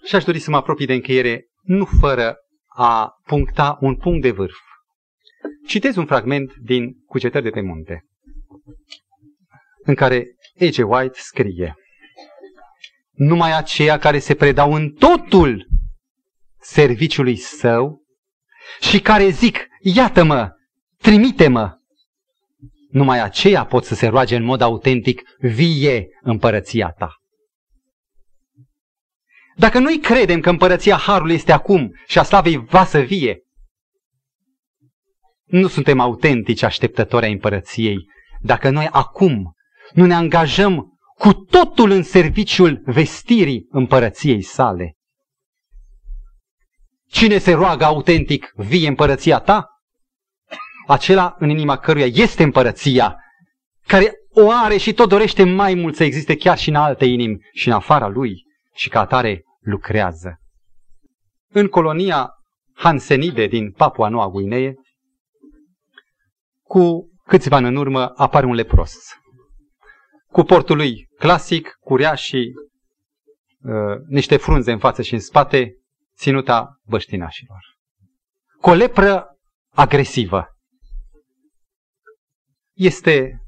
Și 0.05 0.15
aș 0.15 0.23
dori 0.23 0.39
să 0.39 0.49
mă 0.49 0.57
apropii 0.57 0.85
de 0.85 0.93
încheiere, 0.93 1.45
nu 1.61 1.85
fără 1.85 2.35
a 2.67 3.11
puncta 3.25 3.77
un 3.81 3.95
punct 3.95 4.21
de 4.21 4.31
vârf. 4.31 4.57
Citez 5.67 5.95
un 5.95 6.05
fragment 6.05 6.55
din 6.55 6.93
Cucetări 7.05 7.43
de 7.43 7.49
pe 7.49 7.61
munte, 7.61 8.05
în 9.83 9.95
care 9.95 10.25
E.G. 10.53 10.89
White 10.89 11.19
scrie 11.19 11.75
numai 13.13 13.57
aceia 13.57 13.97
care 13.97 14.19
se 14.19 14.35
predau 14.35 14.73
în 14.73 14.89
totul 14.89 15.67
serviciului 16.59 17.35
său 17.35 18.01
și 18.79 19.01
care 19.01 19.29
zic, 19.29 19.67
iată-mă, 19.79 20.51
trimite-mă. 20.97 21.77
Numai 22.89 23.21
aceia 23.21 23.65
pot 23.65 23.85
să 23.85 23.95
se 23.95 24.07
roage 24.07 24.35
în 24.35 24.43
mod 24.43 24.61
autentic, 24.61 25.21
vie 25.39 26.07
împărăția 26.21 26.93
ta. 26.97 27.13
Dacă 29.55 29.79
noi 29.79 29.99
credem 29.99 30.39
că 30.39 30.49
împărăția 30.49 30.95
Harului 30.97 31.33
este 31.33 31.51
acum 31.51 31.91
și 32.07 32.19
a 32.19 32.23
slavei 32.23 32.57
va 32.57 32.85
să 32.85 32.99
vie, 32.99 33.43
nu 35.43 35.67
suntem 35.67 35.99
autentici 35.99 36.63
așteptători 36.63 37.25
ai 37.25 37.31
împărăției. 37.31 37.97
Dacă 38.41 38.69
noi 38.69 38.87
acum 38.91 39.55
nu 39.91 40.05
ne 40.05 40.13
angajăm 40.13 40.97
cu 41.17 41.33
totul 41.33 41.89
în 41.89 42.03
serviciul 42.03 42.81
vestirii 42.85 43.67
împărăției 43.69 44.41
sale. 44.41 44.95
Cine 47.09 47.37
se 47.37 47.53
roagă 47.53 47.85
autentic, 47.85 48.51
vie 48.55 48.87
împărăția 48.87 49.39
ta? 49.39 49.67
Acela 50.87 51.35
în 51.39 51.49
inima 51.49 51.77
căruia 51.77 52.05
este 52.05 52.43
împărăția, 52.43 53.15
care 53.87 54.11
o 54.29 54.51
are 54.51 54.77
și 54.77 54.93
tot 54.93 55.09
dorește 55.09 55.43
mai 55.43 55.73
mult 55.73 55.95
să 55.95 56.03
existe 56.03 56.35
chiar 56.35 56.57
și 56.57 56.69
în 56.69 56.75
alte 56.75 57.05
inimi 57.05 57.37
și 57.53 57.67
în 57.67 57.73
afara 57.73 58.07
lui 58.07 58.43
și 58.73 58.89
ca 58.89 58.99
atare 58.99 59.43
lucrează. 59.59 60.39
În 61.49 61.67
colonia 61.67 62.29
Hansenide 62.73 63.45
din 63.45 63.71
Papua 63.71 64.09
Noua 64.09 64.29
Guinee, 64.29 64.75
cu 66.63 67.11
câțiva 67.25 67.55
ani 67.55 67.67
în 67.67 67.75
urmă 67.75 68.13
apare 68.15 68.45
un 68.45 68.53
lepros. 68.53 68.95
Cu 70.27 70.43
portul 70.43 70.75
lui 70.75 71.07
clasic, 71.17 71.77
curea 71.79 72.15
și 72.15 72.53
uh, 73.61 73.97
niște 74.07 74.37
frunze 74.37 74.71
în 74.71 74.79
față 74.79 75.01
și 75.01 75.13
în 75.13 75.19
spate, 75.19 75.73
ținuta 76.17 76.79
băștinașilor. 76.83 77.59
Cu 78.61 78.69
o 78.69 78.73
lepră 78.73 79.37
agresivă. 79.69 80.47
Este 82.73 83.41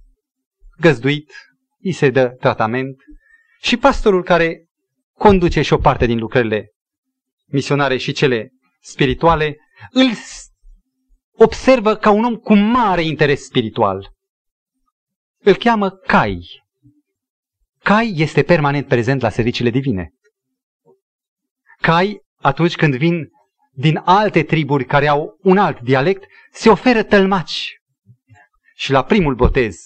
găzduit, 0.80 1.32
îi 1.80 1.92
se 1.92 2.10
dă 2.10 2.30
tratament 2.30 2.96
și 3.62 3.78
pastorul 3.78 4.24
care 4.24 4.65
conduce 5.18 5.62
și 5.62 5.74
o 5.74 5.78
parte 5.78 6.06
din 6.06 6.20
lucrările 6.20 6.72
misionare 7.46 7.98
și 7.98 8.12
cele 8.12 8.50
spirituale, 8.82 9.58
îl 9.92 10.10
observă 11.38 11.96
ca 11.96 12.10
un 12.10 12.24
om 12.24 12.36
cu 12.36 12.56
mare 12.56 13.02
interes 13.04 13.44
spiritual. 13.44 14.14
Îl 15.40 15.56
cheamă 15.56 15.90
Cai. 15.90 16.64
Cai 17.80 18.14
este 18.16 18.44
permanent 18.44 18.88
prezent 18.88 19.22
la 19.22 19.30
serviciile 19.30 19.70
divine. 19.70 20.10
Cai, 21.82 22.22
atunci 22.36 22.76
când 22.76 22.96
vin 22.96 23.30
din 23.72 24.02
alte 24.06 24.44
triburi 24.44 24.86
care 24.86 25.08
au 25.08 25.38
un 25.42 25.58
alt 25.58 25.80
dialect, 25.80 26.26
se 26.52 26.70
oferă 26.70 27.04
tălmaci. 27.04 27.76
Și 28.76 28.92
la 28.92 29.04
primul 29.04 29.36
botez, 29.36 29.78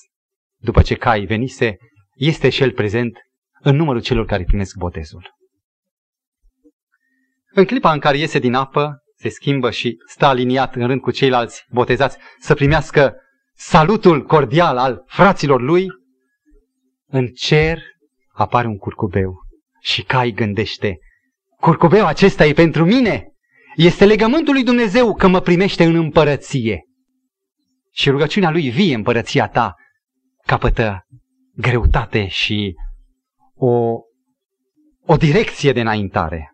după 0.57 0.81
ce 0.81 0.95
Cai 0.95 1.25
venise, 1.25 1.77
este 2.15 2.49
și 2.49 2.61
el 2.61 2.71
prezent 2.71 3.17
în 3.59 3.75
numărul 3.75 4.01
celor 4.01 4.25
care 4.25 4.43
primesc 4.43 4.75
botezul. 4.77 5.37
În 7.51 7.65
clipa 7.65 7.91
în 7.91 7.99
care 7.99 8.17
iese 8.17 8.39
din 8.39 8.53
apă, 8.53 9.03
se 9.15 9.29
schimbă 9.29 9.71
și 9.71 9.97
stă 10.07 10.25
aliniat 10.25 10.75
în 10.75 10.87
rând 10.87 11.01
cu 11.01 11.11
ceilalți 11.11 11.65
botezați 11.69 12.17
să 12.39 12.53
primească 12.53 13.15
salutul 13.53 14.25
cordial 14.25 14.77
al 14.77 15.03
fraților 15.05 15.61
lui, 15.61 15.85
în 17.07 17.27
cer 17.27 17.81
apare 18.31 18.67
un 18.67 18.77
curcubeu 18.77 19.33
și 19.81 20.03
Cai 20.03 20.31
gândește, 20.31 20.97
curcubeu 21.59 22.05
acesta 22.05 22.45
e 22.45 22.53
pentru 22.53 22.85
mine, 22.85 23.27
este 23.75 24.05
legământul 24.05 24.53
lui 24.53 24.63
Dumnezeu 24.63 25.15
că 25.15 25.27
mă 25.27 25.39
primește 25.39 25.83
în 25.83 25.95
împărăție. 25.95 26.83
Și 27.91 28.09
rugăciunea 28.09 28.49
lui 28.49 28.69
vie 28.69 28.95
împărăția 28.95 29.47
ta 29.47 29.75
capătă 30.45 31.07
greutate 31.55 32.27
și 32.27 32.75
o, 33.59 33.99
o 35.05 35.15
direcție 35.17 35.71
de 35.71 35.81
înaintare. 35.81 36.53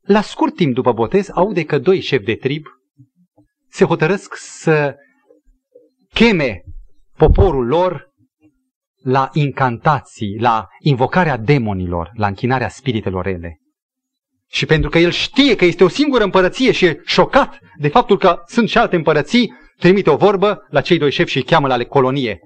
La 0.00 0.20
scurt 0.20 0.54
timp 0.54 0.74
după 0.74 0.92
botez, 0.92 1.28
aude 1.32 1.64
că 1.64 1.78
doi 1.78 2.00
șefi 2.00 2.24
de 2.24 2.34
trib 2.34 2.66
se 3.68 3.84
hotărăsc 3.84 4.34
să 4.36 4.96
cheme 6.12 6.62
poporul 7.16 7.66
lor 7.66 8.08
la 9.02 9.30
incantații, 9.32 10.38
la 10.38 10.66
invocarea 10.78 11.36
demonilor, 11.36 12.10
la 12.14 12.26
închinarea 12.26 12.68
spiritelor 12.68 13.24
rele. 13.24 13.60
Și 14.48 14.66
pentru 14.66 14.90
că 14.90 14.98
el 14.98 15.10
știe 15.10 15.56
că 15.56 15.64
este 15.64 15.84
o 15.84 15.88
singură 15.88 16.24
împărăție 16.24 16.72
și 16.72 16.84
e 16.84 17.00
șocat 17.04 17.58
de 17.78 17.88
faptul 17.88 18.18
că 18.18 18.42
sunt 18.46 18.68
și 18.68 18.78
alte 18.78 18.96
împărății, 18.96 19.52
trimite 19.76 20.10
o 20.10 20.16
vorbă 20.16 20.66
la 20.68 20.80
cei 20.80 20.98
doi 20.98 21.10
șefi 21.10 21.30
și 21.30 21.36
îi 21.36 21.42
cheamă 21.42 21.66
la 21.66 21.84
colonie. 21.84 22.38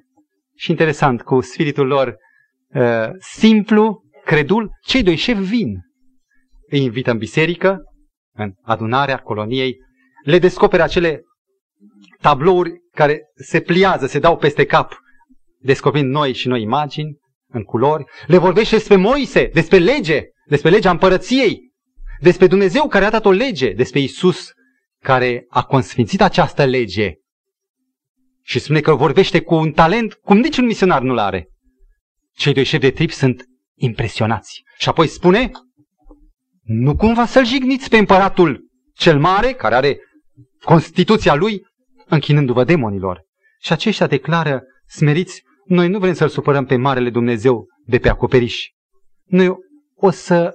Și 0.57 0.70
interesant, 0.70 1.22
cu 1.22 1.40
spiritul 1.40 1.86
lor 1.86 2.16
uh, 2.75 3.09
simplu, 3.18 4.03
credul, 4.25 4.70
cei 4.83 5.03
doi 5.03 5.16
șefi 5.16 5.43
vin 5.43 5.85
îi 6.70 6.83
invită 6.83 7.11
în 7.11 7.18
biserică, 7.18 7.79
în 8.37 8.53
adunarea 8.62 9.18
coloniei, 9.18 9.77
le 10.25 10.39
descoperă 10.39 10.83
acele 10.83 11.22
tablouri 12.20 12.72
care 12.91 13.20
se 13.35 13.61
pliază, 13.61 14.07
se 14.07 14.18
dau 14.18 14.37
peste 14.37 14.64
cap, 14.64 14.99
descoperind 15.59 16.11
noi 16.11 16.33
și 16.33 16.49
noi 16.49 16.62
imagini, 16.62 17.18
în 17.49 17.62
culori, 17.62 18.05
le 18.27 18.39
vorbește 18.39 18.77
despre 18.77 18.97
Moise, 18.97 19.51
despre 19.53 19.79
lege, 19.79 20.22
despre 20.47 20.70
legea 20.70 20.91
împărăției, 20.91 21.72
despre 22.20 22.47
Dumnezeu 22.47 22.89
care 22.89 23.05
a 23.05 23.11
dat 23.11 23.25
o 23.25 23.31
lege, 23.31 23.72
despre 23.72 24.01
Isus 24.01 24.53
care 25.03 25.45
a 25.49 25.62
consfințit 25.62 26.20
această 26.20 26.64
lege. 26.64 27.12
Și 28.43 28.59
spune 28.59 28.81
că 28.81 28.95
vorbește 28.95 29.41
cu 29.41 29.55
un 29.55 29.72
talent 29.72 30.14
cum 30.14 30.39
niciun 30.39 30.64
misionar 30.64 31.03
nu-l 31.03 31.18
are. 31.18 31.49
Cei 32.37 32.53
doi 32.53 32.64
șefi 32.64 32.82
de 32.82 32.91
trip 32.91 33.11
sunt 33.11 33.45
impresionați. 33.74 34.62
Și 34.78 34.89
apoi 34.89 35.07
spune, 35.07 35.51
nu 36.62 36.97
cumva 36.97 37.26
să-l 37.26 37.47
jigniți 37.47 37.89
pe 37.89 37.97
împăratul 37.97 38.68
cel 38.95 39.18
mare, 39.18 39.53
care 39.53 39.74
are 39.74 39.99
Constituția 40.64 41.35
lui, 41.35 41.66
închinându-vă 42.07 42.64
demonilor. 42.64 43.22
Și 43.61 43.72
aceștia 43.72 44.07
declară, 44.07 44.62
smeriți, 44.87 45.43
noi 45.64 45.89
nu 45.89 45.99
vrem 45.99 46.14
să-L 46.14 46.28
supărăm 46.28 46.64
pe 46.64 46.76
Marele 46.76 47.11
Dumnezeu 47.11 47.66
de 47.87 47.99
pe 47.99 48.09
acoperiș. 48.09 48.68
Noi 49.24 49.57
o 49.95 50.11
să 50.11 50.55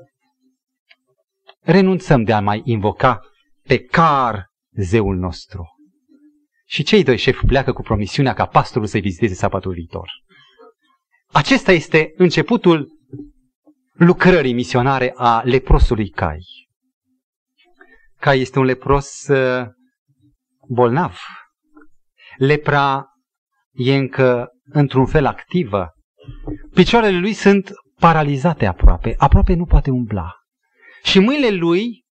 renunțăm 1.62 2.24
de 2.24 2.34
a 2.34 2.40
mai 2.40 2.62
invoca 2.64 3.20
pe 3.64 3.84
car 3.84 4.48
zeul 4.72 5.16
nostru. 5.16 5.66
Și 6.66 6.84
cei 6.84 7.04
doi 7.04 7.18
șefi 7.18 7.46
pleacă 7.46 7.74
cu 7.74 7.82
promisiunea 7.82 8.34
ca 8.34 8.46
pastorul 8.46 8.88
să-i 8.88 9.02
viziteze 9.02 9.34
sabatul 9.34 9.74
viitor. 9.74 10.10
Acesta 11.32 11.72
este 11.72 12.14
începutul 12.16 12.88
lucrării 13.94 14.54
misionare 14.54 15.14
a 15.16 15.42
leprosului 15.44 16.10
Cai. 16.10 16.46
Cai 18.20 18.40
este 18.40 18.60
un 18.60 18.66
lepros 18.66 19.28
uh, 19.28 19.66
bolnav. 20.68 21.20
Lepra 22.38 23.06
e 23.72 23.96
încă 23.96 24.50
într-un 24.64 25.06
fel 25.06 25.26
activă. 25.26 25.94
Picioarele 26.74 27.20
lui 27.20 27.34
sunt 27.34 27.72
paralizate 28.00 28.66
aproape, 28.66 29.16
aproape 29.18 29.54
nu 29.54 29.66
poate 29.66 29.92
umbla. 29.92 30.34
Și 31.04 31.20
mâinile 31.20 31.50
lui 31.50 32.06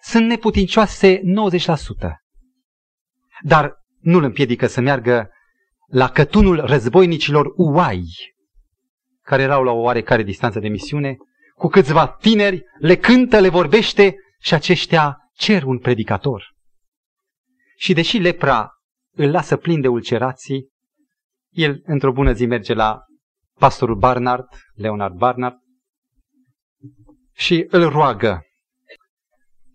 sunt 0.00 0.26
neputincioase 0.26 1.20
90%. 1.20 1.20
Dar 3.42 3.74
nu 3.98 4.16
îl 4.16 4.24
împiedică 4.24 4.66
să 4.66 4.80
meargă 4.80 5.30
la 5.86 6.10
cătunul 6.10 6.60
războinicilor 6.60 7.52
uai, 7.56 8.02
care 9.28 9.42
erau 9.42 9.62
la 9.62 9.70
o 9.70 9.80
oarecare 9.80 10.22
distanță 10.22 10.58
de 10.58 10.68
misiune, 10.68 11.16
cu 11.54 11.68
câțiva 11.68 12.08
tineri, 12.08 12.62
le 12.78 12.96
cântă, 12.96 13.40
le 13.40 13.48
vorbește 13.48 14.16
și 14.40 14.54
aceștia 14.54 15.16
cer 15.34 15.62
un 15.62 15.78
predicator. 15.78 16.54
Și 17.76 17.92
deși 17.92 18.18
lepra 18.18 18.70
îl 19.14 19.30
lasă 19.30 19.56
plin 19.56 19.80
de 19.80 19.88
ulcerații, 19.88 20.68
el 21.50 21.80
într-o 21.84 22.12
bună 22.12 22.32
zi 22.32 22.46
merge 22.46 22.74
la 22.74 22.98
pastorul 23.58 23.96
Barnard, 23.96 24.46
Leonard 24.74 25.14
Barnard, 25.14 25.56
și 27.34 27.66
îl 27.68 27.88
roagă, 27.88 28.42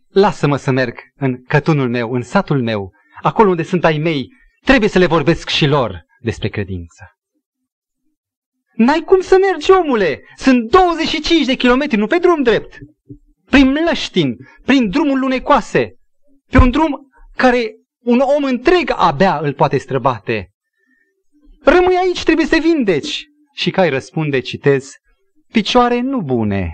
lasă-mă 0.08 0.58
să 0.58 0.72
merg 0.72 1.00
în 1.16 1.44
cătunul 1.44 1.90
meu, 1.90 2.14
în 2.14 2.22
satul 2.22 2.62
meu, 2.62 2.92
acolo 3.22 3.50
unde 3.50 3.64
sunt 3.64 3.84
ai 3.84 3.98
mei, 3.98 4.28
trebuie 4.66 4.90
să 4.90 5.00
le 5.00 5.06
vorbesc 5.06 5.50
și 5.50 5.66
lor 5.66 6.06
despre 6.20 6.50
credință. 6.50 7.18
N-ai 8.76 9.00
cum 9.00 9.22
să 9.22 9.38
mergi, 9.42 9.72
omule! 9.72 10.22
Sunt 10.36 10.70
25 10.70 11.46
de 11.46 11.56
kilometri, 11.56 11.98
nu 11.98 12.08
pe 12.08 12.18
drum 12.18 12.44
drept. 12.44 12.78
Prin 13.50 13.68
Mlăștin, 13.68 14.36
prin 14.66 14.90
drumul 14.90 15.20
Lunecoase, 15.20 15.96
pe 16.50 16.58
un 16.58 16.70
drum 16.70 17.08
care 17.36 17.76
un 18.04 18.20
om 18.20 18.44
întreg 18.44 18.94
abia 18.96 19.40
îl 19.40 19.54
poate 19.54 19.78
străbate. 19.78 20.52
Rămâi 21.64 21.96
aici, 21.96 22.24
trebuie 22.24 22.46
să 22.46 22.58
vindeci. 22.62 23.26
Și 23.54 23.72
Cai 23.72 23.90
răspunde, 23.90 24.40
citez, 24.40 24.92
picioare 25.52 26.00
nu 26.00 26.22
bune. 26.22 26.74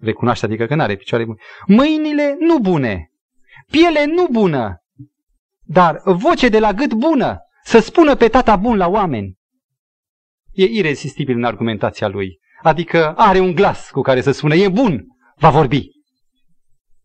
Recunoaște, 0.00 0.44
adică 0.44 0.66
că 0.66 0.74
n-are 0.74 0.96
picioare 0.96 1.24
bune. 1.24 1.38
Mâinile 1.66 2.36
nu 2.38 2.58
bune. 2.58 3.10
Piele 3.70 4.04
nu 4.04 4.26
bună. 4.30 4.82
Dar 5.64 6.00
voce 6.04 6.48
de 6.48 6.58
la 6.58 6.72
gât 6.72 6.92
bună. 6.92 7.38
să 7.64 7.78
spună 7.78 8.14
pe 8.14 8.28
tata 8.28 8.56
bun 8.56 8.76
la 8.76 8.88
oameni. 8.88 9.37
E 10.58 10.64
irezistibil 10.64 11.36
în 11.36 11.44
argumentația 11.44 12.08
lui. 12.08 12.38
Adică 12.62 13.14
are 13.14 13.38
un 13.38 13.54
glas 13.54 13.90
cu 13.90 14.00
care 14.00 14.20
să 14.20 14.30
spună, 14.30 14.54
e 14.54 14.68
bun, 14.68 15.04
va 15.36 15.50
vorbi. 15.50 15.86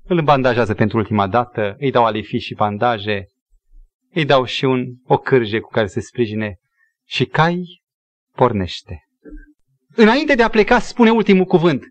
Îl 0.04 0.22
bandajează 0.22 0.74
pentru 0.74 0.98
ultima 0.98 1.28
dată, 1.28 1.76
îi 1.80 1.92
dau 1.92 2.06
alifii 2.06 2.40
și 2.40 2.54
bandaje, 2.54 3.26
îi 4.14 4.26
dau 4.26 4.46
și 4.46 4.66
un, 4.66 4.86
o 5.04 5.18
cârje 5.18 5.60
cu 5.60 5.70
care 5.70 5.88
se 5.88 6.00
sprijine 6.00 6.56
și 7.06 7.26
cai 7.26 7.82
pornește. 8.36 9.04
Înainte 9.96 10.36
de 10.36 10.44
a 10.44 10.50
pleca, 10.50 10.80
spune 10.80 11.12
ultimul 11.12 11.46
cuvânt. 11.46 11.84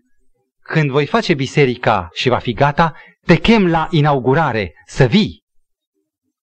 Când 0.59 0.89
voi 0.89 1.05
face 1.05 1.33
biserica 1.33 2.09
și 2.13 2.29
va 2.29 2.37
fi 2.37 2.53
gata, 2.53 2.93
te 3.25 3.35
chem 3.35 3.67
la 3.67 3.87
inaugurare 3.91 4.73
să 4.85 5.05
vii. 5.05 5.43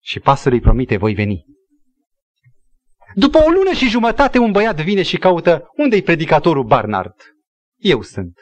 Și 0.01 0.19
pasăr 0.19 0.51
îi 0.51 0.59
promite, 0.59 0.97
voi 0.97 1.13
veni. 1.13 1.48
După 3.13 3.37
o 3.37 3.49
lună 3.49 3.71
și 3.71 3.89
jumătate, 3.89 4.37
un 4.37 4.51
băiat 4.51 4.81
vine 4.81 5.01
și 5.01 5.17
caută 5.17 5.69
unde-i 5.75 6.01
predicatorul 6.01 6.63
Barnard. 6.63 7.15
Eu 7.77 8.01
sunt. 8.01 8.39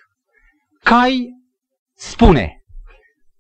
Cai 0.83 1.29
spune, 1.95 2.63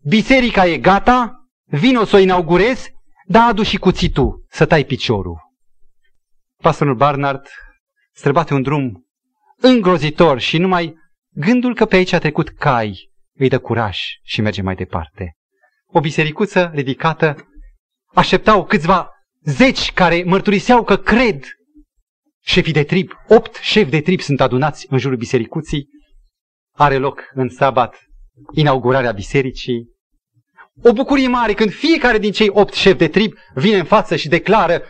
biserica 0.03 0.65
e 0.65 0.77
gata, 0.77 1.47
vino 1.65 2.03
să 2.03 2.15
o 2.15 2.19
inaugurez, 2.19 2.87
dar 3.25 3.49
adu 3.49 3.63
și 3.63 3.77
cuțitul 3.77 4.45
să 4.49 4.65
tai 4.65 4.83
piciorul. 4.83 5.37
Pastorul 6.61 6.95
Barnard 6.95 7.47
străbate 8.13 8.53
un 8.53 8.61
drum 8.61 9.05
îngrozitor 9.57 10.39
și 10.39 10.57
numai 10.57 10.95
gândul 11.29 11.75
că 11.75 11.85
pe 11.85 11.95
aici 11.95 12.13
a 12.13 12.19
trecut 12.19 12.49
cai 12.49 13.11
îi 13.33 13.49
dă 13.49 13.59
curaj 13.59 13.99
și 14.23 14.41
merge 14.41 14.61
mai 14.61 14.75
departe. 14.75 15.35
O 15.85 15.99
bisericuță 15.99 16.71
ridicată, 16.73 17.35
așteptau 18.13 18.65
câțiva 18.65 19.11
zeci 19.49 19.91
care 19.93 20.23
mărturiseau 20.23 20.83
că 20.83 20.97
cred. 20.97 21.43
Șefii 22.43 22.73
de 22.73 22.83
trib, 22.83 23.11
opt 23.27 23.55
șefi 23.55 23.89
de 23.89 24.01
trib 24.01 24.19
sunt 24.19 24.41
adunați 24.41 24.87
în 24.89 24.97
jurul 24.97 25.17
bisericuții. 25.17 25.87
Are 26.75 26.97
loc 26.97 27.21
în 27.33 27.49
sabat 27.49 27.95
inaugurarea 28.53 29.11
bisericii. 29.11 29.95
O 30.83 30.93
bucurie 30.93 31.27
mare 31.27 31.53
când 31.53 31.71
fiecare 31.71 32.17
din 32.17 32.31
cei 32.31 32.49
opt 32.49 32.73
șefi 32.73 32.97
de 32.97 33.07
trib 33.07 33.33
vine 33.53 33.77
în 33.77 33.85
față 33.85 34.15
și 34.15 34.27
declară 34.27 34.81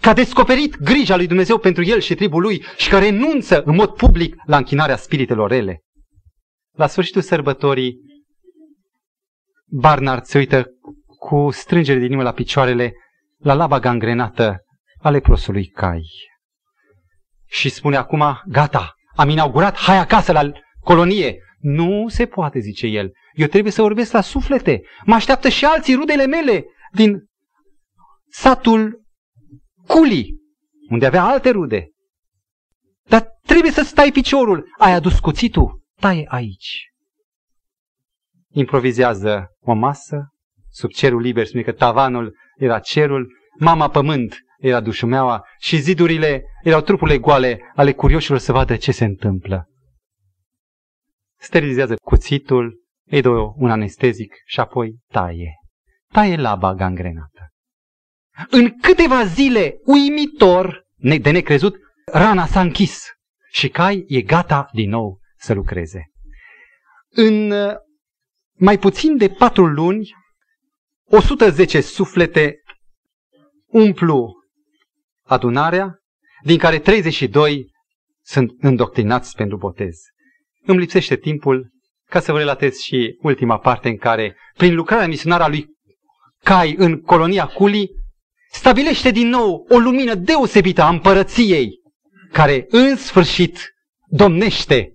că 0.00 0.08
a 0.08 0.12
descoperit 0.12 0.76
grija 0.76 1.16
lui 1.16 1.26
Dumnezeu 1.26 1.58
pentru 1.58 1.84
el 1.84 2.00
și 2.00 2.14
tribul 2.14 2.42
lui 2.42 2.64
și 2.76 2.88
că 2.88 2.98
renunță 2.98 3.62
în 3.62 3.74
mod 3.74 3.94
public 3.94 4.34
la 4.46 4.56
închinarea 4.56 4.96
spiritelor 4.96 5.50
rele. 5.50 5.82
La 6.76 6.86
sfârșitul 6.86 7.22
sărbătorii, 7.22 7.96
Barnard 9.68 10.24
se 10.24 10.38
uită 10.38 10.66
cu 11.18 11.50
strângere 11.50 11.98
de 11.98 12.04
inimă 12.04 12.22
la 12.22 12.32
picioarele 12.32 12.94
la 13.36 13.54
laba 13.54 13.78
gangrenată 13.78 14.64
a 14.98 15.10
leprosului 15.10 15.66
Cai. 15.66 16.02
Și 17.46 17.68
spune 17.68 17.96
acum, 17.96 18.40
gata, 18.46 18.94
am 19.14 19.28
inaugurat, 19.28 19.76
hai 19.76 19.98
acasă 19.98 20.32
la 20.32 20.52
colonie. 20.80 21.40
Nu 21.58 22.08
se 22.08 22.26
poate, 22.26 22.58
zice 22.58 22.86
el. 22.86 23.12
Eu 23.32 23.46
trebuie 23.46 23.72
să 23.72 23.82
vorbesc 23.82 24.12
la 24.12 24.20
suflete. 24.20 24.82
Mă 25.04 25.14
așteaptă 25.14 25.48
și 25.48 25.64
alții, 25.64 25.94
rudele 25.94 26.26
mele, 26.26 26.64
din 26.92 27.28
satul 28.28 29.04
Culi, 29.86 30.34
unde 30.88 31.06
avea 31.06 31.24
alte 31.24 31.50
rude. 31.50 31.88
Dar 33.08 33.28
trebuie 33.42 33.72
să 33.72 33.82
stai 33.82 34.12
piciorul. 34.12 34.74
Ai 34.78 34.92
adus 34.92 35.18
cuțitul? 35.18 35.82
Taie 36.00 36.24
aici. 36.28 36.90
Improvizează 38.48 39.46
o 39.60 39.72
masă, 39.72 40.32
sub 40.70 40.90
cerul 40.90 41.20
liber, 41.20 41.46
spune 41.46 41.62
că 41.62 41.72
tavanul 41.72 42.36
era 42.56 42.78
cerul, 42.78 43.32
mama 43.58 43.88
pământ 43.88 44.38
era 44.58 44.80
dușumeaua 44.80 45.46
și 45.58 45.76
zidurile 45.76 46.44
erau 46.62 46.80
trupurile 46.80 47.18
goale 47.18 47.60
ale 47.74 47.92
curioșilor 47.92 48.38
să 48.38 48.52
vadă 48.52 48.76
ce 48.76 48.92
se 48.92 49.04
întâmplă. 49.04 49.68
Sterilizează 51.38 51.94
cuțitul, 51.94 52.84
îi 53.10 53.20
dă 53.20 53.28
un 53.56 53.70
anestezic 53.70 54.34
și 54.44 54.60
apoi 54.60 54.98
taie. 55.08 55.54
Taie 56.12 56.36
laba 56.36 56.74
gangrenată. 56.74 57.50
În 58.50 58.78
câteva 58.80 59.24
zile, 59.24 59.76
uimitor, 59.84 60.84
de 61.20 61.30
necrezut, 61.30 61.76
rana 62.12 62.46
s-a 62.46 62.60
închis 62.60 63.04
și 63.50 63.68
Cai 63.68 64.04
e 64.06 64.22
gata 64.22 64.68
din 64.72 64.88
nou 64.88 65.20
să 65.36 65.54
lucreze. 65.54 66.10
În 67.08 67.50
uh, 67.50 67.74
mai 68.58 68.78
puțin 68.78 69.16
de 69.16 69.28
patru 69.28 69.66
luni, 69.66 70.14
110 71.10 71.80
suflete 71.80 72.62
umplu 73.66 74.34
adunarea, 75.22 75.98
din 76.42 76.58
care 76.58 76.78
32 76.78 77.70
sunt 78.22 78.52
îndoctrinați 78.58 79.34
pentru 79.34 79.56
botez. 79.56 79.96
Îmi 80.62 80.78
lipsește 80.78 81.16
timpul 81.16 81.70
ca 82.08 82.20
să 82.20 82.32
vă 82.32 82.38
relatez 82.38 82.76
și 82.76 83.18
ultima 83.20 83.58
parte 83.58 83.88
în 83.88 83.96
care, 83.96 84.36
prin 84.56 84.74
lucrarea 84.74 85.06
misionară 85.06 85.42
a 85.42 85.48
lui 85.48 85.74
Cai 86.42 86.74
în 86.78 87.00
colonia 87.00 87.46
Culi, 87.46 87.90
stabilește 88.50 89.10
din 89.10 89.28
nou 89.28 89.66
o 89.68 89.78
lumină 89.78 90.14
deosebită 90.14 90.82
a 90.82 90.88
împărăției, 90.88 91.80
care 92.32 92.66
în 92.68 92.96
sfârșit 92.96 93.74
domnește. 94.06 94.92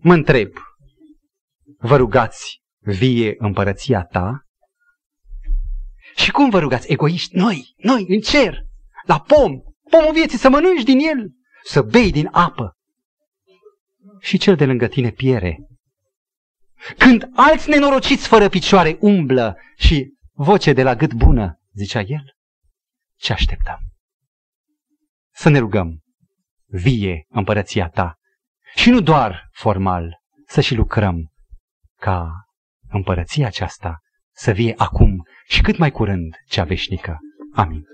Mă 0.00 0.12
întreb, 0.12 0.52
vă 1.78 1.96
rugați 1.96 2.62
vie 2.80 3.34
împărăția 3.38 4.04
ta? 4.04 4.43
Și 6.16 6.30
cum 6.30 6.50
vă 6.50 6.58
rugați? 6.58 6.92
Egoiști? 6.92 7.36
Noi, 7.36 7.74
noi, 7.76 8.04
în 8.08 8.20
cer, 8.20 8.62
la 9.06 9.20
pom, 9.20 9.60
pomul 9.90 10.12
vieții, 10.12 10.38
să 10.38 10.48
mănânci 10.48 10.82
din 10.82 10.98
el, 10.98 11.30
să 11.64 11.82
bei 11.82 12.10
din 12.10 12.28
apă. 12.32 12.76
Și 14.20 14.38
cel 14.38 14.56
de 14.56 14.64
lângă 14.64 14.86
tine 14.86 15.10
piere. 15.10 15.58
Când 16.98 17.30
alți 17.34 17.68
nenorociți 17.68 18.28
fără 18.28 18.48
picioare 18.48 18.96
umblă 19.00 19.56
și 19.76 20.12
voce 20.32 20.72
de 20.72 20.82
la 20.82 20.94
gât 20.94 21.12
bună, 21.12 21.60
zicea 21.72 22.00
el, 22.00 22.34
ce 23.16 23.32
așteptăm? 23.32 23.78
Să 25.32 25.48
ne 25.48 25.58
rugăm, 25.58 26.02
vie 26.66 27.26
împărăția 27.28 27.88
ta. 27.88 28.18
Și 28.74 28.90
nu 28.90 29.00
doar 29.00 29.48
formal, 29.52 30.20
să 30.46 30.60
și 30.60 30.74
lucrăm 30.74 31.32
ca 31.96 32.30
împărăția 32.88 33.46
aceasta 33.46 34.03
să 34.34 34.50
vie 34.50 34.74
acum 34.76 35.26
și 35.46 35.60
cât 35.62 35.78
mai 35.78 35.90
curând 35.90 36.36
cea 36.46 36.64
veșnică. 36.64 37.18
Amin. 37.52 37.93